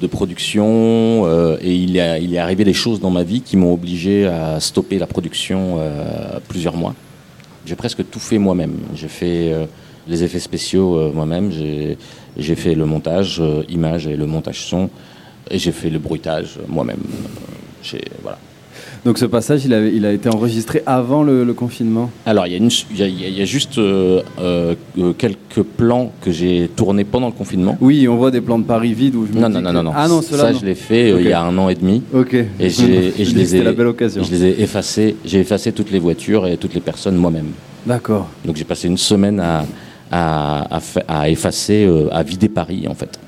production 0.09 1.27
et 1.61 1.75
il 1.75 1.97
il 1.97 2.35
est 2.35 2.39
arrivé 2.39 2.63
des 2.63 2.75
choses 2.75 3.01
dans 3.01 3.11
ma 3.11 3.25
vie 3.25 3.41
qui 3.41 3.57
m'ont 3.57 3.73
obligé 3.73 4.27
à 4.27 4.61
stopper 4.61 4.99
la 4.99 5.07
production 5.09 5.81
plusieurs 6.47 6.77
mois. 6.77 6.95
J'ai 7.67 7.75
presque 7.75 8.09
tout 8.09 8.21
fait 8.21 8.39
moi-même. 8.39 8.77
J'ai 8.95 9.09
fait 9.09 9.53
les 10.09 10.23
effets 10.25 10.41
spéciaux 10.41 10.97
euh, 10.97 11.13
moi-même, 11.13 11.51
j'ai 11.53 12.55
fait 12.55 12.75
le 12.75 12.87
montage 12.87 13.39
euh, 13.41 13.63
image 13.69 14.07
et 14.07 14.17
le 14.17 14.27
montage 14.27 14.65
son 14.65 14.89
et 15.51 15.59
j'ai 15.59 15.73
fait 15.73 15.91
le 15.91 15.99
bruitage 15.99 16.57
euh, 16.59 16.63
moi-même. 16.69 16.99
Voilà. 18.23 18.39
Donc 19.05 19.17
ce 19.17 19.25
passage, 19.25 19.65
il, 19.65 20.05
a 20.05 20.13
été 20.13 20.29
enregistré 20.29 20.83
avant 20.85 21.23
le, 21.23 21.43
le 21.43 21.55
confinement? 21.55 22.11
Alors, 22.27 22.47
il 22.47 22.53
y, 22.53 22.55
a 22.55 22.59
une- 22.59 22.69
il 22.91 22.99
y 22.99 23.03
a- 23.03 23.07
il 23.09 23.21
y 23.21 23.25
a- 23.25 23.29
il 23.29 23.39
y 23.39 23.41
a 23.43 23.45
juste 23.47 23.79
euh, 23.79 24.21
euh, 24.39 24.75
euh, 24.99 25.13
quelques 25.17 25.63
plans 25.63 26.13
que 26.21 26.31
j'ai 26.31 26.69
tournés 26.77 27.05
pendant 27.05 27.27
le 27.29 27.33
confinement. 27.33 27.79
Oui, 27.81 28.07
on 28.09 28.17
voit 28.17 28.31
des 28.31 28.43
plans 28.43 28.59
de 28.59 28.65
Paris 28.65 28.93
vides 28.93 29.15
où 29.17 29.27
je 29.27 29.33
me 29.33 29.41
Non, 29.41 29.49
dis 29.49 29.55
non, 29.55 29.63
non, 29.63 29.73
non, 29.73 29.83
non. 29.85 29.93
Ah 29.95 30.07
non, 30.07 30.21
Ça, 30.21 30.53
non. 30.53 30.59
je 30.59 30.67
l'ai 30.67 30.75
fait 30.75 31.13
euh, 31.13 31.21
il 31.21 31.29
y 31.29 31.33
a 31.33 31.41
un 31.43 31.57
an 31.57 31.71
et 31.71 31.75
demi. 31.77 32.03
Ok. 32.13 32.35
Et, 32.35 32.47
j'ai- 32.69 33.15
et 33.19 33.25
je, 33.25 33.35
les 33.35 33.47
C'était 33.47 33.61
ai, 33.61 33.65
la 33.65 33.73
belle 33.73 33.87
occasion. 33.87 34.23
je 34.23 34.31
les 34.31 34.45
ai 34.45 34.63
effacés. 34.63 35.17
J'ai 35.25 35.41
effacé 35.41 35.73
toutes 35.73 35.91
les 35.91 35.99
voitures 35.99 36.47
et 36.47 36.59
toutes 36.59 36.75
les 36.75 36.81
personnes 36.83 37.17
moi-même. 37.17 37.49
D'accord. 37.87 38.29
Donc 38.45 38.57
j'ai 38.57 38.65
passé 38.65 38.87
une 38.87 38.99
semaine 38.99 39.41
à, 39.41 39.65
à, 40.11 40.75
à 40.77 40.81
fa- 40.81 41.05
à 41.09 41.29
effacer, 41.29 41.85
euh, 41.85 42.09
à 42.13 42.23
vider 42.23 42.49
Paris 42.49 42.87
en 42.89 42.95
fait. 42.95 43.19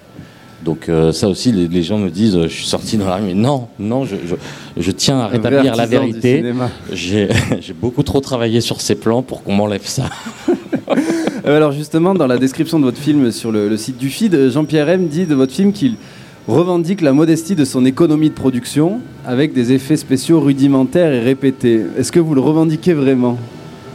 Donc 0.65 0.89
euh, 0.89 1.11
ça 1.11 1.29
aussi, 1.29 1.51
les, 1.51 1.67
les 1.67 1.83
gens 1.83 1.99
me 1.99 2.09
disent, 2.09 2.37
euh, 2.37 2.43
je 2.49 2.55
suis 2.55 2.67
sorti 2.67 2.97
dans 2.97 3.07
la 3.07 3.17
rue, 3.17 3.23
mais 3.27 3.35
non, 3.35 3.67
non, 3.81 4.05
je, 4.05 4.15
je, 4.25 4.37
je 4.77 4.91
tiens 4.93 5.19
à 5.19 5.27
rétablir 5.27 5.75
la 5.77 5.87
vérité. 5.87 6.43
J'ai 7.61 7.73
beaucoup 7.75 8.05
trop 8.05 8.21
travaillé 8.21 8.61
sur 8.61 8.81
ces 8.81 8.95
plans 8.95 9.23
pour 9.23 9.43
qu'on 9.43 9.55
m'enlève 9.55 9.85
ça. 9.87 10.05
Alors 11.45 11.73
justement, 11.73 12.15
dans 12.15 12.27
la 12.29 12.39
description 12.39 12.79
de 12.79 12.85
votre 12.85 12.99
film 13.01 13.33
sur 13.33 13.51
le, 13.51 13.69
le 13.69 13.77
site 13.77 13.99
du 13.99 14.09
FID, 14.09 14.51
Jean-Pierre 14.51 14.89
M 14.89 15.09
dit 15.09 15.27
de 15.27 15.35
votre 15.35 15.53
film 15.53 15.73
qu'il 15.73 15.95
revendique 16.47 17.01
la 17.01 17.13
modestie 17.13 17.55
de 17.57 17.65
son 17.65 17.85
économie 17.85 18.29
de 18.31 18.35
production 18.35 19.01
avec 19.27 19.53
des 19.53 19.73
effets 19.73 19.97
spéciaux 19.97 20.41
rudimentaires 20.41 21.13
et 21.13 21.21
répétés. 21.21 21.81
Est-ce 21.99 22.13
que 22.13 22.21
vous 22.21 22.35
le 22.35 22.41
revendiquez 22.41 22.93
vraiment? 22.93 23.37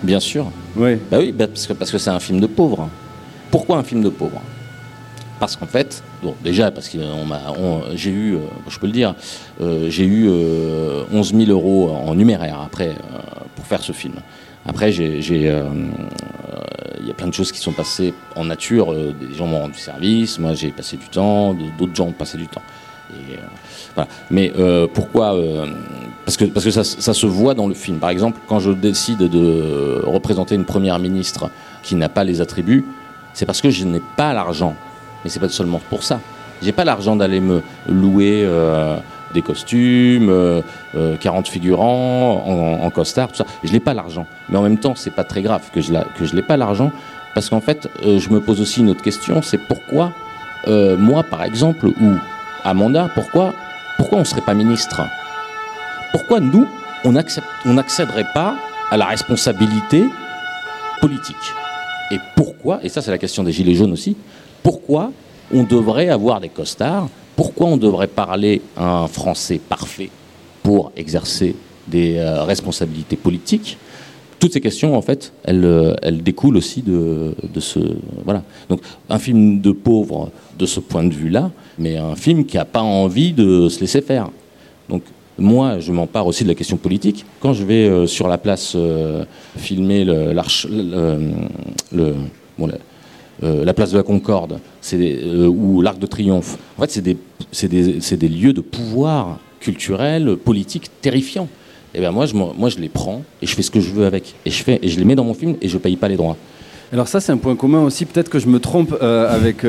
Bien 0.04 0.20
sûr. 0.20 0.48
Oui. 0.78 0.98
Bah 1.10 1.18
oui, 1.20 1.32
bah 1.32 1.48
parce 1.48 1.66
que 1.66 1.74
parce 1.74 1.92
que 1.92 1.98
c'est 1.98 2.12
un 2.12 2.20
film 2.20 2.40
de 2.40 2.46
pauvre. 2.46 2.88
Pourquoi 3.50 3.78
un 3.78 3.84
film 3.84 4.04
de 4.04 4.10
pauvre 4.10 4.42
Parce 5.40 5.56
qu'en 5.56 5.66
fait, 5.66 6.04
bon, 6.22 6.36
déjà 6.44 6.70
parce 6.70 6.88
que 6.90 7.00
j'ai 7.96 8.12
eu, 8.12 8.36
euh, 8.36 8.40
je 8.70 8.78
peux 8.78 8.86
le 8.86 8.94
dire, 8.94 9.16
euh, 9.60 9.90
j'ai 9.90 10.06
eu 10.06 10.28
euh, 10.30 11.04
11 11.12 11.34
000 11.34 11.50
euros 11.50 11.90
en 11.90 12.14
numéraire 12.14 12.62
après 12.64 12.90
euh, 12.90 13.20
pour 13.56 13.66
faire 13.66 13.82
ce 13.82 13.92
film. 13.92 14.16
Après, 14.68 14.92
j'ai, 14.92 15.20
il 15.20 17.08
y 17.08 17.12
a 17.12 17.14
plein 17.16 17.28
de 17.28 17.34
choses 17.34 17.52
qui 17.52 17.60
sont 17.60 17.72
passées 17.72 18.14
en 18.36 18.46
nature. 18.46 18.94
des 18.94 19.34
gens 19.34 19.48
m'ont 19.48 19.62
rendu 19.62 19.80
service, 19.80 20.38
moi 20.40 20.54
j'ai 20.54 20.72
passé 20.72 20.98
du 20.98 21.08
temps, 21.08 21.56
d'autres 21.78 21.96
gens 21.96 22.08
ont 22.08 22.12
passé 22.12 22.38
du 22.38 22.48
temps. 22.48 22.62
Mais 24.30 24.52
pourquoi 24.94 25.38
Parce 26.28 26.36
que, 26.36 26.44
parce 26.44 26.66
que 26.66 26.72
ça, 26.72 26.84
ça 26.84 27.14
se 27.14 27.26
voit 27.26 27.54
dans 27.54 27.70
le 27.70 27.74
film. 27.74 28.00
Par 28.00 28.10
exemple, 28.10 28.42
quand 28.50 28.60
je 28.60 28.72
décide 28.72 29.20
de 29.20 30.02
représenter 30.04 30.56
une 30.56 30.66
première 30.66 31.00
ministre 31.00 31.50
qui 31.84 31.96
n'a 31.96 32.10
pas 32.10 32.26
les 32.26 32.42
attributs, 32.42 32.84
c'est 33.34 33.46
parce 33.46 33.62
que 33.62 33.70
je 33.70 33.86
n'ai 33.86 34.02
pas 34.18 34.34
l'argent. 34.34 34.76
Mais 35.24 35.30
c'est 35.30 35.40
pas 35.40 35.48
seulement 35.48 35.80
pour 35.90 36.04
ça. 36.04 36.20
J'ai 36.62 36.74
pas 36.74 36.84
l'argent 36.84 37.16
d'aller 37.16 37.40
me 37.40 37.62
louer 37.88 38.42
euh, 38.44 38.98
des 39.34 39.42
costumes, 39.42 40.30
euh, 40.30 40.62
euh, 40.96 41.16
40 41.16 41.48
figurants 41.48 42.44
en, 42.84 42.90
costard, 42.90 43.30
tout 43.30 43.38
ça. 43.38 43.46
Je 43.64 43.72
n'ai 43.72 43.80
pas 43.80 43.94
l'argent. 43.94 44.26
Mais 44.50 44.58
en 44.58 44.64
même 44.64 44.80
temps, 44.80 44.96
c'est 44.96 45.16
pas 45.16 45.24
très 45.24 45.42
grave 45.42 45.62
que 45.74 45.80
je 45.80 46.36
n'ai 46.36 46.42
pas 46.42 46.58
l'argent, 46.58 46.92
parce 47.38 47.50
qu'en 47.50 47.62
fait, 47.62 47.88
euh, 48.04 48.18
je 48.18 48.32
me 48.32 48.42
pose 48.42 48.60
aussi 48.62 48.80
une 48.80 48.90
autre 48.90 49.04
question, 49.04 49.44
c'est 49.44 49.60
pourquoi 49.60 50.12
euh, 50.68 50.98
moi, 50.98 51.22
par 51.22 51.44
exemple, 51.44 51.86
ou 51.86 52.16
Amanda, 52.64 53.10
pourquoi, 53.14 53.54
pourquoi 53.98 54.18
on 54.18 54.22
ne 54.22 54.26
serait 54.26 54.42
pas 54.42 54.56
ministre? 54.56 55.04
Pourquoi 56.12 56.40
nous, 56.40 56.66
on 57.04 57.12
n'accéderait 57.12 58.28
pas 58.34 58.56
à 58.90 58.98
la 58.98 59.06
responsabilité 59.06 60.04
politique 61.02 61.36
Et 62.12 62.20
pourquoi, 62.36 62.80
et 62.84 62.90
ça 62.90 63.02
c'est 63.02 63.12
la 63.12 63.18
question 63.18 63.44
des 63.44 63.52
Gilets 63.52 63.76
jaunes 63.76 63.94
aussi, 63.94 64.16
pourquoi 64.64 65.12
on 65.54 65.64
devrait 65.64 66.10
avoir 66.10 66.40
des 66.40 66.50
costards 66.50 67.08
Pourquoi 67.36 67.68
on 67.68 67.78
devrait 67.78 68.08
parler 68.08 68.62
un 68.76 69.08
français 69.08 69.60
parfait 69.60 70.10
pour 70.64 70.92
exercer 70.96 71.56
des 71.88 72.18
euh, 72.18 72.44
responsabilités 72.44 73.16
politiques 73.16 73.78
toutes 74.40 74.54
ces 74.54 74.62
questions, 74.62 74.96
en 74.96 75.02
fait, 75.02 75.34
elles, 75.44 75.66
euh, 75.66 75.96
découlent 76.12 76.58
aussi 76.58 76.82
de, 76.82 77.34
de 77.52 77.60
ce. 77.60 77.80
Voilà. 78.24 78.44
Donc, 78.70 78.82
un 79.10 79.18
film 79.20 79.62
de 79.62 79.72
pauvre 79.72 80.30
de 80.60 80.66
ce 80.66 80.80
point 80.80 81.04
de 81.04 81.14
vue-là, 81.14 81.52
mais 81.80 81.98
un 81.98 82.16
film 82.16 82.46
qui 82.46 82.58
n'a 82.58 82.66
pas 82.66 82.82
envie 82.82 83.34
de 83.34 83.68
se 83.70 83.80
laisser 83.80 84.02
faire. 84.02 84.30
Donc, 84.90 85.04
moi, 85.40 85.80
je 85.80 85.92
m'empare 85.92 86.26
aussi 86.26 86.44
de 86.44 86.50
la 86.50 86.56
question 86.56 86.78
politique. 86.78 87.26
Quand 87.40 87.54
je 87.54 87.64
vais 87.64 87.88
euh, 87.88 88.08
sur 88.08 88.28
la 88.28 88.38
place 88.38 88.74
euh, 88.76 89.24
filmer 89.58 90.06
euh, 90.08 90.34
la 90.34 90.44
place 93.74 93.92
de 93.92 93.98
la 93.98 94.04
Concorde 94.04 94.60
euh, 94.94 95.48
ou 95.48 95.82
l'Arc 95.82 96.00
de 96.00 96.08
Triomphe, 96.08 96.58
en 96.78 96.82
fait, 96.82 97.18
c'est 97.52 97.68
des, 97.68 98.28
lieux 98.28 98.54
de 98.54 98.62
pouvoir 98.62 99.40
culturel, 99.60 100.38
politique 100.38 100.90
terrifiants. 101.02 101.48
Et 101.94 102.08
moi, 102.10 102.26
je, 102.26 102.34
m'en- 102.34 102.54
moi, 102.58 102.70
je 102.70 102.80
les 102.80 102.90
prends 102.90 103.22
et 103.42 103.46
je 103.48 103.56
fais 103.56 103.62
ce 103.62 103.72
que 103.72 103.80
je 103.80 103.92
veux 103.92 104.06
avec. 104.06 104.36
Et 104.46 104.52
je, 104.52 105.00
les 105.00 105.06
mets 105.06 105.16
dans 105.16 105.24
mon 105.24 105.34
film 105.34 105.56
et 105.62 105.68
je 105.68 105.78
paye 105.78 105.96
pas 105.98 106.08
les 106.08 106.18
droits. 106.18 106.38
Alors 106.92 107.08
ça, 107.08 107.20
c'est 107.20 107.32
un 107.32 107.38
point 107.38 107.56
commun 107.56 107.82
aussi. 107.84 108.06
Peut-être 108.06 108.30
que 108.30 108.40
je 108.40 108.48
me 108.48 108.60
trompe 108.60 108.94
avec 109.02 109.66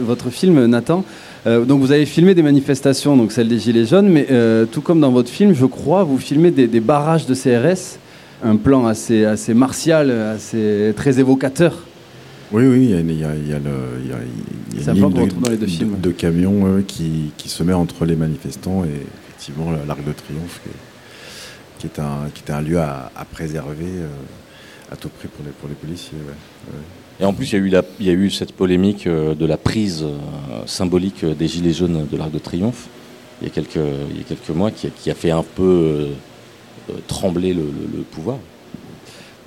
votre 0.00 0.30
film, 0.30 0.64
Nathan. 0.66 1.04
Euh, 1.46 1.64
donc 1.64 1.80
vous 1.80 1.90
avez 1.90 2.06
filmé 2.06 2.34
des 2.34 2.42
manifestations, 2.42 3.16
donc 3.16 3.32
celle 3.32 3.48
des 3.48 3.58
Gilets 3.58 3.86
jaunes, 3.86 4.08
mais 4.08 4.26
euh, 4.30 4.64
tout 4.64 4.80
comme 4.80 5.00
dans 5.00 5.10
votre 5.10 5.28
film, 5.30 5.54
je 5.54 5.66
crois, 5.66 6.04
vous 6.04 6.18
filmez 6.18 6.50
des, 6.52 6.68
des 6.68 6.80
barrages 6.80 7.26
de 7.26 7.34
CRS, 7.34 7.98
un 8.44 8.56
plan 8.56 8.86
assez, 8.86 9.24
assez 9.24 9.52
martial, 9.54 10.10
assez 10.10 10.92
très 10.96 11.18
évocateur. 11.18 11.78
Oui, 12.52 12.66
oui, 12.66 12.84
il 12.84 12.90
y 12.90 12.94
a, 12.94 13.00
il 13.00 13.18
y 13.18 13.24
a- 13.24 13.34
il 13.34 13.48
y 13.48 13.52
a 13.54 13.58
le- 13.58 14.00
il 14.04 14.10
y 14.10 14.12
a- 14.12 14.16
une 14.82 14.90
un 14.90 15.08
plan 15.08 15.08
ligne 15.20 15.28
de, 15.28 15.34
dans 15.40 15.50
les 15.50 15.56
deux 15.56 15.66
de- 15.66 15.70
films. 15.70 15.96
de 16.00 16.10
camions 16.10 16.66
euh, 16.66 16.82
qui, 16.86 17.32
qui 17.36 17.48
se 17.48 17.62
met 17.64 17.72
entre 17.72 18.04
les 18.04 18.14
manifestants 18.14 18.84
et 18.84 18.88
effectivement 19.28 19.72
l'Arc 19.86 20.00
de 20.04 20.12
Triomphe, 20.12 20.60
qui 20.62 20.68
est, 20.68 20.78
qui 21.78 21.86
est 21.86 22.00
un, 22.00 22.28
qui 22.34 22.42
est 22.46 22.52
un 22.52 22.60
lieu 22.60 22.78
à, 22.78 23.10
à 23.16 23.24
préserver 23.24 23.88
à 24.92 24.96
tout 24.96 25.08
prix 25.08 25.28
pour 25.28 25.44
les, 25.44 25.50
pour 25.52 25.68
les 25.68 25.74
policiers. 25.74 26.18
ouais. 26.18 26.72
Ouais. 26.74 26.78
Et 27.22 27.24
en 27.24 27.32
plus, 27.32 27.52
il 27.52 27.58
y 27.58 27.62
a 27.62 27.64
eu, 27.64 27.68
la- 27.68 27.84
il 28.00 28.06
y 28.06 28.10
a 28.10 28.14
eu 28.14 28.30
cette 28.30 28.50
polémique 28.52 29.06
euh, 29.06 29.34
de 29.36 29.46
la 29.46 29.56
prise 29.56 30.02
euh, 30.02 30.16
symbolique 30.66 31.24
des 31.24 31.46
Gilets 31.46 31.72
jaunes 31.72 32.04
de 32.10 32.16
l'Arc 32.16 32.32
de 32.32 32.38
Triomphe 32.40 32.88
il 33.40 33.46
y 33.46 33.50
a 33.50 33.54
quelques, 33.54 33.76
il 34.10 34.18
y 34.18 34.20
a 34.20 34.24
quelques 34.28 34.50
mois 34.50 34.70
qui 34.70 34.86
a, 34.88 34.90
qui 34.90 35.10
a 35.10 35.14
fait 35.14 35.30
un 35.30 35.42
peu 35.42 35.62
euh, 35.62 36.06
trembler 37.08 37.54
le, 37.54 37.62
le- 37.62 37.96
le 37.98 38.02
pouvoir. 38.02 38.38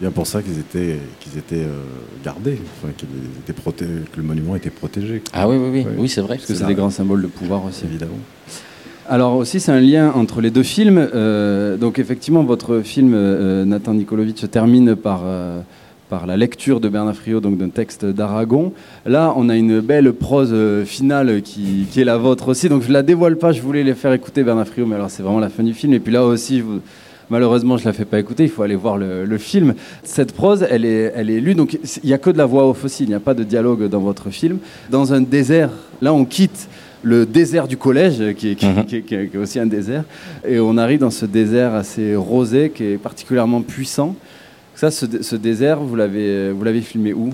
Bien 0.01 0.11
pour 0.11 0.27
ça 0.27 0.41
qu'ils 0.41 0.59
étaient, 0.59 0.99
qu'ils 1.21 1.37
étaient 1.37 1.63
euh, 1.63 1.83
gardés, 2.23 2.59
enfin, 2.81 2.91
qu'ils 2.97 3.07
étaient 3.39 3.53
proté- 3.53 3.85
que 4.11 4.17
le 4.17 4.23
monument 4.23 4.55
était 4.57 4.69
protégé. 4.69 5.19
quoi. 5.19 5.31
Ah 5.33 5.47
oui, 5.47 5.55
oui, 5.57 5.69
oui, 5.73 5.85
oui, 5.97 6.09
c'est 6.09 6.19
vrai. 6.21 6.35
Parce 6.35 6.47
que 6.47 6.53
c'est 6.55 6.65
des 6.65 6.75
grands 6.75 6.89
symboles 6.89 7.21
de 7.21 7.27
pouvoir 7.27 7.63
aussi. 7.65 7.85
Évidemment. 7.85 8.17
Alors 9.07 9.35
aussi, 9.35 9.59
c'est 9.61 9.71
un 9.71 9.79
lien 9.79 10.11
entre 10.13 10.41
les 10.41 10.49
deux 10.51 10.63
films. 10.63 10.97
Euh, 11.13 11.77
donc 11.77 11.99
effectivement, 11.99 12.43
votre 12.43 12.81
film, 12.81 13.13
euh, 13.13 13.63
Nathan 13.63 13.93
Nikolovic, 13.93 14.37
se 14.39 14.45
termine 14.47 14.95
par, 14.97 15.21
euh, 15.23 15.61
par 16.09 16.27
la 16.27 16.37
lecture 16.37 16.79
de 16.79 16.87
Bernard 16.87 17.15
Friot, 17.15 17.39
donc 17.39 17.57
d'un 17.57 17.69
texte 17.69 18.05
d'Aragon. 18.05 18.73
Là, 19.05 19.33
on 19.35 19.49
a 19.49 19.55
une 19.55 19.79
belle 19.79 20.13
prose 20.13 20.51
euh, 20.53 20.85
finale 20.85 21.41
qui, 21.41 21.87
qui 21.89 21.99
est 22.01 22.03
la 22.03 22.17
vôtre 22.17 22.49
aussi. 22.49 22.69
Donc 22.69 22.83
je 22.83 22.91
la 22.91 23.01
dévoile 23.01 23.37
pas, 23.37 23.51
je 23.51 23.61
voulais 23.61 23.83
les 23.83 23.95
faire 23.95 24.13
écouter 24.13 24.43
Bernard 24.43 24.67
Friot, 24.67 24.85
mais 24.85 24.95
alors 24.95 25.09
c'est 25.09 25.23
vraiment 25.23 25.39
la 25.39 25.49
fin 25.49 25.63
du 25.63 25.73
film. 25.73 25.93
Et 25.93 25.99
puis 25.99 26.13
là 26.13 26.23
aussi, 26.23 26.59
je 26.59 26.63
vous- 26.63 26.79
malheureusement, 27.31 27.77
je 27.77 27.85
la 27.85 27.93
fais 27.93 28.05
pas 28.05 28.19
écouter, 28.19 28.43
il 28.43 28.49
faut 28.49 28.61
aller 28.61 28.75
voir 28.75 28.97
le, 28.97 29.25
le 29.25 29.37
film. 29.39 29.73
Cette 30.03 30.31
prose, 30.33 30.65
elle 30.69 30.85
est, 30.85 31.11
elle 31.15 31.31
est 31.31 31.39
lue, 31.39 31.55
donc 31.55 31.73
il 31.73 31.79
n'y 32.07 32.13
a 32.13 32.19
que 32.19 32.29
de 32.29 32.37
la 32.37 32.45
voix 32.45 32.69
off 32.69 32.85
aussi, 32.85 33.03
il 33.03 33.09
n'y 33.09 33.15
a 33.15 33.19
pas 33.19 33.33
de 33.33 33.43
dialogue 33.43 33.87
dans 33.89 33.99
votre 34.01 34.29
film. 34.29 34.59
Dans 34.91 35.11
un 35.11 35.21
désert, 35.21 35.71
là 36.03 36.13
on 36.13 36.23
quitte 36.25 36.67
le 37.01 37.25
désert 37.25 37.67
du 37.67 37.77
collège, 37.77 38.21
qui 38.35 38.49
est, 38.51 38.55
qui- 38.55 38.65
Mhm. 38.67 38.85
qui 38.85 38.95
est- 38.97 39.01
qui 39.01 39.15
est- 39.15 39.27
qui 39.27 39.37
est 39.37 39.39
aussi 39.39 39.59
un 39.59 39.65
désert, 39.65 40.03
et 40.47 40.59
on 40.59 40.77
arrive 40.77 40.99
dans 40.99 41.09
ce 41.11 41.25
désert 41.25 41.73
assez 41.73 42.15
rosé, 42.15 42.71
qui 42.73 42.83
est 42.83 42.97
particulièrement 42.97 43.61
puissant. 43.61 44.15
Ça, 44.75 44.91
ce, 44.91 45.05
dé- 45.05 45.23
ce 45.23 45.35
désert, 45.37 45.79
vous 45.79 45.95
l'avez 45.95 46.51
vous 46.51 46.63
l'avez 46.63 46.81
filmé 46.81 47.13
où? 47.13 47.29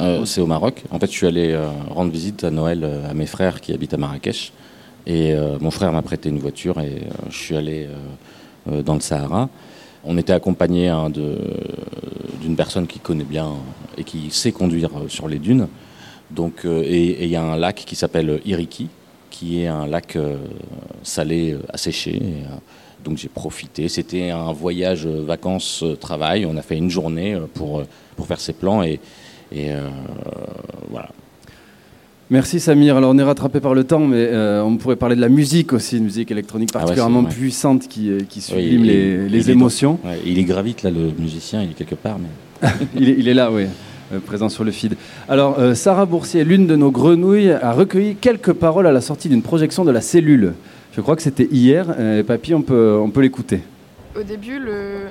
Euh, 0.00 0.24
c'est 0.24 0.40
au 0.40 0.46
Maroc. 0.46 0.82
En 0.90 0.98
fait, 0.98 1.06
je 1.06 1.16
suis 1.16 1.26
allé 1.26 1.52
euh, 1.52 1.68
rendre 1.90 2.10
visite 2.10 2.44
à 2.44 2.50
Noël 2.50 2.80
euh, 2.82 3.08
à 3.10 3.14
mes 3.14 3.26
frères 3.26 3.60
qui 3.60 3.72
habitent 3.72 3.94
à 3.94 3.98
Marrakech. 3.98 4.52
Et 5.04 5.34
mon 5.60 5.72
frère 5.72 5.90
m'a 5.90 6.00
prêté 6.02 6.28
une 6.28 6.38
voiture 6.38 6.78
et 6.78 7.02
je 7.28 7.36
suis 7.36 7.56
allé 7.56 7.88
dans 8.84 8.94
le 8.94 9.00
Sahara. 9.00 9.48
On 10.04 10.16
était 10.16 10.32
accompagné 10.32 10.86
hein, 10.86 11.10
d'une 11.10 12.54
personne 12.54 12.86
qui 12.86 13.00
connaît 13.00 13.24
bien 13.24 13.48
et 13.98 14.04
qui 14.04 14.30
sait 14.30 14.52
conduire 14.52 14.90
sur 15.08 15.26
les 15.26 15.40
dunes. 15.40 15.66
Donc, 16.30 16.64
et 16.64 17.24
il 17.24 17.28
y 17.28 17.34
a 17.34 17.42
un 17.42 17.56
lac 17.56 17.82
qui 17.84 17.96
s'appelle 17.96 18.40
Iriki, 18.44 18.90
qui 19.28 19.62
est 19.62 19.66
un 19.66 19.88
lac 19.88 20.16
salé 21.02 21.56
asséché. 21.68 22.22
Donc 23.04 23.18
j'ai 23.18 23.28
profité. 23.28 23.88
C'était 23.88 24.30
un 24.30 24.52
voyage 24.52 25.06
euh, 25.06 25.22
vacances-travail. 25.26 26.46
On 26.46 26.56
a 26.56 26.62
fait 26.62 26.76
une 26.76 26.90
journée 26.90 27.34
euh, 27.34 27.40
pour, 27.52 27.80
euh, 27.80 27.84
pour 28.16 28.26
faire 28.26 28.40
ces 28.40 28.52
plans. 28.52 28.82
Et, 28.82 29.00
Et 29.52 29.70
euh, 29.72 29.88
voilà. 30.90 31.08
Merci 32.30 32.60
Samir. 32.60 32.96
Alors 32.96 33.10
on 33.14 33.18
est 33.18 33.22
rattrapé 33.22 33.60
par 33.60 33.74
le 33.74 33.84
temps, 33.84 34.00
mais 34.06 34.16
euh, 34.30 34.62
on 34.62 34.76
pourrait 34.78 34.96
parler 34.96 35.16
de 35.16 35.20
la 35.20 35.28
musique 35.28 35.74
aussi, 35.74 35.98
une 35.98 36.04
musique 36.04 36.30
électronique 36.30 36.70
Ah 36.72 36.78
ouais, 36.78 36.80
particulièrement 36.84 37.20
c'est 37.22 37.26
vrai. 37.28 37.34
puissante 37.36 37.88
qui, 37.88 38.08
euh, 38.10 38.20
qui 38.26 38.40
sublime 38.40 38.84
les, 38.84 39.28
les 39.28 39.50
émotions. 39.50 39.98
ouais, 40.04 40.18
il 40.24 40.38
est 40.38 40.44
gravite 40.44 40.82
là, 40.82 40.90
le 40.90 41.10
musicien, 41.18 41.62
il 41.62 41.70
est 41.72 41.74
quelque 41.74 41.94
part. 41.94 42.16
Mais... 42.18 42.68
il, 42.96 43.08
est, 43.10 43.16
il 43.18 43.28
est 43.28 43.34
là, 43.34 43.50
oui, 43.52 43.64
euh, 44.14 44.20
présent 44.20 44.48
sur 44.48 44.64
le 44.64 44.70
feed. 44.70 44.94
Alors, 45.28 45.58
euh, 45.58 45.74
Sarah 45.74 46.06
Boursier, 46.06 46.42
l'une 46.44 46.66
de 46.66 46.74
nos 46.76 46.90
grenouilles, 46.90 47.50
a 47.50 47.72
recueilli 47.72 48.14
quelques 48.16 48.54
paroles 48.54 48.86
à 48.86 48.92
la 48.92 49.02
sortie 49.02 49.28
d'une 49.28 49.42
projection 49.42 49.84
de 49.84 49.90
la 49.90 50.00
cellule. 50.00 50.54
Je 50.92 51.00
crois 51.00 51.16
que 51.16 51.22
c'était 51.22 51.48
hier. 51.50 51.86
Euh, 51.98 52.22
Papy, 52.22 52.54
on 52.54 52.62
peut, 52.62 52.98
on 53.02 53.10
peut 53.10 53.20
l'écouter. 53.22 53.60
Au 54.18 54.22
début, 54.22 54.58
le... 54.58 55.06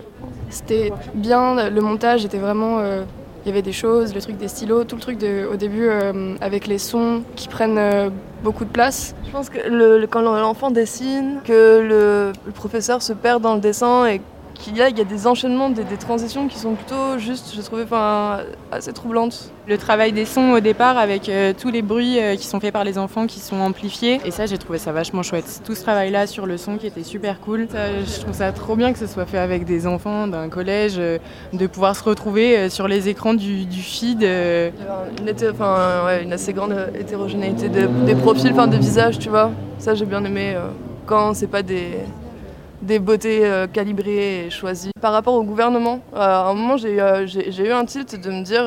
c'était 0.49 0.91
bien, 1.15 1.69
le 1.69 1.81
montage 1.81 2.23
était 2.25 2.37
vraiment. 2.37 2.77
euh, 2.79 3.01
Il 3.43 3.49
y 3.49 3.51
avait 3.51 3.63
des 3.63 3.71
choses, 3.71 4.13
le 4.13 4.21
truc 4.21 4.37
des 4.37 4.47
stylos, 4.47 4.83
tout 4.83 4.95
le 4.95 5.01
truc 5.01 5.17
de, 5.17 5.47
au 5.51 5.55
début 5.55 5.87
euh, 5.89 6.35
avec 6.41 6.67
les 6.67 6.77
sons 6.77 7.23
qui 7.35 7.47
prennent 7.47 7.79
euh, 7.79 8.09
beaucoup 8.43 8.63
de 8.65 8.69
place. 8.69 9.15
Je 9.25 9.31
pense 9.31 9.49
que 9.49 9.57
le- 9.67 9.97
le- 9.99 10.05
quand 10.05 10.21
l'enfant 10.21 10.69
dessine, 10.69 11.39
que 11.43 11.79
le, 11.81 12.33
le 12.45 12.51
professeur 12.51 13.01
se 13.01 13.13
perd 13.13 13.41
dans 13.41 13.55
le 13.55 13.59
dessin 13.61 14.05
et 14.05 14.21
qu'il 14.53 14.77
y 14.77 14.81
a, 14.81 14.89
il 14.89 14.97
y 14.97 15.01
a 15.01 15.03
des 15.05 15.27
enchaînements, 15.27 15.69
des, 15.69 15.83
des 15.83 15.97
transitions 15.97 16.47
qui 16.47 16.57
sont 16.59 16.73
plutôt 16.73 17.17
juste, 17.17 17.53
je 17.55 17.61
trouvais, 17.61 17.83
enfin, 17.83 18.39
assez 18.71 18.93
troublantes. 18.93 19.51
Le 19.67 19.77
travail 19.77 20.11
des 20.11 20.25
sons 20.25 20.51
au 20.51 20.59
départ 20.59 20.97
avec 20.97 21.29
euh, 21.29 21.53
tous 21.59 21.69
les 21.71 21.81
bruits 21.81 22.19
euh, 22.19 22.35
qui 22.35 22.45
sont 22.45 22.59
faits 22.59 22.73
par 22.73 22.83
les 22.83 22.97
enfants 22.97 23.27
qui 23.27 23.39
sont 23.39 23.59
amplifiés. 23.59 24.19
Et 24.25 24.31
ça, 24.31 24.45
j'ai 24.45 24.57
trouvé 24.57 24.77
ça 24.79 24.91
vachement 24.91 25.23
chouette. 25.23 25.61
Tout 25.65 25.75
ce 25.75 25.81
travail-là 25.83 26.27
sur 26.27 26.45
le 26.45 26.57
son 26.57 26.77
qui 26.77 26.87
était 26.87 27.03
super 27.03 27.39
cool. 27.39 27.67
Ça, 27.71 28.01
je 28.03 28.19
trouve 28.21 28.33
ça 28.33 28.51
trop 28.51 28.75
bien 28.75 28.91
que 28.93 28.99
ce 28.99 29.07
soit 29.07 29.25
fait 29.25 29.37
avec 29.37 29.65
des 29.65 29.87
enfants 29.87 30.27
d'un 30.27 30.49
collège, 30.49 30.95
euh, 30.97 31.17
de 31.53 31.67
pouvoir 31.67 31.95
se 31.95 32.03
retrouver 32.03 32.69
sur 32.69 32.87
les 32.87 33.07
écrans 33.09 33.33
du, 33.33 33.65
du 33.65 33.81
feed. 33.81 34.21
Il 34.21 34.25
y 34.25 34.27
avait 34.27 34.73
une, 35.21 35.51
enfin, 35.51 36.05
ouais, 36.05 36.23
une 36.23 36.33
assez 36.33 36.53
grande 36.53 36.75
hétérogénéité 36.99 37.69
de- 37.69 37.87
des 38.05 38.15
profils, 38.15 38.51
enfin 38.51 38.67
des 38.67 38.77
visages, 38.79 39.19
tu 39.19 39.29
vois. 39.29 39.51
Ça, 39.79 39.95
j'ai 39.95 40.05
bien 40.05 40.23
aimé 40.25 40.55
quand 41.05 41.33
c'est 41.33 41.47
pas 41.47 41.61
des, 41.63 41.97
des 42.81 42.99
beautés 42.99 43.45
euh, 43.45 43.67
calibrées 43.67 44.45
et 44.45 44.49
choisies. 44.49 44.91
Par 44.99 45.13
rapport 45.13 45.35
au 45.35 45.43
gouvernement, 45.43 45.99
euh, 46.13 46.17
à 46.19 46.49
un 46.49 46.53
moment, 46.53 46.77
j'ai 46.77 46.99
euh, 46.99 47.25
j'ai- 47.27 47.67
eu 47.67 47.71
un 47.71 47.85
tilt 47.85 48.19
de 48.19 48.31
me 48.31 48.43
dire, 48.43 48.63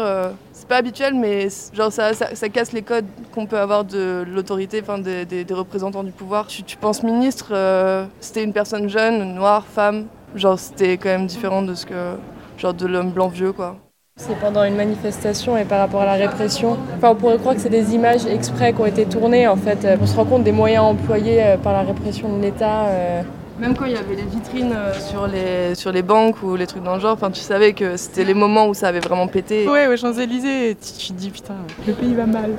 c'est 0.53 0.69
pas 0.69 0.77
habituel, 0.77 1.15
mais 1.15 1.49
genre 1.73 1.93
ça, 1.93 2.13
casse 2.53 2.73
les 2.73 2.83
codes 2.83 3.07
qu'on 3.33 3.47
peut 3.47 3.59
avoir 3.59 3.85
de 3.85 4.25
l'autorité, 4.27 4.81
enfin 4.83 4.99
des, 4.99 5.47
représentants 5.51 6.05
du 6.05 6.13
pouvoir. 6.13 6.47
Tu, 6.47 6.63
tu 6.63 6.77
penses 6.77 7.03
ministre, 7.03 7.53
c'était 8.21 8.45
une 8.45 8.53
personne 8.53 8.89
jeune, 8.89 9.35
noire, 9.35 9.65
femme, 9.67 10.07
genre 10.35 10.59
c'était 10.59 10.97
quand 10.97 11.09
même 11.09 11.27
différent 11.27 11.63
de 11.63 11.75
ce 11.75 11.87
que, 11.87 12.15
genre 12.59 12.75
de 12.75 12.87
l'homme 12.87 13.11
blanc 13.11 13.29
vieux, 13.29 13.53
quoi. 13.53 13.77
C'est 14.17 14.39
pendant 14.39 14.63
une 14.63 14.77
manifestation 14.77 15.57
et 15.57 15.65
par 15.65 15.81
rapport 15.81 16.03
à 16.03 16.07
la 16.07 16.15
répression. 16.15 16.77
Enfin, 16.97 17.11
on 17.11 17.15
pourrait 17.17 17.39
croire 17.39 17.57
que 17.57 17.61
c'est 17.61 17.69
des 17.69 17.97
images 17.97 18.27
exprès 18.27 18.73
qui 18.73 18.81
ont 18.81 18.87
été 18.87 19.07
tournées. 19.07 19.49
En 19.49 19.57
fait, 19.57 19.87
on 20.01 20.07
se 20.07 20.15
rend 20.15 20.25
compte 20.25 20.45
des 20.45 20.53
moyens 20.53 20.85
employés 20.85 21.57
par 21.65 21.73
la 21.73 21.83
répression 21.83 22.37
de 22.37 22.41
l'État. 22.41 22.87
Même 23.59 23.77
quand 23.77 23.85
il 23.85 23.93
y 23.93 23.97
avait 23.97 24.17
les 24.17 24.25
vitrines 24.25 24.73
euh, 24.75 24.93
sur 24.99 25.29
les, 25.29 25.77
sur 25.77 25.93
les 25.93 26.03
banques 26.03 26.43
ou 26.43 26.57
les 26.57 26.67
trucs 26.67 26.83
dans 26.83 26.95
le 26.95 27.01
genre, 27.01 27.17
tu 27.33 27.41
savais 27.41 27.73
que 27.73 27.97
c'était 27.97 28.25
les 28.25 28.35
moments 28.35 28.67
où 28.67 28.75
ça 28.75 28.89
avait 28.89 29.01
vraiment 29.01 29.29
pété. 29.29 29.69
Ouais, 29.69 29.87
aux 29.87 29.97
Champs-Élysées, 29.97 30.77
tu 30.77 30.93
tu 30.99 31.13
te 31.13 31.19
dis 31.19 31.31
putain, 31.31 31.55
le 31.87 31.93
pays 31.93 32.15
va 32.15 32.27
mal. 32.27 32.51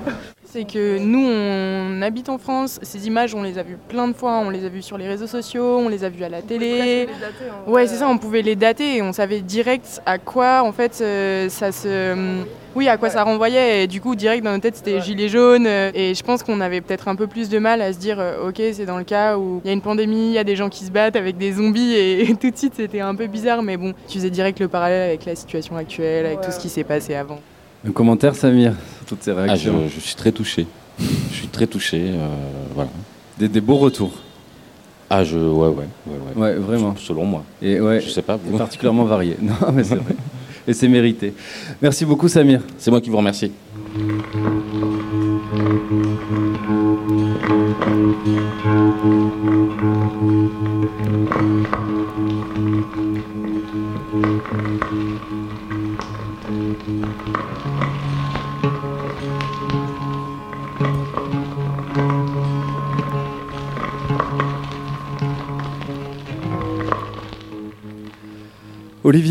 C'est 0.47 0.63
que 0.65 0.99
nous, 0.99 1.27
on 1.27 2.01
habite 2.01 2.29
en 2.29 2.37
France, 2.37 2.79
ces 2.81 3.07
images, 3.07 3.33
on 3.35 3.43
les 3.43 3.57
a 3.57 3.63
vues 3.63 3.77
plein 3.89 4.07
de 4.07 4.13
fois, 4.13 4.39
on 4.45 4.49
les 4.49 4.63
a 4.63 4.69
vues 4.69 4.81
sur 4.81 4.97
les 4.97 5.07
réseaux 5.07 5.27
sociaux, 5.27 5.79
on 5.79 5.89
les 5.89 6.03
a 6.03 6.09
vues 6.09 6.23
à 6.23 6.29
la 6.29 6.41
télé. 6.41 7.07
Ouais, 7.67 7.87
c'est 7.87 7.95
ça, 7.95 8.07
on 8.07 8.17
pouvait 8.17 8.41
les 8.41 8.55
dater 8.55 8.97
et 8.97 9.01
on 9.01 9.11
savait 9.11 9.41
direct 9.41 10.01
à 10.05 10.17
quoi, 10.17 10.61
en 10.63 10.71
fait, 10.71 10.99
euh, 11.01 11.49
ça 11.49 11.71
se. 11.71 12.43
Oui, 12.75 12.87
à 12.87 12.97
quoi 12.97 13.09
ça 13.09 13.23
renvoyait. 13.23 13.83
Et 13.83 13.87
du 13.87 13.99
coup, 14.01 14.15
direct 14.15 14.43
dans 14.43 14.51
nos 14.53 14.59
têtes, 14.59 14.75
c'était 14.77 15.01
gilets 15.01 15.29
jaunes. 15.29 15.65
euh, 15.65 15.91
Et 15.93 16.13
je 16.13 16.23
pense 16.23 16.43
qu'on 16.43 16.59
avait 16.61 16.81
peut-être 16.81 17.07
un 17.07 17.15
peu 17.15 17.25
plus 17.27 17.49
de 17.49 17.57
mal 17.57 17.81
à 17.81 17.91
se 17.93 17.97
dire, 17.97 18.17
euh, 18.19 18.49
ok, 18.49 18.61
c'est 18.73 18.85
dans 18.85 18.97
le 18.97 19.03
cas 19.05 19.37
où 19.37 19.61
il 19.63 19.67
y 19.67 19.69
a 19.69 19.73
une 19.73 19.81
pandémie, 19.81 20.27
il 20.27 20.33
y 20.33 20.37
a 20.37 20.43
des 20.43 20.55
gens 20.55 20.69
qui 20.69 20.83
se 20.85 20.91
battent 20.91 21.15
avec 21.15 21.37
des 21.37 21.53
zombies. 21.53 21.95
Et 21.95 22.35
tout 22.39 22.51
de 22.51 22.57
suite, 22.57 22.73
c'était 22.75 22.99
un 23.01 23.15
peu 23.15 23.27
bizarre. 23.27 23.63
Mais 23.63 23.77
bon, 23.77 23.93
tu 24.07 24.19
faisais 24.19 24.29
direct 24.29 24.59
le 24.59 24.67
parallèle 24.67 25.09
avec 25.09 25.25
la 25.25 25.35
situation 25.35 25.75
actuelle, 25.75 26.25
avec 26.25 26.41
tout 26.41 26.51
ce 26.51 26.59
qui 26.59 26.69
s'est 26.69 26.83
passé 26.83 27.15
avant. 27.15 27.39
Un 27.87 27.91
commentaire, 27.91 28.35
Samir, 28.35 28.73
sur 28.97 29.05
toutes 29.05 29.23
ces 29.23 29.31
Ah, 29.31 29.35
je, 29.35 29.41
réactions 29.69 29.83
je 29.93 29.99
suis 29.99 30.15
très 30.15 30.31
touché. 30.31 30.65
je 30.99 31.35
suis 31.35 31.47
très 31.47 31.67
touché. 31.67 32.01
euh, 32.01 32.27
voilà. 32.73 32.89
des, 33.37 33.47
des 33.47 33.61
beaux 33.61 33.77
retours. 33.77 34.13
Ah, 35.09 35.23
je. 35.23 35.37
Ouais, 35.37 35.67
ouais. 35.67 35.75
Ouais, 36.07 36.13
ouais. 36.35 36.41
Ouais, 36.41 36.53
vraiment. 36.55 36.95
Selon 36.97 37.25
moi. 37.25 37.43
Et 37.61 37.79
ouais, 37.79 38.01
Je 38.01 38.09
sais 38.09 38.23
pas. 38.23 38.39
et 38.53 38.57
particulièrement 38.57 39.05
variés. 39.05 39.37
Non, 39.41 39.71
mais 39.73 39.83
c'est 39.83 39.95
vrai. 39.95 40.15
Et 40.67 40.73
c'est 40.73 40.87
mérité. 40.87 41.33
Merci 41.81 42.05
beaucoup, 42.05 42.27
Samir. 42.27 42.61
C'est 42.79 42.89
moi 42.89 42.99
qui 43.01 43.11
vous 43.11 43.17
remercie. 43.17 43.51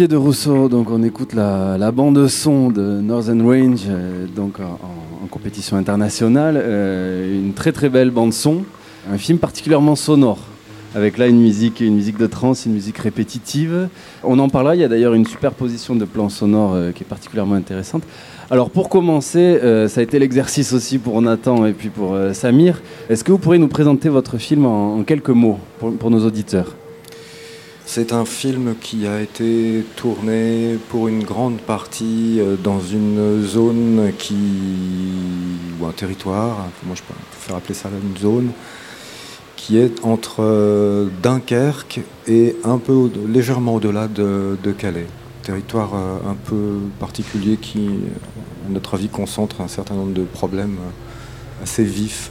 De 0.09 0.17
Rousseau, 0.17 0.69
donc 0.69 0.91
on 0.91 1.03
écoute 1.03 1.33
la, 1.33 1.91
bande 1.91 2.29
son 2.29 2.69
de 2.69 2.83
Northern 3.01 3.41
Range, 3.41 3.81
euh, 3.89 4.27
donc 4.27 4.59
en, 4.61 5.27
compétition 5.29 5.79
internationale, 5.79 6.57
euh, 6.59 7.43
une 7.43 7.55
très 7.55 7.73
très 7.73 7.89
belle 7.89 8.11
bande 8.11 8.35
son, 8.35 8.65
un 9.11 9.17
film 9.17 9.39
particulièrement 9.39 9.97
sonore, 9.97 10.41
avec 10.95 11.17
là 11.17 11.27
une 11.27 11.41
musique, 11.41 11.81
une 11.81 11.95
musique 11.95 12.19
de 12.19 12.27
trance, 12.27 12.67
une 12.67 12.75
musique 12.75 12.99
répétitive. 12.99 13.89
On 14.23 14.39
en 14.41 14.51
parlera, 14.51 14.75
il 14.75 14.83
y 14.83 14.85
a 14.85 14.89
d'ailleurs 14.89 15.15
une 15.15 15.27
superposition 15.27 15.97
de 15.97 16.05
plans 16.05 16.29
sonores 16.29 16.75
euh, 16.75 16.93
qui 16.93 17.03
est 17.03 17.07
particulièrement 17.07 17.55
intéressante. 17.55 18.03
Alors 18.51 18.69
pour 18.69 18.91
commencer, 18.91 19.59
ça 19.89 20.01
a 20.01 20.03
été 20.03 20.19
l'exercice 20.19 20.75
aussi 20.75 20.99
pour 20.99 21.23
Nathan 21.23 21.65
et 21.65 21.73
puis 21.73 21.89
pour 21.89 22.15
Samir. 22.35 22.83
Est-ce 23.09 23.25
que 23.25 23.33
vous 23.33 23.39
pourriez 23.39 23.59
nous 23.59 23.69
présenter 23.69 24.11
votre 24.11 24.37
film 24.37 24.67
en, 24.67 25.03
quelques 25.03 25.31
mots 25.31 25.59
pour 25.79 26.11
nos 26.11 26.27
auditeurs? 26.27 26.77
C'est 27.87 28.15
un 28.15 28.25
film 28.25 28.75
qui 28.81 29.07
a 29.07 29.21
été 29.21 29.85
tourné 29.95 30.79
pour 30.89 31.07
une 31.07 31.23
grande 31.23 31.61
partie 31.61 32.41
euh, 32.41 32.57
dans 32.57 32.81
une 32.81 33.43
zone 33.43 34.11
qui. 34.19 34.35
ou 35.79 35.85
un 35.85 35.93
territoire, 35.93 36.69
moi 36.85 36.97
je 36.97 37.03
faire 37.31 37.57
appeler 37.57 37.75
ça 37.75 37.91
une 37.91 38.17
zone, 38.17 38.53
qui 39.57 39.77
est 39.77 40.03
entre 40.03 40.37
euh, 40.41 41.09
Dunkerque 41.23 42.01
et 42.27 42.57
un 42.65 42.79
peu 42.79 43.11
légèrement 43.29 43.75
au-delà 43.75 44.09
de, 44.09 44.57
Calais. 44.79 45.07
Territoire 45.43 45.95
euh, 45.95 46.31
un 46.31 46.37
peu 46.47 46.79
particulier 46.99 47.59
qui, 47.59 47.87
à 48.67 48.73
notre 48.73 48.95
avis, 48.95 49.09
concentre 49.09 49.61
un 49.61 49.69
certain 49.69 49.95
nombre 49.95 50.15
de 50.15 50.25
problèmes 50.25 50.79
assez 51.63 51.85
vifs. 51.85 52.31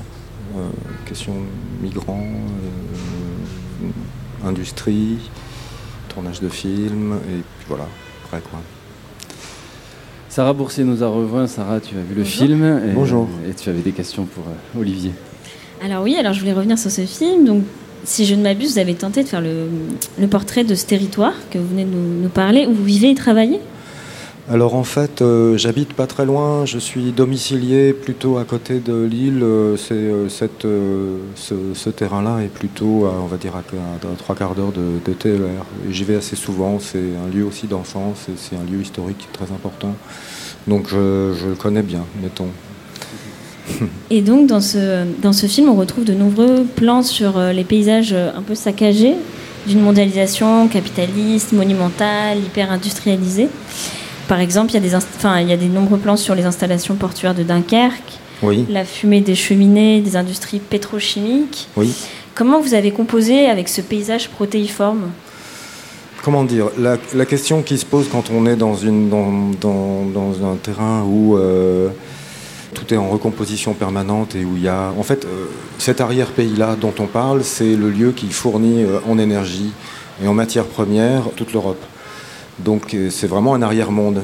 Question 1.05 1.33
migrants, 1.81 2.27
industrie, 4.45 5.17
tournage 6.13 6.39
de 6.41 6.49
films, 6.49 7.13
et 7.29 7.41
puis 7.41 7.65
voilà, 7.67 7.87
après 8.25 8.41
quoi. 8.49 8.59
Sarah 10.29 10.53
Boursier 10.53 10.83
nous 10.83 11.03
a 11.03 11.07
rejoint. 11.07 11.45
Sarah, 11.47 11.79
tu 11.79 11.95
as 11.95 12.01
vu 12.01 12.15
le 12.15 12.23
Bonjour. 12.23 12.47
film 12.47 12.63
et, 12.89 12.93
Bonjour. 12.93 13.27
et 13.47 13.53
tu 13.53 13.69
avais 13.69 13.81
des 13.81 13.91
questions 13.91 14.25
pour 14.25 14.45
euh, 14.47 14.79
Olivier. 14.79 15.11
Alors 15.83 16.03
oui, 16.03 16.15
alors 16.15 16.33
je 16.33 16.39
voulais 16.39 16.53
revenir 16.53 16.77
sur 16.79 16.89
ce 16.89 17.01
film. 17.05 17.45
Donc, 17.45 17.63
si 18.03 18.25
je 18.25 18.33
ne 18.35 18.41
m'abuse, 18.41 18.73
vous 18.73 18.79
avez 18.79 18.95
tenté 18.95 19.23
de 19.23 19.27
faire 19.27 19.41
le, 19.41 19.67
le 20.19 20.27
portrait 20.27 20.63
de 20.63 20.73
ce 20.75 20.85
territoire 20.85 21.33
que 21.51 21.57
vous 21.59 21.67
venez 21.67 21.85
de 21.85 21.91
nous, 21.91 22.21
nous 22.23 22.29
parler, 22.29 22.65
où 22.65 22.73
vous 22.73 22.83
vivez 22.83 23.11
et 23.11 23.15
travaillez? 23.15 23.59
Alors 24.51 24.75
en 24.75 24.83
fait, 24.83 25.21
euh, 25.21 25.57
j'habite 25.57 25.93
pas 25.93 26.05
très 26.05 26.25
loin, 26.25 26.65
je 26.65 26.77
suis 26.77 27.13
domicilié 27.13 27.93
plutôt 27.93 28.37
à 28.37 28.43
côté 28.43 28.79
de 28.79 29.03
l'île. 29.03 29.39
euh, 29.41 29.77
euh, 29.91 31.17
ce, 31.35 31.89
terrain-là 31.89 32.39
est 32.43 32.53
plutôt, 32.53 33.07
on 33.07 33.27
va 33.27 33.37
dire, 33.37 33.55
à, 33.55 33.63
trois 34.17 34.35
quarts 34.35 34.53
d'heure 34.53 34.73
de, 34.73 35.13
TER. 35.13 35.63
J'y 35.89 36.03
vais 36.03 36.17
assez 36.17 36.35
souvent, 36.35 36.77
c'est 36.79 36.97
un 36.97 37.33
lieu 37.33 37.45
aussi 37.45 37.67
d'enfance, 37.67 38.27
c'est 38.35 38.57
un 38.57 38.69
lieu 38.69 38.81
historique 38.81 39.29
très 39.31 39.45
important. 39.45 39.95
Donc 40.67 40.89
je, 40.89 41.47
le 41.47 41.55
connais 41.57 41.83
bien, 41.83 42.03
mettons. 42.21 42.49
Et 44.09 44.21
donc, 44.21 44.47
dans 44.47 44.59
ce, 44.59 45.47
film, 45.47 45.69
on 45.69 45.75
retrouve 45.75 46.03
de 46.03 46.13
nombreux 46.13 46.65
plans 46.75 47.01
sur 47.01 47.39
les 47.39 47.63
paysages 47.63 48.11
un 48.11 48.41
peu 48.41 48.55
saccagés 48.55 49.15
d'une 49.67 49.79
mondialisation 49.79 50.67
capitaliste, 50.67 51.53
monumentale, 51.53 52.39
hyper 52.39 52.69
industrialisée. 52.69 53.47
Par 54.27 54.39
exemple, 54.39 54.71
il 54.71 54.75
y, 54.75 54.77
a 54.77 54.79
des 54.79 54.95
inst- 54.95 55.07
enfin, 55.17 55.39
il 55.41 55.49
y 55.49 55.53
a 55.53 55.57
des 55.57 55.67
nombreux 55.67 55.97
plans 55.97 56.17
sur 56.17 56.33
les 56.35 56.45
installations 56.45 56.95
portuaires 56.95 57.35
de 57.35 57.43
Dunkerque, 57.43 58.19
Oui. 58.41 58.65
la 58.69 58.85
fumée 58.85 59.21
des 59.21 59.35
cheminées, 59.35 59.99
des 60.01 60.15
industries 60.15 60.59
pétrochimiques. 60.59 61.67
Oui. 61.75 61.93
Comment 62.35 62.61
vous 62.61 62.73
avez 62.73 62.91
composé 62.91 63.47
avec 63.47 63.67
ce 63.69 63.81
paysage 63.81 64.29
protéiforme? 64.29 65.09
Comment 66.23 66.45
dire, 66.45 66.67
la, 66.79 66.97
la 67.13 67.25
question 67.25 67.61
qui 67.61 67.77
se 67.77 67.85
pose 67.85 68.07
quand 68.09 68.31
on 68.33 68.45
est 68.45 68.55
dans, 68.55 68.75
une, 68.75 69.09
dans, 69.09 69.51
dans, 69.59 70.05
dans 70.05 70.51
un 70.51 70.55
terrain 70.55 71.03
où 71.03 71.37
euh, 71.37 71.89
tout 72.73 72.91
est 72.93 72.97
en 72.97 73.09
recomposition 73.09 73.73
permanente 73.73 74.33
et 74.35 74.45
où 74.45 74.55
il 74.55 74.63
y 74.63 74.69
a. 74.69 74.93
En 74.97 75.03
fait, 75.03 75.25
euh, 75.25 75.47
cet 75.79 75.99
arrière-pays-là 75.99 76.77
dont 76.79 76.93
on 76.99 77.07
parle, 77.07 77.43
c'est 77.43 77.75
le 77.75 77.89
lieu 77.89 78.13
qui 78.13 78.27
fournit 78.29 78.83
euh, 78.83 78.99
en 79.07 79.19
énergie 79.19 79.71
et 80.23 80.27
en 80.27 80.33
matières 80.33 80.65
premières 80.65 81.23
toute 81.35 81.51
l'Europe. 81.51 81.83
Donc 82.59 82.93
euh, 82.93 83.09
c'est 83.09 83.27
vraiment 83.27 83.53
un 83.55 83.61
arrière-monde. 83.61 84.23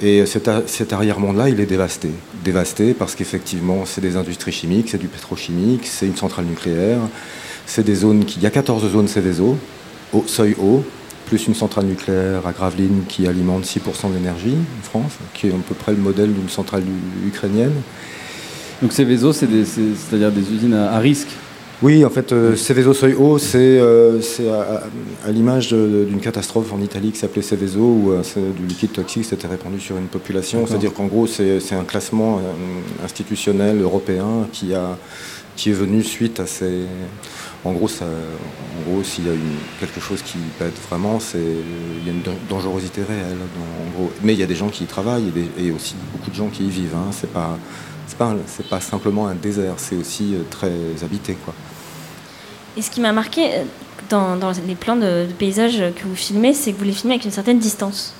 Et 0.00 0.24
cet, 0.26 0.92
arrière-monde-là, 0.92 1.48
il 1.48 1.58
est 1.58 1.66
dévasté. 1.66 2.10
Dévasté 2.44 2.94
parce 2.94 3.16
qu'effectivement, 3.16 3.82
c'est 3.84 4.00
des 4.00 4.16
industries 4.16 4.52
chimiques, 4.52 4.90
c'est 4.90 4.98
du 4.98 5.08
pétrochimique, 5.08 5.86
c'est 5.86 6.06
une 6.06 6.16
centrale 6.16 6.44
nucléaire, 6.44 7.00
c'est 7.66 7.82
des 7.84 7.96
zones 7.96 8.24
qui. 8.24 8.38
Il 8.38 8.42
y 8.44 8.46
a 8.46 8.50
14 8.50 8.88
zones 8.92 9.08
Céveso, 9.08 9.56
au 10.12 10.22
seuil 10.28 10.54
haut, 10.60 10.84
plus 11.26 11.48
une 11.48 11.54
centrale 11.56 11.86
nucléaire 11.86 12.46
à 12.46 12.52
Gravelines 12.52 13.02
qui 13.08 13.26
alimente 13.26 13.64
6% 13.64 14.10
de 14.10 14.14
l'énergie 14.14 14.54
en 14.54 14.82
France, 14.84 15.12
qui 15.34 15.48
est 15.48 15.50
à 15.50 15.54
peu 15.66 15.74
près 15.74 15.92
le 15.92 15.98
modèle 15.98 16.32
d'une 16.32 16.48
centrale 16.48 16.84
ukrainienne. 17.26 17.74
Donc 18.80 18.92
c'est- 18.92 19.04
c'est-à-dire 19.04 20.30
des 20.30 20.52
usines 20.52 20.74
à 20.74 20.98
risque 21.00 21.28
Oui, 21.80 22.04
en 22.04 22.10
fait, 22.10 22.32
euh, 22.32 22.56
Seveso 22.56 22.92
seuil 22.92 23.14
haut, 23.14 23.38
c'est 23.38 23.56
euh, 23.78 24.20
c'est 24.20 24.48
à, 24.50 24.82
à- 25.24 25.30
l'image 25.30 25.68
d'une 25.72 26.18
catastrophe 26.18 26.72
en 26.72 26.80
Italie 26.80 27.12
qui 27.12 27.18
s'appelait 27.18 27.40
Seveso, 27.42 27.78
où 27.80 28.10
euh, 28.12 28.22
du 28.58 28.66
liquide 28.66 28.90
toxique 28.92 29.24
s'était 29.24 29.46
répandu 29.46 29.78
sur 29.78 29.96
une 29.96 30.08
population. 30.08 30.66
C'est-à-dire 30.66 30.92
qu'en 30.92 31.06
gros, 31.06 31.28
c'est 31.28 31.60
un 31.74 31.84
classement 31.84 32.38
euh, 32.38 33.04
institutionnel 33.04 33.80
européen 33.80 34.48
qui, 34.52 34.74
a, 34.74 34.98
qui 35.54 35.70
est 35.70 35.74
venu 35.74 36.02
suite 36.02 36.40
à 36.40 36.46
ces. 36.46 36.80
En 37.64 37.72
gros, 37.72 37.86
ça- 37.86 38.04
en 38.06 38.90
gros 38.90 39.04
s'il 39.04 39.26
y 39.28 39.30
a 39.30 39.34
une- 39.34 39.58
quelque 39.78 40.00
chose 40.00 40.22
qui 40.22 40.38
pète 40.58 40.74
vraiment, 40.90 41.20
c'est 41.20 41.38
il 41.38 42.06
y 42.06 42.10
a 42.10 42.12
une 42.12 42.22
dan- 42.22 42.34
dangerosité 42.50 43.02
réelle. 43.02 43.36
dans- 43.38 43.86
en 43.86 43.90
gros. 43.96 44.10
Mais 44.24 44.32
il 44.32 44.40
y 44.40 44.42
a 44.42 44.46
des 44.46 44.56
gens 44.56 44.68
qui 44.68 44.82
y 44.82 44.86
travaillent 44.88 45.28
et, 45.28 45.30
des- 45.62 45.68
et 45.68 45.70
aussi 45.70 45.94
beaucoup 46.12 46.30
de 46.30 46.34
gens 46.34 46.48
qui 46.48 46.64
y 46.66 46.70
vivent. 46.70 46.96
Hein. 46.96 47.10
C'est 47.12 47.30
pas. 47.32 47.56
C'est 48.08 48.16
pas, 48.16 48.34
pas 48.70 48.80
simplement 48.80 49.28
un 49.28 49.34
désert, 49.34 49.74
c'est 49.76 49.94
aussi 49.94 50.34
très 50.50 50.72
habité. 51.04 51.36
Quoi. 51.44 51.52
Et 52.78 52.82
ce 52.82 52.90
qui 52.90 53.00
m'a 53.00 53.12
marqué 53.12 53.42
euh, 53.46 53.64
dans, 54.08 54.36
dans 54.36 54.52
les 54.66 54.74
plans 54.76 54.96
de, 54.96 55.26
de 55.26 55.32
paysages 55.36 55.82
que 55.96 56.04
vous 56.06 56.14
filmez, 56.14 56.54
c'est 56.54 56.72
que 56.72 56.78
vous 56.78 56.84
les 56.84 56.92
filmez 56.92 57.14
avec 57.14 57.24
une 57.24 57.32
certaine 57.32 57.58
distance, 57.58 58.14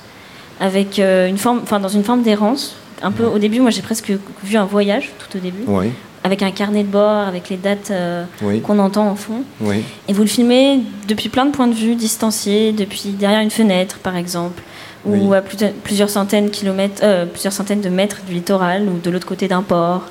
avec 0.59 0.99
euh, 0.99 1.27
une 1.27 1.37
forme, 1.37 1.61
enfin 1.63 1.79
dans 1.79 1.87
une 1.87 2.03
forme 2.03 2.21
d'errance. 2.23 2.75
Un 3.01 3.11
peu 3.11 3.23
au 3.23 3.39
début, 3.39 3.61
moi 3.61 3.71
j'ai 3.71 3.81
presque 3.81 4.11
vu 4.43 4.57
un 4.57 4.65
voyage 4.65 5.11
tout 5.17 5.37
au 5.37 5.39
début, 5.39 5.63
Oui. 5.67 5.91
avec 6.25 6.43
un 6.43 6.51
carnet 6.51 6.83
de 6.83 6.89
bord, 6.89 7.25
avec 7.27 7.47
les 7.49 7.55
dates 7.55 7.91
euh, 7.91 8.25
Oui. 8.41 8.59
qu'on 8.59 8.77
entend 8.79 9.07
en 9.09 9.15
fond. 9.15 9.43
Oui. 9.61 9.83
Et 10.09 10.13
vous 10.13 10.21
le 10.23 10.27
filmez 10.27 10.81
depuis 11.07 11.29
plein 11.29 11.45
de 11.45 11.51
points 11.51 11.67
de 11.67 11.73
vue 11.73 11.95
distanciés, 11.95 12.73
depuis 12.73 13.11
derrière 13.11 13.39
une 13.39 13.51
fenêtre 13.51 13.99
par 13.99 14.17
exemple, 14.17 14.61
ou 15.05 15.33
à 15.33 15.39
plus- 15.39 15.55
plusieurs 15.85 16.09
centaines 16.09 16.47
de 16.47 16.49
kilomètres, 16.51 17.01
euh, 17.03 17.25
plusieurs 17.25 17.53
centaines 17.53 17.79
de 17.79 17.87
mètres 17.87 18.17
du 18.27 18.33
littoral, 18.33 18.83
ou 18.89 18.99
de 18.99 19.09
l'autre 19.09 19.25
côté 19.27 19.47
d'un 19.47 19.61
port. 19.61 20.03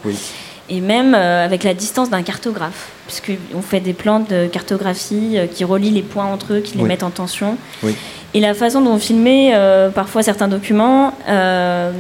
Et 0.70 0.80
même 0.80 1.14
euh, 1.14 1.44
avec 1.44 1.64
la 1.64 1.72
distance 1.72 2.10
d'un 2.10 2.22
cartographe, 2.22 2.90
puisqu'on 3.06 3.62
fait 3.62 3.80
des 3.80 3.94
plans 3.94 4.20
de 4.20 4.46
cartographie 4.46 5.38
euh, 5.38 5.46
qui 5.46 5.64
relient 5.64 5.90
les 5.90 6.02
points 6.02 6.26
entre 6.26 6.54
eux, 6.54 6.60
qui 6.60 6.76
les 6.76 6.82
Oui. 6.82 6.88
mettent 6.88 7.02
en 7.02 7.10
tension. 7.10 7.56
Oui. 7.82 7.94
Et 8.34 8.40
la 8.40 8.52
façon 8.52 8.82
dont 8.82 8.92
vous 8.92 8.98
filmez 8.98 9.52
euh, 9.54 9.88
parfois 9.88 10.22
certains 10.22 10.48
documents, 10.48 11.14
euh, 11.28 11.90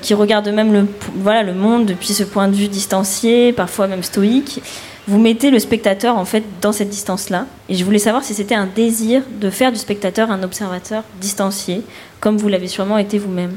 qui 0.00 0.14
regardent 0.14 0.48
même 0.48 0.72
le, 0.72 0.86
voilà, 1.16 1.42
le 1.42 1.52
monde 1.54 1.84
depuis 1.86 2.14
ce 2.14 2.24
point 2.24 2.48
de 2.48 2.54
vue 2.54 2.68
distancié, 2.68 3.52
parfois 3.52 3.86
même 3.86 4.02
stoïque, 4.02 4.62
vous 5.06 5.18
mettez 5.18 5.50
le 5.50 5.58
spectateur 5.58 6.16
en 6.16 6.24
fait 6.24 6.42
dans 6.62 6.72
cette 6.72 6.88
distance-là. 6.88 7.44
Et 7.68 7.74
je 7.74 7.84
voulais 7.84 7.98
savoir 7.98 8.24
si 8.24 8.32
c'était 8.32 8.54
un 8.54 8.66
désir 8.66 9.22
de 9.40 9.50
faire 9.50 9.70
du 9.72 9.78
spectateur 9.78 10.30
un 10.30 10.42
observateur 10.42 11.02
distancié, 11.20 11.82
comme 12.20 12.38
vous 12.38 12.48
l'avez 12.48 12.68
sûrement 12.68 12.96
été 12.96 13.18
vous-même. 13.18 13.56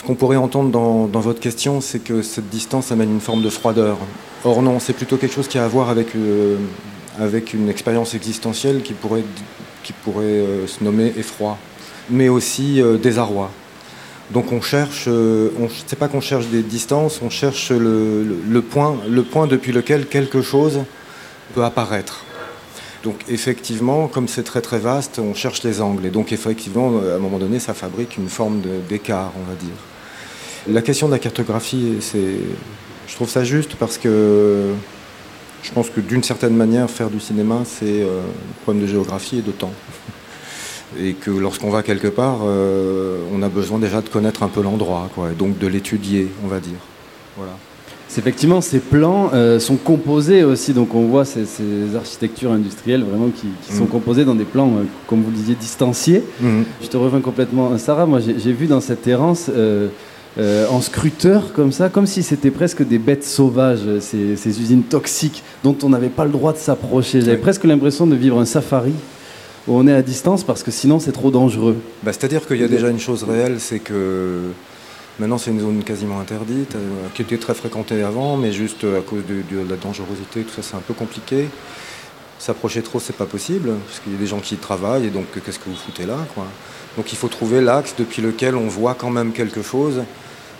Ce 0.00 0.06
qu'on 0.06 0.14
pourrait 0.14 0.36
entendre 0.36 0.70
dans, 0.70 1.20
votre 1.20 1.40
question, 1.40 1.82
c'est 1.82 1.98
que 1.98 2.22
cette 2.22 2.48
distance 2.48 2.90
amène 2.90 3.10
une 3.10 3.20
forme 3.20 3.42
de 3.42 3.50
froideur. 3.50 3.98
Or 4.44 4.62
non, 4.62 4.80
c'est 4.80 4.94
plutôt 4.94 5.18
quelque 5.18 5.34
chose 5.34 5.46
qui 5.46 5.58
a 5.58 5.64
à 5.66 5.68
voir 5.68 5.90
avec, 5.90 6.16
euh, 6.16 6.56
avec 7.18 7.52
une 7.52 7.68
expérience 7.68 8.14
existentielle 8.14 8.80
qui 8.80 8.94
pourrait, 8.94 9.24
qui 9.82 9.92
pourrait 9.92 10.24
euh, 10.24 10.66
se 10.66 10.82
nommer 10.82 11.12
effroi, 11.18 11.58
mais 12.08 12.30
aussi 12.30 12.80
euh, 12.80 12.96
désarroi. 12.96 13.50
Donc 14.30 14.52
on 14.52 14.62
cherche, 14.62 15.06
on, 15.06 15.68
c'est 15.86 15.98
pas 15.98 16.08
qu'on 16.08 16.22
cherche 16.22 16.46
des 16.46 16.62
distances, 16.62 17.20
on 17.22 17.28
cherche 17.28 17.70
le, 17.70 18.24
le- 18.48 18.62
point, 18.62 18.96
le 19.06 19.22
point 19.22 19.46
depuis 19.46 19.72
lequel 19.72 20.06
quelque 20.06 20.40
chose 20.40 20.78
peut 21.54 21.62
apparaître. 21.62 22.24
Donc 23.04 23.16
effectivement, 23.28 24.08
comme 24.08 24.28
c'est 24.28 24.44
très 24.44 24.62
très 24.62 24.78
vaste, 24.78 25.18
on 25.18 25.34
cherche 25.34 25.62
les 25.62 25.82
angles. 25.82 26.06
Et 26.06 26.10
donc 26.10 26.32
effectivement, 26.32 26.90
à 27.00 27.16
un 27.16 27.18
moment 27.18 27.38
donné, 27.38 27.58
ça 27.58 27.74
fabrique 27.74 28.16
une 28.16 28.30
forme 28.30 28.62
d'écart, 28.88 29.32
on 29.36 29.46
va 29.46 29.56
dire. 29.56 29.89
La 30.70 30.82
question 30.82 31.06
de 31.08 31.12
la 31.12 31.18
cartographie, 31.18 31.96
c'est, 32.00 32.18
je 33.08 33.14
trouve 33.14 33.28
ça 33.28 33.42
juste 33.44 33.74
parce 33.76 33.98
que 33.98 34.66
je 35.62 35.72
pense 35.72 35.90
que 35.90 36.00
d'une 36.00 36.22
certaine 36.22 36.54
manière, 36.56 36.88
faire 36.88 37.10
du 37.10 37.18
cinéma, 37.20 37.62
c'est 37.64 38.02
euh, 38.02 38.20
un 38.20 38.62
problème 38.62 38.84
de 38.84 38.88
géographie 38.90 39.38
et 39.38 39.42
de 39.42 39.50
temps. 39.52 39.72
Et 40.98 41.12
que 41.12 41.30
lorsqu'on 41.30 41.70
va 41.70 41.84
quelque 41.84 42.08
part, 42.08 42.38
euh, 42.44 43.18
on 43.32 43.42
a 43.42 43.48
besoin 43.48 43.78
déjà 43.78 44.00
de 44.00 44.08
connaître 44.08 44.42
un 44.42 44.48
peu 44.48 44.60
l'endroit, 44.60 45.08
quoi, 45.14 45.30
et 45.30 45.34
donc 45.36 45.56
de 45.56 45.68
l'étudier, 45.68 46.26
on 46.44 46.48
va 46.48 46.58
dire. 46.58 46.80
Voilà. 47.36 47.52
Effectivement, 48.18 48.60
ces 48.60 48.80
plans 48.80 49.30
euh, 49.32 49.60
sont 49.60 49.76
composés 49.76 50.42
aussi, 50.42 50.72
donc 50.72 50.92
on 50.96 51.06
voit 51.06 51.24
ces, 51.24 51.44
ces 51.46 51.94
architectures 51.94 52.50
industrielles 52.50 53.04
vraiment 53.04 53.28
qui, 53.28 53.46
qui 53.64 53.72
sont 53.72 53.84
Mhm. 53.84 53.88
composées 53.88 54.24
dans 54.24 54.34
des 54.34 54.42
plans, 54.44 54.66
euh, 54.78 54.82
comme 55.06 55.22
vous 55.22 55.30
le 55.30 55.36
disiez, 55.36 55.54
distanciés. 55.54 56.24
Mhm. 56.40 56.64
Je 56.82 56.88
te 56.88 56.96
reviens 56.96 57.20
complètement. 57.20 57.78
Sarah, 57.78 58.06
moi 58.06 58.18
j'ai 58.18 58.34
j'ai 58.40 58.52
vu 58.52 58.66
dans 58.66 58.80
cette 58.80 59.06
errance, 59.06 59.46
euh, 59.48 59.90
euh, 60.38 60.66
en 60.68 60.80
scruteur 60.80 61.52
comme 61.52 61.72
ça, 61.72 61.88
comme 61.88 62.06
si 62.06 62.22
c'était 62.22 62.50
presque 62.50 62.86
des 62.86 62.98
bêtes 62.98 63.24
sauvages, 63.24 63.80
euh, 63.86 64.00
ces, 64.00 64.36
ces 64.36 64.60
usines 64.60 64.84
toxiques 64.84 65.42
dont 65.64 65.76
on 65.82 65.88
n'avait 65.88 66.08
pas 66.08 66.24
le 66.24 66.30
droit 66.30 66.52
de 66.52 66.58
s'approcher. 66.58 67.20
J'avais 67.20 67.32
Oui. 67.32 67.42
presque 67.42 67.64
l'impression 67.64 68.06
de 68.06 68.14
vivre 68.14 68.38
un 68.38 68.44
safari 68.44 68.92
où 69.66 69.74
on 69.76 69.86
est 69.86 69.92
à 69.92 70.02
distance 70.02 70.44
parce 70.44 70.62
que 70.62 70.70
sinon 70.70 71.00
c'est 71.00 71.12
trop 71.12 71.30
dangereux. 71.30 71.76
Bah, 72.02 72.12
C'est-à-dire 72.12 72.46
qu'il 72.46 72.58
y 72.60 72.64
a 72.64 72.68
déjà 72.68 72.88
une 72.88 73.00
chose 73.00 73.24
réelle, 73.24 73.56
c'est 73.58 73.80
que 73.80 74.38
maintenant 75.18 75.36
c'est 75.36 75.50
une 75.50 75.60
zone 75.60 75.82
quasiment 75.82 76.20
interdite, 76.20 76.76
euh, 76.76 76.78
qui 77.14 77.22
était 77.22 77.36
très 77.36 77.54
fréquentée 77.54 78.02
avant, 78.02 78.36
mais 78.36 78.52
juste 78.52 78.84
à 78.84 79.00
cause 79.02 79.22
de, 79.28 79.34
de 79.54 79.68
la 79.68 79.76
dangerosité, 79.76 80.42
tout 80.42 80.54
ça 80.54 80.62
c'est 80.62 80.76
un 80.76 80.82
peu 80.86 80.94
compliqué. 80.94 81.48
S'approcher 82.40 82.80
trop, 82.80 83.00
c'est 83.00 83.16
pas 83.16 83.26
possible, 83.26 83.74
parce 83.86 84.00
qu'il 84.00 84.12
y 84.12 84.16
a 84.16 84.18
des 84.18 84.26
gens 84.26 84.40
qui 84.40 84.56
travaillent, 84.56 85.04
et 85.04 85.10
donc 85.10 85.26
qu'est-ce 85.44 85.58
que 85.58 85.68
vous 85.68 85.76
foutez 85.76 86.06
là 86.06 86.16
quoi? 86.34 86.46
Donc 86.96 87.12
il 87.12 87.18
faut 87.18 87.28
trouver 87.28 87.60
l'axe 87.60 87.94
depuis 87.98 88.22
lequel 88.22 88.56
on 88.56 88.66
voit 88.66 88.94
quand 88.94 89.10
même 89.10 89.34
quelque 89.34 89.60
chose, 89.60 90.02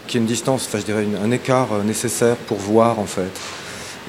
qui 0.06 0.18
est 0.18 0.20
une 0.20 0.26
distance, 0.26 0.66
enfin 0.66 0.78
je 0.78 0.84
dirais 0.84 1.06
un 1.24 1.30
écart 1.30 1.72
euh, 1.72 1.82
nécessaire 1.82 2.36
pour 2.36 2.58
voir 2.58 2.98
en 2.98 3.06
fait. 3.06 3.30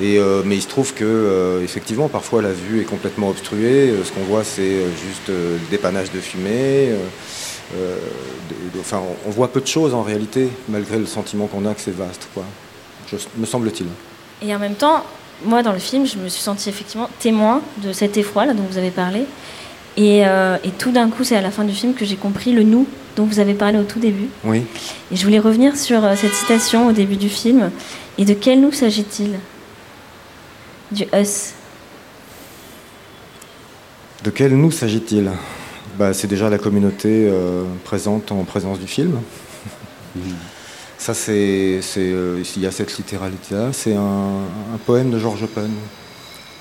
Et, 0.02 0.18
euh, 0.18 0.42
mais 0.46 0.58
il 0.58 0.62
se 0.62 0.68
trouve 0.68 0.94
que 0.94 1.06
euh, 1.06 1.64
effectivement 1.64 2.10
parfois 2.10 2.42
la 2.42 2.52
vue 2.52 2.82
est 2.82 2.86
complètement 2.86 3.30
obstruée. 3.30 3.94
Ce 4.04 4.12
qu'on 4.12 4.26
voit 4.26 4.44
c'est 4.44 4.82
juste 5.08 5.30
le 5.30 5.58
dépannage 5.70 6.12
de 6.12 6.20
fumée. 6.20 6.94
enfin, 8.82 9.02
on, 9.26 9.30
voit 9.30 9.48
peu 9.48 9.62
de 9.62 9.68
choses 9.68 9.94
en 9.94 10.02
réalité, 10.02 10.50
malgré 10.68 11.00
le 11.00 11.06
sentiment 11.06 11.48
qu'on 11.48 11.66
a 11.66 11.74
que 11.74 11.80
c'est 11.80 11.96
vaste, 11.96 12.28
quoi. 12.34 12.44
Me 13.38 13.46
semble-t-il. 13.46 13.88
Et 14.46 14.54
en 14.54 14.60
même 14.60 14.76
temps, 14.76 15.06
moi, 15.46 15.64
dans 15.64 15.74
le 15.74 15.80
film, 15.80 16.06
je 16.06 16.18
me 16.18 16.30
suis 16.30 16.42
sentie 16.42 16.70
effectivement 16.70 17.10
témoin 17.20 17.62
de 17.84 17.94
cet 17.94 18.18
effroi 18.18 18.46
là, 18.46 18.54
dont 18.54 18.64
vous 18.70 18.78
avez 18.78 18.92
parlé. 18.92 19.26
Et, 19.98 20.26
euh, 20.26 20.58
et 20.64 20.70
tout 20.70 20.92
d'un 20.92 21.10
coup, 21.10 21.24
c'est 21.24 21.36
à 21.36 21.42
la 21.42 21.52
fin 21.52 21.64
du 21.64 21.74
film 21.74 21.94
que 21.94 22.06
j'ai 22.06 22.16
compris 22.16 22.54
le 22.54 22.64
nous 22.64 22.88
dont 23.16 23.26
vous 23.26 23.40
avez 23.40 23.54
parlé 23.54 23.78
au 23.78 23.84
tout 23.84 24.00
début. 24.00 24.28
Oui. 24.44 24.64
Et 25.12 25.16
je 25.16 25.24
voulais 25.24 25.40
revenir 25.40 25.76
sur 25.76 26.04
euh, 26.04 26.16
cette 26.16 26.34
citation 26.34 26.88
au 26.88 26.92
début 26.92 27.18
du 27.18 27.30
film. 27.30 27.72
Et 28.18 28.26
de 28.26 28.34
quel 28.34 28.62
nous 28.62 28.72
s'agit-il? 28.72 29.40
Du 30.92 31.06
us. 31.14 31.54
De 34.24 34.30
quel 34.30 34.56
nous 34.56 34.72
s'agit-il? 34.72 35.30
Bah, 35.98 36.14
C'est 36.14 36.28
déjà 36.28 36.50
la 36.50 36.58
communauté 36.58 37.28
euh, 37.30 37.64
présente 37.84 38.32
en 38.32 38.44
présence 38.44 38.80
du 38.80 38.88
film. 38.88 39.20
Ça, 41.02 41.16
c'est, 41.16 41.82
euh, 41.98 42.44
il 42.56 42.62
y 42.62 42.68
a 42.68 42.72
cette 42.72 42.96
littéralité-là. 42.96 43.74
C'est 43.74 43.96
un, 43.96 44.44
poème 44.86 45.10
de 45.10 45.18
George 45.18 45.42
Oppen, 45.42 45.72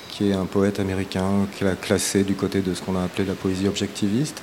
qui 0.09 0.31
est 0.31 0.33
un 0.33 0.45
poète 0.45 0.79
américain 0.79 1.45
qui 1.55 1.63
a 1.63 1.75
classé 1.75 2.23
du 2.23 2.33
côté 2.33 2.61
de 2.61 2.73
ce 2.73 2.81
qu'on 2.81 2.95
a 2.95 3.03
appelé 3.03 3.23
la 3.27 3.35
poésie 3.35 3.67
objectiviste. 3.67 4.41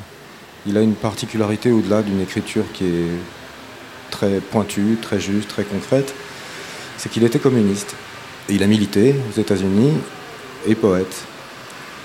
Il 0.66 0.78
a 0.78 0.82
une 0.82 0.94
particularité 0.94 1.72
au-delà 1.72 2.02
d'une 2.02 2.20
écriture 2.20 2.62
qui 2.72 2.84
est 2.84 3.18
très 4.12 4.38
pointue, 4.38 4.98
très 5.02 5.18
juste, 5.18 5.48
très 5.48 5.64
concrète, 5.64 6.14
c'est 6.96 7.08
qu'il 7.08 7.24
était 7.24 7.40
communiste. 7.40 7.96
Il 8.48 8.62
a 8.62 8.68
milité 8.68 9.16
aux 9.28 9.40
États-Unis 9.40 9.94
et 10.68 10.76
poète. 10.76 11.24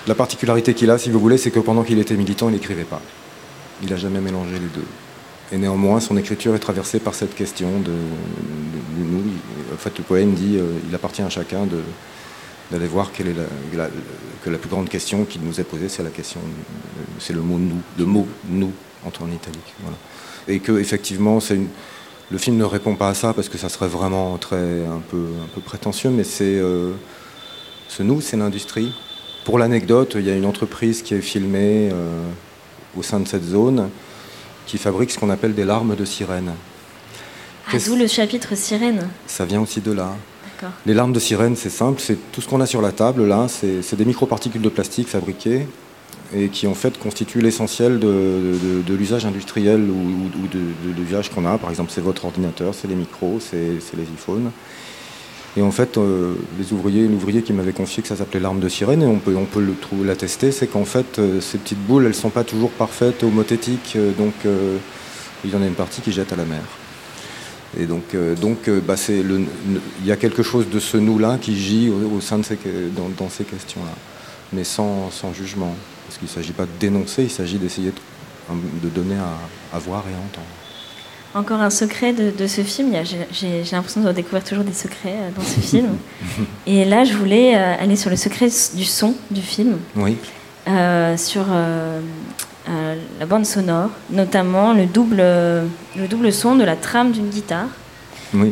La 0.07 0.15
particularité 0.15 0.73
qu'il 0.73 0.89
a, 0.89 0.97
si 0.97 1.11
vous 1.11 1.19
voulez, 1.19 1.37
c'est 1.37 1.51
que 1.51 1.59
pendant 1.59 1.83
qu'il 1.83 1.99
était 1.99 2.15
militant, 2.15 2.49
il 2.49 2.53
n'écrivait 2.53 2.85
pas. 2.85 3.03
Il 3.83 3.91
n'a 3.91 3.97
jamais 3.97 4.19
mélangé 4.19 4.53
les 4.53 4.73
deux. 4.73 4.87
Et 5.53 5.57
néanmoins, 5.57 5.99
son 5.99 6.17
écriture 6.17 6.55
est 6.55 6.59
traversée 6.59 6.99
par 6.99 7.13
cette 7.13 7.35
question 7.35 7.79
de, 7.79 7.91
nous. 8.97 9.23
En 9.71 9.77
fait, 9.77 9.95
le 9.97 10.03
poème 10.03 10.33
dit 10.33 10.57
euh, 10.57 10.79
il 10.89 10.95
appartient 10.95 11.21
à 11.21 11.29
chacun 11.29 11.67
d'aller 12.71 12.87
voir 12.87 13.11
quelle 13.11 13.27
est 13.27 13.35
la, 13.75 13.87
que 14.43 14.49
la 14.49 14.57
plus 14.57 14.69
grande 14.69 14.89
question 14.89 15.25
qui 15.25 15.39
nous 15.39 15.59
est 15.59 15.63
posée, 15.63 15.89
c'est 15.89 16.03
la 16.03 16.09
question, 16.09 16.39
euh, 16.41 17.01
c'est 17.19 17.33
le 17.33 17.41
mot 17.41 17.57
nous, 17.57 17.81
le 17.97 18.05
mot 18.05 18.27
nous 18.49 18.71
en 19.05 19.09
italique. 19.09 19.73
Et 20.47 20.59
que 20.59 20.79
effectivement, 20.79 21.39
le 22.31 22.37
film 22.37 22.57
ne 22.57 22.63
répond 22.63 22.95
pas 22.95 23.09
à 23.09 23.13
ça 23.13 23.33
parce 23.33 23.49
que 23.49 23.57
ça 23.57 23.69
serait 23.69 23.87
vraiment 23.87 24.37
très 24.37 24.85
un 24.85 25.01
peu, 25.09 25.25
un 25.43 25.47
peu 25.53 25.61
prétentieux, 25.61 26.09
mais 26.09 26.23
c'est 26.23 26.57
euh, 26.57 26.93
ce 27.89 28.01
nous, 28.01 28.21
c'est 28.21 28.37
l'industrie. 28.37 28.93
Pour 29.45 29.59
l'anecdote, 29.59 30.13
il 30.15 30.25
y 30.25 30.31
a 30.31 30.35
une 30.35 30.45
entreprise 30.45 31.01
qui 31.01 31.13
est 31.13 31.21
filmée 31.21 31.89
euh, 31.91 32.23
au 32.97 33.03
sein 33.03 33.19
de 33.19 33.27
cette 33.27 33.43
zone 33.43 33.89
qui 34.65 34.77
fabrique 34.77 35.11
ce 35.11 35.19
qu'on 35.19 35.29
appelle 35.29 35.53
des 35.53 35.65
larmes 35.65 35.95
de 35.95 36.05
sirène. 36.05 36.51
Ah, 37.67 37.77
d'où 37.85 37.95
le 37.95 38.07
chapitre 38.07 38.55
sirène. 38.55 39.07
Ça 39.27 39.45
vient 39.45 39.61
aussi 39.61 39.81
de 39.81 39.91
là. 39.91 40.15
Les 40.85 40.93
larmes 40.93 41.11
de 41.11 41.19
sirène, 41.19 41.55
c'est 41.57 41.69
simple, 41.69 41.99
c'est 42.01 42.17
tout 42.31 42.39
ce 42.39 42.47
qu'on 42.47 42.61
a 42.61 42.65
sur 42.65 42.81
la 42.81 42.93
table 42.93 43.25
là, 43.27 43.47
c'est 43.49 43.95
des 43.95 44.05
microparticules 44.05 44.61
de 44.61 44.69
plastique 44.69 45.09
fabriquées 45.09 45.67
et 46.33 46.47
qui 46.47 46.67
en 46.67 46.73
fait 46.73 46.97
constituent 46.97 47.41
l'essentiel 47.41 47.99
de, 47.99 48.07
de- 48.07 48.81
de 48.81 48.93
l'usage 48.95 49.25
industriel 49.25 49.81
ou, 49.81 50.29
de, 50.47 50.57
de- 50.57 50.99
l'usage 51.01 51.29
qu'on 51.29 51.45
a. 51.45 51.57
Par 51.57 51.69
exemple, 51.69 51.91
c'est 51.93 52.01
votre 52.01 52.23
ordinateur, 52.25 52.73
c'est 52.73 52.87
les 52.87 52.95
micros, 52.95 53.39
c'est 53.41 53.57
les 53.97 54.03
iPhones. 54.03 54.51
Et 55.55 55.61
en 55.61 55.71
fait, 55.71 55.97
euh, 55.97 56.33
les 56.57 56.73
ouvriers, 56.73 57.07
l'ouvrier 57.07 57.43
qui 57.43 57.53
m'avait 57.53 57.73
confié 57.73 58.01
que 58.01 58.09
ça 58.09 58.15
s'appelait 58.15 58.39
l'arme 58.39 58.59
de 58.59 58.69
sirène, 58.69 59.03
et 59.03 59.05
on 59.05 59.19
peut, 59.19 59.35
on 59.35 59.45
peut 59.45 59.63
l'attester, 60.03 60.51
c'est 60.51 60.65
qu'en 60.67 60.85
fait, 60.85 61.19
euh, 61.19 61.41
ces 61.41 61.59
petites 61.59 61.85
boules, 61.85 62.07
elles 62.07 62.15
sont 62.15 62.31
pas 62.31 62.43
toujours 62.43 62.71
parfaites, 62.71 63.23
homothétiques, 63.23 63.93
euh, 63.95 64.11
donc 64.17 64.33
il 65.45 65.51
y 65.51 65.55
en 65.55 65.61
a 65.61 65.67
une 65.67 65.75
partie 65.75 66.01
qui 66.01 66.11
jette 66.11 66.33
à 66.33 66.35
la 66.35 66.45
mer. 66.45 66.61
Et 67.77 67.85
donc, 67.85 68.15
bah, 68.85 68.95
il 69.09 70.05
y 70.05 70.11
a 70.11 70.15
quelque 70.15 70.43
chose 70.43 70.69
de 70.69 70.79
ce 70.79 70.95
nous-là 70.95 71.39
qui 71.41 71.57
gît 71.57 71.89
au, 71.89 72.21
sein 72.21 72.37
de 72.37 72.43
ces, 72.43 72.57
dans, 73.17 73.29
ces 73.29 73.43
questions-là, 73.43 73.93
mais 74.53 74.63
sans, 74.63 75.09
sans 75.09 75.33
jugement. 75.33 75.75
Parce 76.05 76.19
qu'il 76.19 76.27
ne 76.27 76.33
s'agit 76.33 76.53
pas 76.53 76.65
de 76.65 76.71
dénoncer, 76.79 77.23
il 77.23 77.31
s'agit 77.31 77.57
d'essayer 77.57 77.91
de, 78.51 78.89
donner 78.89 79.15
à 79.73 79.79
voir 79.79 80.03
et 80.07 80.13
à 80.13 80.17
entendre. 80.17 80.62
Encore 81.35 81.61
un 81.61 81.69
secret 81.71 82.13
de, 82.13 82.29
de 82.29 82.45
ce 82.47 82.61
film. 82.61 82.93
J'ai 83.31 83.63
l'impression 83.71 84.01
de 84.01 84.11
découvrir 84.11 84.43
toujours 84.43 84.63
des 84.63 84.73
secrets 84.73 85.15
euh, 85.15 85.29
dans 85.35 85.41
ce 85.43 85.59
film. 85.67 85.87
Et 86.67 86.85
là, 86.85 87.03
je 87.03 87.13
voulais 87.15 87.55
euh, 87.55 87.75
aller 87.79 87.95
sur 87.95 88.09
le 88.11 88.15
secret 88.15 88.49
du 88.75 88.85
son 88.85 89.15
du 89.31 89.41
film, 89.41 89.77
Oui. 89.95 90.15
euh, 90.67 91.17
sur 91.17 91.45
euh, 91.49 91.99
euh, 92.69 92.95
la 93.19 93.25
bande 93.25 93.45
sonore, 93.47 93.89
notamment 94.11 94.73
le 94.73 94.85
double, 94.85 95.17
le 95.17 96.07
double 96.09 96.31
son 96.31 96.55
de 96.55 96.63
la 96.63 96.75
trame 96.75 97.11
d'une 97.11 97.29
guitare. 97.29 97.67
Oui. 98.35 98.51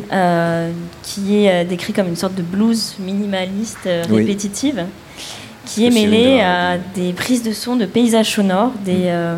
qui 1.02 1.44
est 1.44 1.64
décrit 1.64 1.92
comme 1.92 2.06
une 2.06 2.14
sorte 2.14 2.36
de 2.36 2.42
blues 2.42 2.94
minimaliste 3.00 3.88
Oui. 4.10 4.18
répétitive, 4.18 4.84
qui 5.66 5.86
est 5.86 5.90
C'est 5.90 6.00
mêlée 6.06 6.40
à 6.40 6.78
des 6.94 7.12
prises 7.12 7.42
de 7.42 7.50
son 7.52 7.74
de 7.74 7.84
paysages 7.86 8.30
sonores, 8.32 8.70
des, 8.84 9.06
euh, 9.06 9.36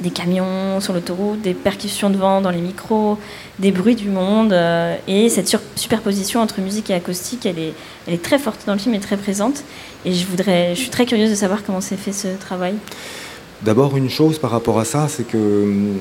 des 0.00 0.10
camions 0.10 0.80
sur 0.80 0.92
l'autoroute, 0.92 1.40
des 1.42 1.54
percussions 1.54 2.10
de 2.10 2.16
vent 2.16 2.40
dans 2.40 2.50
les 2.50 2.60
micros, 2.60 3.18
des 3.58 3.70
bruits 3.70 3.94
du 3.94 4.08
monde. 4.08 4.52
euh, 4.52 4.96
et 5.06 5.28
cette 5.28 5.54
superposition 5.76 6.40
entre 6.40 6.60
musique 6.60 6.90
et 6.90 6.94
acoustique, 6.94 7.46
elle 7.46 7.58
est, 7.58 7.74
elle 8.06 8.14
est 8.14 8.22
très 8.22 8.38
forte 8.38 8.60
dans 8.66 8.72
le 8.72 8.78
film 8.78 8.94
et 8.94 9.00
très 9.00 9.16
présente. 9.16 9.62
Et 10.04 10.12
je, 10.12 10.26
voudrais, 10.26 10.74
je 10.74 10.80
suis 10.80 10.90
très 10.90 11.06
curieuse 11.06 11.30
de 11.30 11.34
savoir 11.34 11.62
comment 11.64 11.80
s'est 11.80 11.96
fait 11.96 12.12
ce 12.12 12.28
travail. 12.38 12.74
D'abord, 13.62 13.96
une 13.96 14.08
chose 14.08 14.38
par 14.38 14.50
rapport 14.50 14.78
à 14.78 14.84
ça, 14.84 15.08
c'est 15.08 15.24
que 15.24 15.36
hum, 15.36 15.98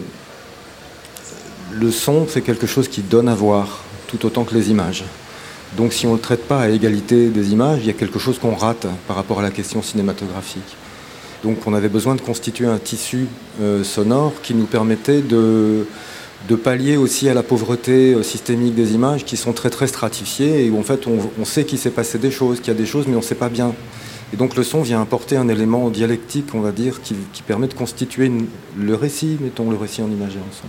le 1.72 1.92
son, 1.92 2.26
c'est 2.28 2.42
quelque 2.42 2.68
chose 2.68 2.88
qui 2.88 3.02
donne 3.02 3.28
à 3.28 3.36
voir, 3.36 3.84
tout 4.08 4.26
autant 4.26 4.44
que 4.44 4.56
les 4.56 4.72
images. 4.72 5.04
Donc 5.78 5.94
si 5.94 6.08
on 6.08 6.12
ne 6.12 6.16
le 6.16 6.22
traite 6.22 6.48
pas 6.48 6.62
à 6.62 6.70
égalité 6.70 7.28
des 7.28 7.52
images, 7.52 7.80
il 7.82 7.88
y 7.88 7.90
a 7.92 7.94
quelque 7.94 8.18
chose 8.18 8.40
qu'on 8.40 8.56
rate 8.56 8.88
par 9.08 9.16
rapport 9.16 9.40
à 9.40 9.44
la 9.44 9.52
question 9.52 9.84
cinématographique. 9.84 10.76
Donc 11.44 11.68
on 11.68 11.74
avait 11.74 11.90
besoin 11.90 12.16
de 12.16 12.22
constituer 12.22 12.66
un 12.66 12.78
tissu 12.78 13.28
euh, 13.62 13.84
sonore 13.84 14.34
qui 14.44 14.54
nous 14.54 14.66
permettait 14.66 15.22
de, 15.22 15.86
pallier 16.64 16.98
aussi 16.98 17.30
à 17.30 17.34
la 17.34 17.44
pauvreté 17.44 18.14
euh, 18.14 18.24
systémique 18.24 18.76
des 18.76 18.94
images 18.94 19.24
qui 19.24 19.38
sont 19.38 19.54
très 19.54 19.70
très 19.70 19.88
stratifiées 19.88 20.66
et 20.66 20.70
où 20.70 20.80
en 20.80 20.84
fait 20.84 21.06
on, 21.08 21.46
sait 21.46 21.64
qu'il 21.64 21.80
s'est 21.80 21.92
passé 21.92 22.18
des 22.18 22.32
choses, 22.32 22.60
qu'il 22.60 22.74
y 22.74 22.76
a 22.76 22.80
des 22.80 22.86
choses 22.86 23.06
mais 23.08 23.16
on 23.16 23.20
ne 23.20 23.24
sait 23.24 23.36
pas 23.36 23.50
bien. 23.50 23.74
Et 24.34 24.38
donc 24.38 24.56
le 24.56 24.64
son 24.64 24.82
vient 24.82 25.02
apporter 25.02 25.38
un 25.38 25.48
élément 25.48 25.90
dialectique, 25.90 26.50
on 26.54 26.60
va 26.60 26.72
dire, 26.72 27.02
qui, 27.02 27.16
permet 27.48 27.68
de 27.68 27.74
constituer 27.74 28.32
le 28.78 28.96
récit, 28.96 29.38
mettons 29.42 29.72
le 29.72 29.78
récit 29.78 30.04
en 30.04 30.12
image 30.12 30.34
en 30.34 30.54
son. 30.54 30.68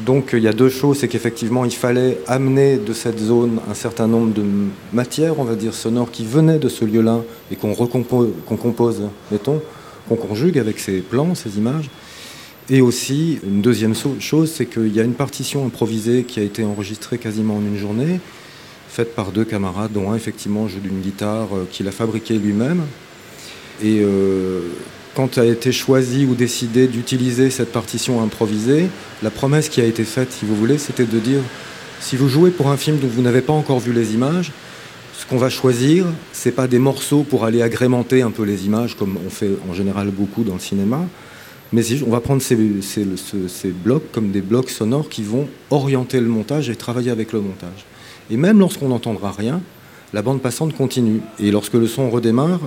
Donc 0.00 0.34
euh, 0.34 0.38
il 0.38 0.44
y 0.44 0.48
a 0.48 0.52
deux 0.52 0.68
choses, 0.68 0.98
c'est 0.98 1.08
qu'effectivement 1.08 1.64
il 1.64 1.72
fallait 1.72 2.18
amener 2.26 2.76
de 2.76 2.92
cette 2.92 3.18
zone 3.18 3.60
un 3.70 3.74
certain 3.74 4.06
nombre 4.06 4.34
de 4.34 4.44
matières, 4.92 5.38
on 5.38 5.44
va 5.44 5.54
dire 5.54 5.74
sonores, 5.74 6.10
qui 6.10 6.24
venaient 6.24 6.58
de 6.58 6.68
ce 6.68 6.84
lieu-là 6.84 7.22
et 7.50 7.56
qu'on 7.56 7.74
compose, 7.74 9.02
mettons, 9.30 9.62
qu'on 10.08 10.16
conjugue 10.16 10.58
avec 10.58 10.78
ces 10.78 11.00
plans, 11.00 11.34
ces 11.34 11.56
images. 11.56 11.88
Et 12.68 12.80
aussi, 12.80 13.38
une 13.44 13.62
deuxième 13.62 13.94
chose, 13.94 14.50
c'est 14.52 14.66
qu'il 14.66 14.94
y 14.94 14.98
a 14.98 15.04
une 15.04 15.14
partition 15.14 15.64
improvisée 15.64 16.24
qui 16.24 16.40
a 16.40 16.42
été 16.42 16.64
enregistrée 16.64 17.16
quasiment 17.16 17.56
en 17.56 17.60
une 17.60 17.76
journée, 17.76 18.20
faite 18.88 19.14
par 19.14 19.30
deux 19.30 19.44
camarades, 19.44 19.92
dont 19.92 20.10
un 20.10 20.16
effectivement 20.16 20.66
joue 20.66 20.80
d'une 20.80 21.00
guitare 21.00 21.48
euh, 21.54 21.68
qu'il 21.70 21.86
a 21.86 21.92
fabriquée 21.92 22.34
lui-même. 22.34 22.82
Et 23.82 24.00
euh, 24.00 24.62
quand 25.16 25.38
a 25.38 25.46
été 25.46 25.72
choisi 25.72 26.26
ou 26.26 26.34
décidé 26.34 26.86
d'utiliser 26.86 27.48
cette 27.50 27.72
partition 27.72 28.22
improvisée, 28.22 28.86
la 29.22 29.30
promesse 29.30 29.70
qui 29.70 29.80
a 29.80 29.84
été 29.84 30.04
faite, 30.04 30.30
si 30.30 30.44
vous 30.44 30.54
voulez, 30.54 30.76
c'était 30.76 31.06
de 31.06 31.18
dire 31.18 31.40
si 32.00 32.16
vous 32.16 32.28
jouez 32.28 32.50
pour 32.50 32.68
un 32.68 32.76
film 32.76 32.98
dont 32.98 33.08
vous 33.08 33.22
n'avez 33.22 33.40
pas 33.40 33.54
encore 33.54 33.80
vu 33.80 33.92
les 33.94 34.12
images, 34.12 34.52
ce 35.18 35.24
qu'on 35.24 35.38
va 35.38 35.48
choisir, 35.48 36.04
c'est 36.34 36.52
pas 36.52 36.68
des 36.68 36.78
morceaux 36.78 37.22
pour 37.22 37.46
aller 37.46 37.62
agrémenter 37.62 38.20
un 38.20 38.30
peu 38.30 38.42
les 38.44 38.66
images, 38.66 38.94
comme 38.94 39.16
on 39.26 39.30
fait 39.30 39.50
en 39.70 39.72
général 39.72 40.08
beaucoup 40.10 40.44
dans 40.44 40.52
le 40.54 40.60
cinéma, 40.60 41.00
mais 41.72 41.82
on 42.06 42.10
va 42.10 42.20
prendre 42.20 42.42
ces, 42.42 42.56
ces- 42.82 43.06
ce- 43.16 43.48
ces 43.48 43.70
blocs 43.70 44.12
comme 44.12 44.30
des 44.30 44.42
blocs 44.42 44.68
sonores 44.68 45.08
qui 45.08 45.22
vont 45.22 45.48
orienter 45.70 46.20
le 46.20 46.28
montage 46.28 46.68
et 46.68 46.76
travailler 46.76 47.10
avec 47.10 47.32
le 47.32 47.40
montage. 47.40 47.86
Et 48.30 48.36
même 48.36 48.58
lorsqu'on 48.60 48.88
n'entendra 48.88 49.32
rien, 49.32 49.62
la 50.12 50.20
bande 50.20 50.42
passante 50.42 50.76
continue. 50.76 51.20
Et 51.40 51.50
lorsque 51.50 51.74
le 51.74 51.86
son 51.86 52.10
redémarre, 52.10 52.60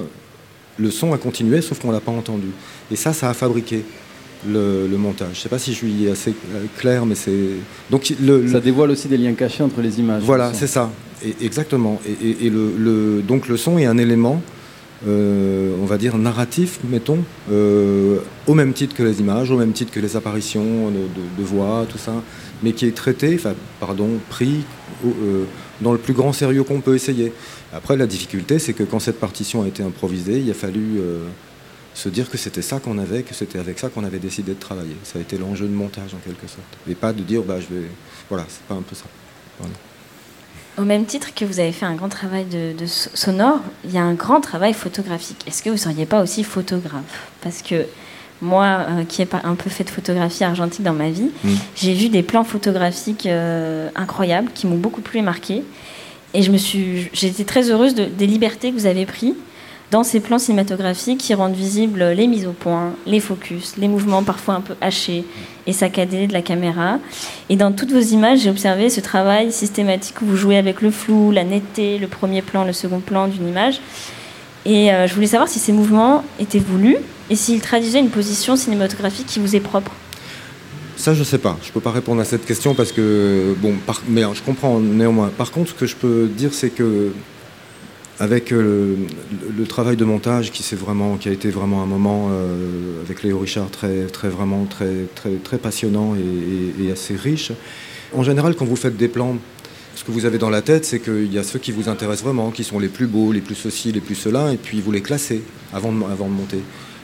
le 0.79 0.91
son 0.91 1.13
a 1.13 1.17
continué, 1.17 1.61
sauf 1.61 1.79
qu'on 1.79 1.89
ne 1.89 1.93
l'a 1.93 1.99
pas 1.99 2.11
entendu. 2.11 2.47
Et 2.91 2.95
ça, 2.95 3.13
ça 3.13 3.29
a 3.29 3.33
fabriqué 3.33 3.83
le, 4.47 4.87
le 4.89 4.97
montage. 4.97 5.29
Je 5.33 5.39
ne 5.39 5.43
sais 5.43 5.49
pas 5.49 5.59
si 5.59 5.71
je 5.71 5.77
suis 5.77 6.09
assez 6.09 6.31
euh, 6.31 6.63
clair, 6.77 7.05
mais 7.05 7.15
c'est... 7.15 7.49
Donc, 7.91 8.13
le, 8.21 8.47
Ça 8.49 8.59
dévoile 8.59 8.91
aussi 8.91 9.07
des 9.07 9.17
liens 9.17 9.33
cachés 9.33 9.63
entre 9.63 9.81
les 9.81 9.99
images. 9.99 10.23
voilà, 10.23 10.53
c'est 10.53 10.67
ça. 10.67 10.89
Et- 11.25 11.35
exactement. 11.45 11.99
Et, 12.07 12.27
et- 12.29 12.45
et 12.45 12.49
le, 12.49 12.71
le- 12.77 13.21
donc 13.21 13.47
le 13.49 13.57
son 13.57 13.77
est 13.77 13.85
un 13.85 13.97
élément, 13.97 14.41
euh, 15.07 15.73
on 15.81 15.85
va 15.85 15.97
dire, 15.97 16.17
narratif, 16.17 16.79
mettons, 16.89 17.19
euh, 17.51 18.19
au 18.47 18.53
même 18.53 18.73
titre 18.73 18.95
que 18.95 19.03
les 19.03 19.19
images, 19.19 19.51
au 19.51 19.57
même 19.57 19.71
titre 19.73 19.91
que 19.91 19.99
les 19.99 20.15
apparitions 20.15 20.89
de, 20.89 20.93
de- 20.97 21.41
de 21.41 21.43
voix, 21.43 21.85
tout 21.89 21.97
ça, 21.97 22.13
mais 22.63 22.71
qui 22.73 22.85
est 22.85 22.95
traité, 22.95 23.35
enfin, 23.35 23.53
pardon, 23.79 24.09
pris 24.29 24.61
euh, 25.05 25.43
dans 25.81 25.91
le 25.93 25.97
plus 25.97 26.13
grand 26.13 26.33
sérieux 26.33 26.63
qu'on 26.63 26.81
peut 26.81 26.95
essayer. 26.95 27.31
Après, 27.73 27.95
la 27.97 28.07
difficulté, 28.07 28.57
c'est 28.59 28.73
que 28.73 28.83
quand 28.83 28.99
cette 28.99 29.19
partition 29.19 29.61
a 29.63 29.67
été 29.67 29.83
improvisée, 29.83 30.39
il 30.39 30.49
a 30.49 30.53
fallu 30.53 30.97
euh, 30.99 31.25
se 31.93 32.09
dire 32.09 32.29
que 32.29 32.37
c'était 32.37 32.61
ça 32.63 32.79
qu'on 32.79 32.97
avait, 32.97 33.21
que 33.23 33.33
c'était 33.35 33.59
avec 33.59 33.77
ça 33.79 33.89
qu'on 33.89 34.03
avait 34.03 34.19
décidé 34.19 34.53
de 34.53 34.59
travailler. 34.59 34.95
Ça 35.03 35.19
a 35.19 35.21
été 35.21 35.37
l'enjeu 35.37 35.67
de 35.67 35.73
montage, 35.73 36.13
en 36.13 36.17
quelque 36.17 36.47
sorte. 36.47 36.65
Et 36.89 36.95
pas 36.95 37.13
de 37.13 37.21
dire, 37.21 37.41
bah, 37.43 37.59
je 37.59 37.73
vais... 37.73 37.85
Voilà, 38.29 38.45
c'est 38.47 38.63
pas 38.63 38.75
un 38.75 38.81
peu 38.81 38.95
ça. 38.95 39.05
Voilà. 39.59 39.73
Au 40.77 40.83
même 40.83 41.05
titre 41.05 41.33
que 41.35 41.45
vous 41.45 41.59
avez 41.59 41.71
fait 41.73 41.85
un 41.85 41.95
grand 41.95 42.09
travail 42.09 42.45
de, 42.45 42.73
de 42.77 42.85
so- 42.85 43.09
sonore, 43.13 43.59
il 43.83 43.91
y 43.91 43.97
a 43.97 44.03
un 44.03 44.13
grand 44.13 44.39
travail 44.41 44.73
photographique. 44.73 45.43
Est-ce 45.45 45.61
que 45.61 45.69
vous 45.69 45.75
ne 45.75 45.79
seriez 45.79 46.05
pas 46.05 46.21
aussi 46.23 46.43
photographe? 46.43 47.27
Parce 47.41 47.61
que 47.61 47.85
moi, 48.41 48.85
euh, 48.89 49.03
qui 49.03 49.21
ai 49.21 49.25
pas 49.25 49.41
un 49.43 49.55
peu 49.55 49.69
fait 49.69 49.83
de 49.83 49.89
photographie 49.89 50.45
argentique 50.45 50.83
dans 50.83 50.93
ma 50.93 51.09
vie, 51.09 51.29
Mm. 51.43 51.49
j'ai 51.75 51.93
vu 51.93 52.07
des 52.09 52.23
plans 52.23 52.45
photographiques 52.45 53.25
euh, 53.25 53.89
incroyables 53.95 54.49
qui 54.55 54.65
m'ont 54.67 54.77
beaucoup 54.77 55.01
plu 55.01 55.19
et 55.19 55.21
marqué. 55.21 55.63
Et 56.33 56.43
je 56.43 56.51
me 56.51 56.57
suis, 56.57 57.09
j'ai 57.13 57.27
été 57.27 57.43
très 57.45 57.69
heureuse 57.71 57.95
de- 57.95 58.05
des 58.05 58.27
libertés 58.27 58.69
que 58.71 58.75
vous 58.75 58.85
avez 58.85 59.05
prises 59.05 59.33
dans 59.91 60.03
ces 60.03 60.19
plans 60.19 60.37
cinématographiques 60.37 61.17
qui 61.17 61.33
rendent 61.33 61.55
visibles 61.55 62.03
les 62.11 62.27
mises 62.27 62.45
au 62.45 62.51
point, 62.51 62.93
les 63.07 63.19
focus, 63.19 63.73
les 63.79 63.87
mouvements 63.87 64.21
parfois 64.23 64.53
un 64.53 64.61
peu 64.61 64.75
hachés 64.81 65.23
et 65.65 65.73
saccadés 65.73 66.27
de 66.27 66.33
la 66.33 66.43
caméra. 66.43 66.99
Et 67.49 67.55
dans 67.55 67.71
toutes 67.71 67.91
vos 67.91 67.99
images, 67.99 68.41
j'ai 68.41 68.51
observé 68.51 68.91
ce 68.91 68.99
travail 68.99 69.51
systématique 69.51 70.21
où 70.21 70.25
vous 70.25 70.37
jouez 70.37 70.57
avec 70.57 70.81
le 70.81 70.91
flou, 70.91 71.31
la 71.31 71.43
netteté, 71.43 71.97
le 71.97 72.07
premier 72.07 72.43
plan, 72.43 72.63
le 72.65 72.73
second 72.73 72.99
plan 72.99 73.27
d'une 73.27 73.47
image. 73.47 73.79
Et 74.65 74.93
euh, 74.93 75.07
je 75.07 75.15
voulais 75.15 75.25
savoir 75.25 75.49
si 75.49 75.57
ces 75.57 75.71
mouvements 75.71 76.23
étaient 76.39 76.59
voulus 76.59 76.97
et 77.31 77.35
s'ils 77.35 77.61
traduisaient 77.61 77.99
une 77.99 78.09
position 78.09 78.55
cinématographique 78.55 79.25
qui 79.25 79.39
vous 79.39 79.55
est 79.55 79.59
propre. 79.59 79.91
Ça, 80.99 81.13
je 81.13 81.23
sais 81.23 81.37
pas. 81.37 81.57
Je 81.63 81.71
peux 81.71 81.79
pas 81.79 81.93
répondre 81.93 82.19
à 82.19 82.25
cette 82.25 82.45
question 82.45 82.75
parce 82.75 82.91
que 82.91 83.55
bon, 83.61 83.73
par- 83.87 84.03
mais 84.09 84.25
euh, 84.25 84.33
je 84.33 84.43
comprends 84.43 84.81
néanmoins. 84.81 85.29
Par 85.29 85.49
contre, 85.51 85.69
ce 85.69 85.73
que 85.73 85.85
je 85.85 85.95
peux 85.95 86.27
dire, 86.27 86.53
c'est 86.53 86.71
que 86.71 87.13
avec 88.19 88.51
euh, 88.51 88.97
le, 89.57 89.65
travail 89.65 89.95
de 89.95 90.03
montage 90.03 90.51
qui 90.51 90.61
a 90.61 91.31
été 91.31 91.49
vraiment 91.51 91.81
un 91.81 91.85
moment 91.85 92.27
euh, 92.31 93.01
avec 93.05 93.23
Léo 93.23 93.39
Richard 93.39 93.71
très, 93.71 94.07
très 94.07 94.27
vraiment 94.27 94.65
très, 94.65 95.05
très, 95.15 95.35
très 95.35 95.57
passionnant 95.57 96.15
et, 96.17 96.91
assez 96.91 97.15
riche. 97.15 97.53
En 98.13 98.23
général, 98.23 98.55
quand 98.55 98.65
vous 98.65 98.75
faites 98.75 98.97
des 98.97 99.07
plans 99.07 99.37
ce 99.95 100.03
que 100.03 100.11
vous 100.11 100.25
avez 100.25 100.37
dans 100.37 100.49
la 100.49 100.61
tête, 100.61 100.83
c'est 100.83 100.99
qu'il 100.99 101.31
y 101.33 101.37
a 101.37 101.43
ceux 101.43 101.59
qui 101.59 101.71
vous 101.71 101.87
intéressent 101.87 102.25
vraiment, 102.25 102.51
qui 102.51 102.65
sont 102.65 102.79
les 102.79 102.89
plus 102.89 103.07
beaux, 103.07 103.31
les 103.31 103.41
plus 103.41 103.55
ceci, 103.55 103.93
les 103.93 104.01
plus 104.01 104.15
cela, 104.15 104.51
et 104.51 104.57
puis 104.57 104.81
vous 104.81 104.91
les 104.91 105.01
classez 105.01 105.43
avant 105.73 105.93
de 105.93 105.97
monter. 105.97 106.59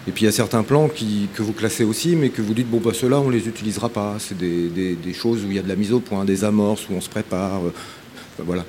Et 0.07 0.11
puis 0.11 0.23
il 0.23 0.25
y 0.25 0.29
a 0.29 0.31
certains 0.31 0.63
plans 0.63 0.87
qui, 0.87 1.27
que 1.33 1.41
vous 1.41 1.53
classez 1.53 1.83
aussi, 1.83 2.15
mais 2.15 2.29
que 2.29 2.41
vous 2.41 2.53
dites, 2.53 2.69
bon, 2.69 2.79
bah, 2.79 2.91
ceux-là, 2.93 3.19
on 3.19 3.29
les 3.29 3.47
utilisera 3.47 3.89
pas. 3.89 4.15
C'est 4.19 4.37
des, 4.37 4.69
des- 4.69 5.13
choses 5.13 5.43
où 5.43 5.47
il 5.49 5.55
y 5.55 5.59
a 5.59 5.63
de 5.63 5.69
la 5.69 5.75
mise 5.75 5.93
au 5.93 5.99
point, 5.99 6.25
des 6.25 6.43
amorces, 6.43 6.87
où 6.89 6.93
on 6.93 7.01
se 7.01 7.09
prépare. 7.09 7.61
euh, 7.65 8.43
voilà. 8.45 8.65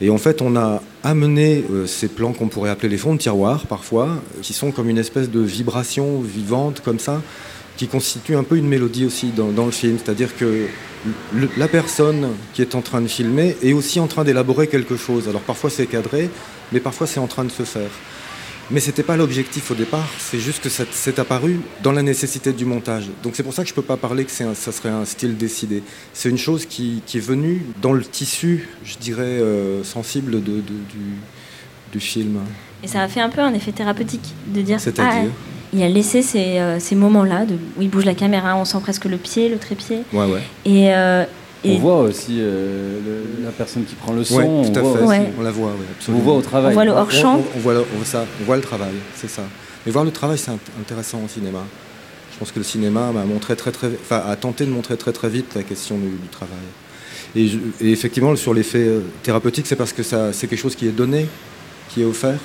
Et 0.00 0.10
en 0.10 0.18
fait, 0.18 0.42
on 0.42 0.56
a 0.56 0.82
amené 1.02 1.64
euh, 1.70 1.86
ces 1.86 2.08
plans 2.08 2.32
qu'on 2.32 2.48
pourrait 2.48 2.68
appeler 2.70 2.90
les 2.90 2.98
fonds 2.98 3.14
de 3.14 3.18
tiroir, 3.18 3.66
parfois, 3.66 4.08
euh, 4.08 4.40
qui 4.42 4.52
sont 4.52 4.70
comme 4.70 4.90
une 4.90 4.98
espèce 4.98 5.30
de 5.30 5.40
vibration 5.40 6.20
vivante, 6.20 6.82
comme 6.84 6.98
ça, 6.98 7.22
qui 7.78 7.88
constitue 7.88 8.36
un 8.36 8.42
peu 8.42 8.56
une 8.56 8.68
mélodie 8.68 9.06
aussi 9.06 9.30
dans, 9.34 9.64
le 9.64 9.70
film. 9.70 9.98
C'est-à-dire 10.02 10.36
que 10.36 10.66
la 11.56 11.68
personne 11.68 12.28
qui 12.52 12.62
est 12.62 12.74
en 12.74 12.82
train 12.82 13.00
de 13.00 13.06
filmer 13.06 13.56
est 13.62 13.72
aussi 13.72 14.00
en 14.00 14.06
train 14.06 14.24
d'élaborer 14.24 14.66
quelque 14.66 14.96
chose. 14.96 15.28
Alors 15.28 15.42
parfois 15.42 15.70
c'est 15.70 15.86
cadré, 15.86 16.30
mais 16.72 16.80
parfois 16.80 17.06
c'est 17.06 17.20
en 17.20 17.26
train 17.26 17.44
de 17.44 17.50
se 17.50 17.62
faire. 17.64 17.90
Mais 18.70 18.80
c'était 18.80 19.04
pas 19.04 19.16
l'objectif 19.16 19.70
au 19.70 19.74
départ, 19.74 20.08
c'est 20.18 20.40
juste 20.40 20.60
que 20.60 20.68
ça 20.68 20.82
c'est 20.90 21.18
apparu 21.20 21.60
dans 21.84 21.92
la 21.92 22.02
nécessité 22.02 22.52
du 22.52 22.64
montage. 22.64 23.04
Donc 23.22 23.36
c'est 23.36 23.44
pour 23.44 23.54
ça 23.54 23.62
que 23.62 23.68
je 23.68 23.74
peux 23.74 23.82
pas 23.82 23.96
parler 23.96 24.24
que 24.24 24.42
un- 24.42 24.54
ça 24.54 24.72
serait 24.72 24.88
un 24.88 25.04
style 25.04 25.36
décidé. 25.36 25.84
C'est 26.12 26.28
une 26.30 26.38
chose 26.38 26.66
qui, 26.66 27.00
qui 27.06 27.18
est 27.18 27.20
venue 27.20 27.64
dans 27.80 27.92
le 27.92 28.02
tissu, 28.02 28.68
je 28.84 28.96
dirais, 28.98 29.22
euh, 29.22 29.84
sensible 29.84 30.32
de, 30.32 30.38
de- 30.38 30.60
du, 30.60 31.14
du 31.92 32.00
film. 32.00 32.40
Et 32.82 32.88
ça 32.88 33.02
a 33.02 33.08
fait 33.08 33.20
un 33.20 33.28
peu 33.30 33.40
un 33.40 33.54
effet 33.54 33.70
thérapeutique 33.72 34.34
de 34.48 34.60
dire 34.62 34.80
C'est-à-dire 34.80 35.30
ah, 35.32 35.46
il 35.72 35.82
a 35.82 35.88
laissé 35.88 36.22
ces, 36.22 36.58
euh, 36.58 36.80
ces 36.80 36.96
moments-là 36.96 37.46
où 37.78 37.82
il 37.82 37.88
bouge 37.88 38.04
la 38.04 38.14
caméra, 38.14 38.56
on 38.56 38.64
sent 38.64 38.78
presque 38.82 39.04
le 39.04 39.16
pied, 39.16 39.48
le 39.48 39.58
trépied. 39.58 39.98
Ouais, 40.12 40.26
ouais. 40.26 40.42
Et, 40.64 40.92
euh, 40.92 41.24
et 41.66 41.76
On 41.76 41.78
voit 41.78 42.00
aussi 42.00 42.36
euh, 42.40 42.98
le- 43.38 43.44
la 43.44 43.50
personne 43.50 43.84
qui 43.84 43.94
prend 43.94 44.12
le 44.12 44.24
son. 44.24 44.36
Ouais, 44.36 44.70
tout 44.72 44.78
à 44.78 44.82
on 44.82 44.90
voit 44.90 44.98
fait. 44.98 45.04
Ouais. 45.22 45.32
On 45.38 45.42
la 45.42 45.50
voit, 45.50 45.68
ouais, 45.70 45.74
On 45.88 45.92
absolument. 45.98 46.22
voit 46.24 46.34
au 46.34 46.42
travail. 46.42 46.70
On 46.72 46.74
voit 46.74 46.84
le 46.84 46.92
On- 46.92 46.96
hors-champ. 46.98 47.36
On, 47.36 47.56
on 47.56 47.60
voit, 47.60 47.74
on 48.00 48.04
ça, 48.04 48.24
on 48.40 48.44
voit 48.44 48.56
le 48.56 48.62
travail, 48.62 48.92
c'est 49.14 49.28
ça. 49.30 49.42
Mais 49.84 49.92
voir 49.92 50.04
le 50.04 50.10
travail, 50.10 50.38
c'est 50.38 50.50
int- 50.50 50.58
intéressant 50.80 51.20
au 51.24 51.28
cinéma. 51.28 51.64
Je 52.32 52.38
pense 52.38 52.52
que 52.52 52.58
le 52.58 52.64
cinéma 52.64 53.12
m'a 53.12 53.24
montré 53.24 53.56
très 53.56 53.70
très, 53.72 53.88
enfin, 53.88 54.22
a 54.28 54.36
tenté 54.36 54.66
de 54.66 54.70
montrer 54.70 54.96
très 54.96 55.12
très 55.12 55.28
vite 55.28 55.54
la 55.54 55.62
question 55.62 55.96
du, 55.96 56.08
du 56.10 56.28
travail. 56.30 56.56
Et, 57.34 57.48
je- 57.48 57.58
et 57.80 57.90
effectivement, 57.92 58.34
sur 58.36 58.52
l'effet 58.54 58.86
euh, 58.86 59.00
thérapeutique, 59.22 59.66
c'est 59.66 59.76
parce 59.76 59.92
que 59.92 60.02
ça, 60.02 60.32
c'est 60.32 60.46
quelque 60.46 60.58
chose 60.60 60.74
qui 60.76 60.86
est 60.86 60.90
donné, 60.92 61.26
qui 61.88 62.02
est 62.02 62.04
offert. 62.04 62.38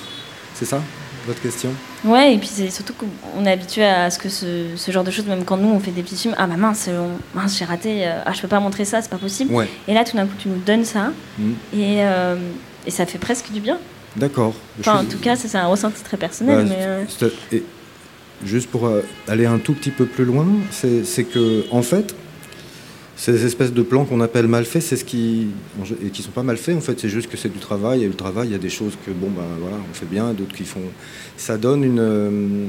C'est 0.54 0.66
ça, 0.66 0.82
votre 1.28 1.42
question 1.42 1.70
Ouais, 2.06 2.34
et 2.34 2.38
puis 2.38 2.48
c'est 2.52 2.70
surtout 2.70 2.94
qu'on 2.94 3.46
est 3.46 3.52
habitué 3.52 3.84
à 3.86 4.10
ce 4.10 4.18
que 4.20 4.30
ce, 4.30 4.68
ce 4.76 4.92
genre 4.92 5.04
de 5.04 5.12
choses, 5.12 5.26
même 5.28 5.44
quand 5.46 5.58
nous 5.58 5.70
on 5.70 5.80
fait 5.80 5.92
des 5.92 6.02
petits 6.04 6.16
films, 6.16 6.36
ah 6.38 6.48
bah 6.48 6.58
mince, 6.58 6.90
on- 6.92 7.38
mince 7.38 7.58
j'ai 7.58 7.66
raté, 7.66 8.08
euh, 8.08 8.22
ah 8.26 8.32
je 8.34 8.42
peux 8.42 8.48
pas 8.48 8.60
montrer 8.60 8.86
ça, 8.86 9.02
c'est 9.02 9.10
pas 9.10 9.18
possible. 9.18 9.54
Ouais. 9.54 9.68
Et 9.88 9.94
là 9.94 10.04
tout 10.04 10.16
d'un 10.18 10.26
coup 10.26 10.34
tu 10.40 10.50
nous 10.50 10.58
donnes 10.66 10.86
ça, 10.86 11.12
Mm. 11.38 11.52
et, 11.74 12.04
euh, 12.06 12.36
et 12.88 12.92
ça 12.92 13.06
fait 13.06 13.20
presque 13.20 13.52
du 13.52 13.60
bien. 13.60 13.78
D'accord. 14.18 14.54
Enfin, 14.82 15.00
en 15.02 15.06
tout 15.06 15.20
cas, 15.20 15.36
c'est 15.38 15.56
un 15.58 15.68
ressenti 15.68 16.04
très 16.04 16.18
personnel. 16.18 16.66
Bah, 16.68 16.76
mais, 16.78 16.86
euh, 16.86 17.30
et 17.54 17.64
juste 18.44 18.70
pour 18.70 18.90
aller 19.28 19.46
un 19.46 19.58
tout 19.58 19.74
petit 19.74 19.92
peu 19.92 20.06
plus 20.06 20.26
loin, 20.26 20.46
c'est 20.72 21.24
que 21.24 21.64
en 21.72 21.82
fait, 21.82 22.14
ces 23.24 23.46
espèces 23.46 23.72
de 23.72 23.84
plans 23.84 24.06
qu'on 24.06 24.20
appelle 24.20 24.48
mal 24.48 24.66
faits, 24.66 24.82
c'est 24.82 24.96
ce 24.98 25.06
qui 25.06 25.50
et 26.04 26.10
qui 26.10 26.24
sont 26.24 26.32
pas 26.32 26.42
mal 26.42 26.58
faits. 26.58 26.76
En 26.76 26.82
fait, 26.82 27.00
c'est 27.00 27.08
juste 27.08 27.30
que 27.30 27.38
c'est 27.38 27.54
du 27.54 27.60
travail. 27.60 28.04
Et 28.04 28.08
le 28.08 28.16
travail, 28.16 28.48
il 28.48 28.52
y 28.52 28.56
a 28.56 28.58
des 28.58 28.72
choses 28.72 28.94
que 29.06 29.12
bon 29.12 29.28
ben 29.30 29.44
voilà, 29.60 29.78
on 29.78 29.94
fait 29.94 30.08
bien, 30.08 30.34
d'autres 30.34 30.56
qui 30.56 30.64
font. 30.66 30.82
Ça 31.38 31.58
donne 31.58 31.84
une 31.84 32.00
euh, 32.00 32.66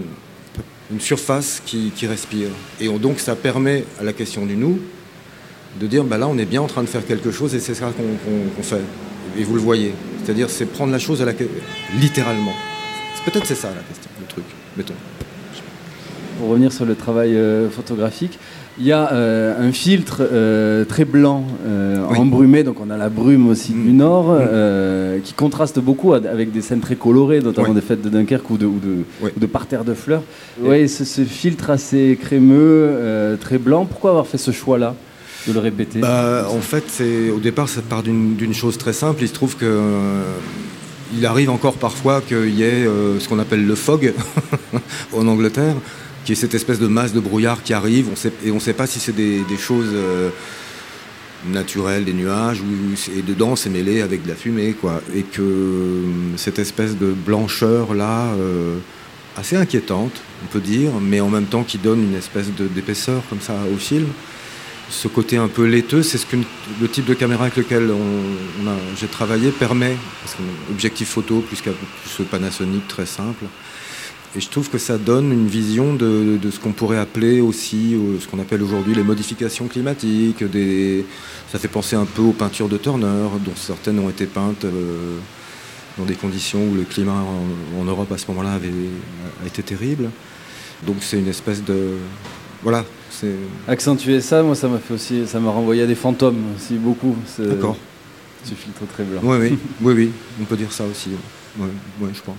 une 0.92 1.00
surface 1.00 1.62
qui, 1.64 1.90
qui 1.96 2.06
respire. 2.06 2.48
Et 2.82 2.88
on- 2.90 2.98
donc 2.98 3.18
ça 3.18 3.34
permet 3.34 3.84
à 3.98 4.04
la 4.04 4.12
question 4.12 4.44
du 4.44 4.56
nous 4.56 4.78
de 5.80 5.86
dire 5.86 6.04
bah 6.04 6.18
là 6.18 6.28
on 6.28 6.36
est 6.36 6.44
bien 6.44 6.60
en 6.60 6.66
train 6.66 6.82
de 6.82 6.88
faire 6.88 7.06
quelque 7.06 7.30
chose 7.30 7.54
et 7.54 7.60
c'est 7.60 7.74
ça 7.74 7.90
qu'on 7.96 8.62
fait. 8.62 8.82
Et 9.38 9.44
vous 9.44 9.54
le 9.54 9.60
voyez. 9.62 9.94
C'est-à-dire 10.22 10.50
c'est 10.50 10.66
prendre 10.66 10.92
la 10.92 10.98
chose 10.98 11.22
à 11.22 11.26
littéralement. 11.98 12.52
Peut-être 13.24 13.46
c'est 13.46 13.54
ça 13.54 13.70
le 14.20 14.26
truc 14.26 14.44
mettons. 14.76 14.94
Pour 16.38 16.48
revenir 16.48 16.72
sur 16.72 16.84
le 16.84 16.94
travail 16.96 17.36
euh, 17.36 17.70
photographique, 17.70 18.38
il 18.78 18.86
y 18.86 18.92
a 18.92 19.12
euh, 19.12 19.68
un 19.68 19.70
filtre 19.72 20.18
euh, 20.20 20.84
très 20.84 21.04
blanc, 21.04 21.44
euh, 21.66 22.04
embrumé, 22.06 22.62
donc 22.64 22.76
on 22.80 22.90
a 22.90 22.96
la 22.96 23.08
brume 23.10 23.48
aussi 23.48 23.72
Mm. 23.72 23.84
du 23.84 23.92
nord, 23.92 24.26
euh, 24.30 25.18
qui 25.22 25.34
contraste 25.34 25.78
beaucoup 25.78 26.14
avec 26.14 26.52
des 26.52 26.62
scènes 26.62 26.80
très 26.80 26.96
colorées, 26.96 27.40
notamment 27.40 27.74
des 27.74 27.80
fêtes 27.82 28.02
de 28.02 28.08
Dunkerque 28.08 28.48
ou 28.50 28.56
de, 28.56 28.66
ou 28.66 28.78
de, 28.78 28.96
Ouais. 29.24 29.32
ou 29.36 29.40
de 29.40 29.46
parterres 29.46 29.84
de 29.84 29.94
fleurs. 29.94 30.22
Oui, 30.62 30.88
ce, 30.88 31.04
ce 31.04 31.22
filtre 31.22 31.70
assez 31.70 32.18
crémeux, 32.20 32.56
euh, 32.88 33.36
très 33.36 33.58
blanc, 33.58 33.84
pourquoi 33.84 34.10
avoir 34.10 34.26
fait 34.26 34.38
ce 34.38 34.50
choix-là 34.52 34.94
de 35.46 35.52
le 35.52 35.58
répéter? 35.58 35.98
Bah, 36.00 36.46
en 36.50 36.60
fait, 36.60 36.84
c'est 36.88 37.30
au 37.30 37.40
départ, 37.40 37.68
ça 37.68 37.82
part 37.82 38.02
d'une 38.02 38.36
d'une 38.36 38.54
chose 38.54 38.78
très 38.78 38.92
simple. 38.92 39.22
Il 39.22 39.28
se 39.28 39.34
trouve 39.34 39.56
que 39.56 39.64
euh, 39.66 40.22
il 41.14 41.26
arrive 41.26 41.50
encore 41.50 41.74
parfois 41.74 42.22
qu'il 42.26 42.54
y 42.54 42.62
ait 42.62 42.86
euh, 42.86 43.18
ce 43.20 43.28
qu'on 43.28 43.38
appelle 43.38 43.66
le 43.66 43.74
fog 43.74 44.14
en 45.14 45.26
Angleterre, 45.26 45.74
qui 46.24 46.32
est 46.32 46.36
cette 46.36 46.54
espèce 46.54 46.78
de 46.78 46.86
masse 46.86 47.12
de 47.12 47.20
brouillard 47.20 47.62
qui 47.62 47.72
arrive. 47.72 48.08
On 48.10 48.46
et 48.46 48.50
on 48.50 48.56
ne 48.56 48.60
sait 48.60 48.74
pas 48.74 48.86
si 48.86 49.00
c'est 49.00 49.14
des, 49.14 49.44
choses 49.58 49.90
euh, 49.92 50.30
naturelles, 51.46 52.04
des 52.04 52.12
nuages, 52.12 52.60
ou 52.60 53.10
et 53.16 53.22
dedans 53.22 53.56
c'est 53.56 53.70
mêlé 53.70 54.02
avec 54.02 54.22
de 54.22 54.28
la 54.28 54.34
fumée, 54.34 54.74
quoi. 54.74 55.02
Et 55.14 55.22
que 55.22 55.42
euh, 55.42 56.02
cette 56.36 56.58
espèce 56.58 56.96
de 56.96 57.12
blancheur 57.12 57.94
là. 57.94 58.32
euh, 58.34 58.78
assez 59.34 59.56
inquiétante, 59.56 60.12
on 60.44 60.52
peut 60.52 60.60
dire, 60.60 60.90
mais 61.00 61.20
en 61.20 61.30
même 61.30 61.46
temps 61.46 61.62
qui 61.62 61.78
donne 61.78 62.02
une 62.02 62.14
espèce 62.14 62.48
d'épaisseur 62.74 63.22
comme 63.30 63.40
ça 63.40 63.54
au 63.72 63.78
film 63.78 64.08
ce 64.92 65.08
côté 65.08 65.38
un 65.38 65.48
peu 65.48 65.64
laiteux, 65.64 66.02
c'est 66.02 66.18
ce 66.18 66.26
que 66.26 66.36
le 66.80 66.88
type 66.88 67.06
de 67.06 67.14
caméra 67.14 67.44
avec 67.44 67.56
lequel 67.56 67.90
j'ai 69.00 69.06
travaillé 69.06 69.50
permet. 69.50 69.96
Parce 70.22 70.34
que 70.34 70.42
objectif 70.70 71.08
photo 71.08 71.40
plus 71.40 71.60
plus 71.60 72.24
Panasonic 72.26 72.86
très 72.88 73.06
simple. 73.06 73.46
Et 74.34 74.40
je 74.40 74.48
trouve 74.48 74.70
que 74.70 74.78
ça 74.78 74.96
donne 74.96 75.30
une 75.30 75.46
vision 75.46 75.92
de, 75.94 76.38
de 76.40 76.50
ce 76.50 76.58
qu'on 76.58 76.72
pourrait 76.72 76.98
appeler 76.98 77.40
aussi, 77.40 77.94
euh, 77.94 78.18
ce 78.18 78.26
qu'on 78.26 78.38
appelle 78.38 78.62
aujourd'hui 78.62 78.94
les 78.94 79.02
modifications 79.02 79.66
climatiques. 79.68 80.42
Des, 80.44 81.04
ça 81.50 81.58
fait 81.58 81.68
penser 81.68 81.96
un 81.96 82.06
peu 82.06 82.22
aux 82.22 82.32
peintures 82.32 82.68
de 82.68 82.78
Turner, 82.78 83.28
dont 83.44 83.52
certaines 83.56 83.98
ont 83.98 84.08
été 84.08 84.24
peintes 84.24 84.64
euh, 84.64 85.18
dans 85.98 86.04
des 86.04 86.14
conditions 86.14 86.60
où 86.66 86.74
le 86.74 86.84
climat 86.84 87.12
en, 87.12 87.80
en 87.80 87.84
Europe 87.84 88.10
à 88.10 88.16
ce 88.16 88.26
moment-là 88.28 88.54
avait 88.54 88.70
a 89.44 89.46
été 89.46 89.62
terrible. 89.62 90.10
Donc 90.86 90.96
c'est 91.00 91.18
une 91.18 91.28
espèce 91.28 91.62
de 91.62 91.98
voilà, 92.62 92.84
Accentuer 93.68 94.20
ça, 94.20 94.42
moi 94.42 94.54
ça 94.54 94.68
m'a 94.68 94.78
fait 94.78 94.94
aussi, 94.94 95.26
ça 95.26 95.38
m'a 95.38 95.50
renvoyé 95.50 95.82
à 95.82 95.86
des 95.86 95.94
fantômes 95.94 96.42
aussi 96.56 96.74
beaucoup. 96.74 97.16
D'accord. 97.38 97.76
Ce 98.44 98.54
filtre 98.54 98.82
très 98.92 99.04
blanc. 99.04 99.20
Oui, 99.22 99.36
oui, 99.40 99.58
oui, 99.82 99.92
oui, 99.94 100.10
on 100.40 100.44
peut 100.44 100.56
dire 100.56 100.72
ça 100.72 100.84
aussi. 100.84 101.10
Oui, 101.58 101.68
oui, 102.00 102.10
je 102.14 102.20
pense. 102.22 102.38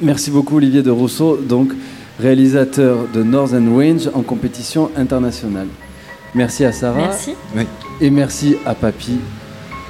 Merci 0.00 0.30
beaucoup 0.30 0.56
Olivier 0.56 0.82
de 0.82 0.90
Rousseau, 0.90 1.36
donc 1.36 1.72
réalisateur 2.20 3.06
de 3.12 3.22
Northern 3.22 3.68
Range 3.74 4.08
en 4.14 4.22
compétition 4.22 4.90
internationale. 4.96 5.68
Merci 6.34 6.64
à 6.64 6.72
Sarah. 6.72 6.98
Merci. 6.98 7.34
Et 8.00 8.10
merci 8.10 8.56
à 8.66 8.74
Papy, 8.74 9.18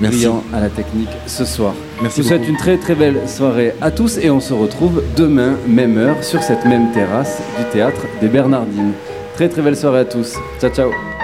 Merci. 0.00 0.16
brillant 0.16 0.44
à 0.54 0.60
la 0.60 0.68
technique 0.68 1.08
ce 1.26 1.44
soir. 1.44 1.74
Merci 2.00 2.18
Je 2.18 2.22
vous 2.22 2.28
souhaite 2.28 2.48
une 2.48 2.56
très 2.56 2.76
très 2.78 2.94
belle 2.94 3.28
soirée 3.28 3.74
à 3.80 3.90
tous 3.90 4.18
et 4.18 4.30
on 4.30 4.40
se 4.40 4.52
retrouve 4.52 5.02
demain, 5.16 5.56
même 5.66 5.98
heure, 5.98 6.22
sur 6.22 6.42
cette 6.42 6.64
même 6.64 6.92
terrasse 6.92 7.40
du 7.58 7.64
théâtre 7.72 8.02
des 8.20 8.28
Bernardines. 8.28 8.92
Très 9.34 9.48
très 9.48 9.62
belle 9.62 9.76
soirée 9.76 10.00
à 10.00 10.04
tous. 10.04 10.34
Ciao 10.60 10.70
ciao. 10.70 11.15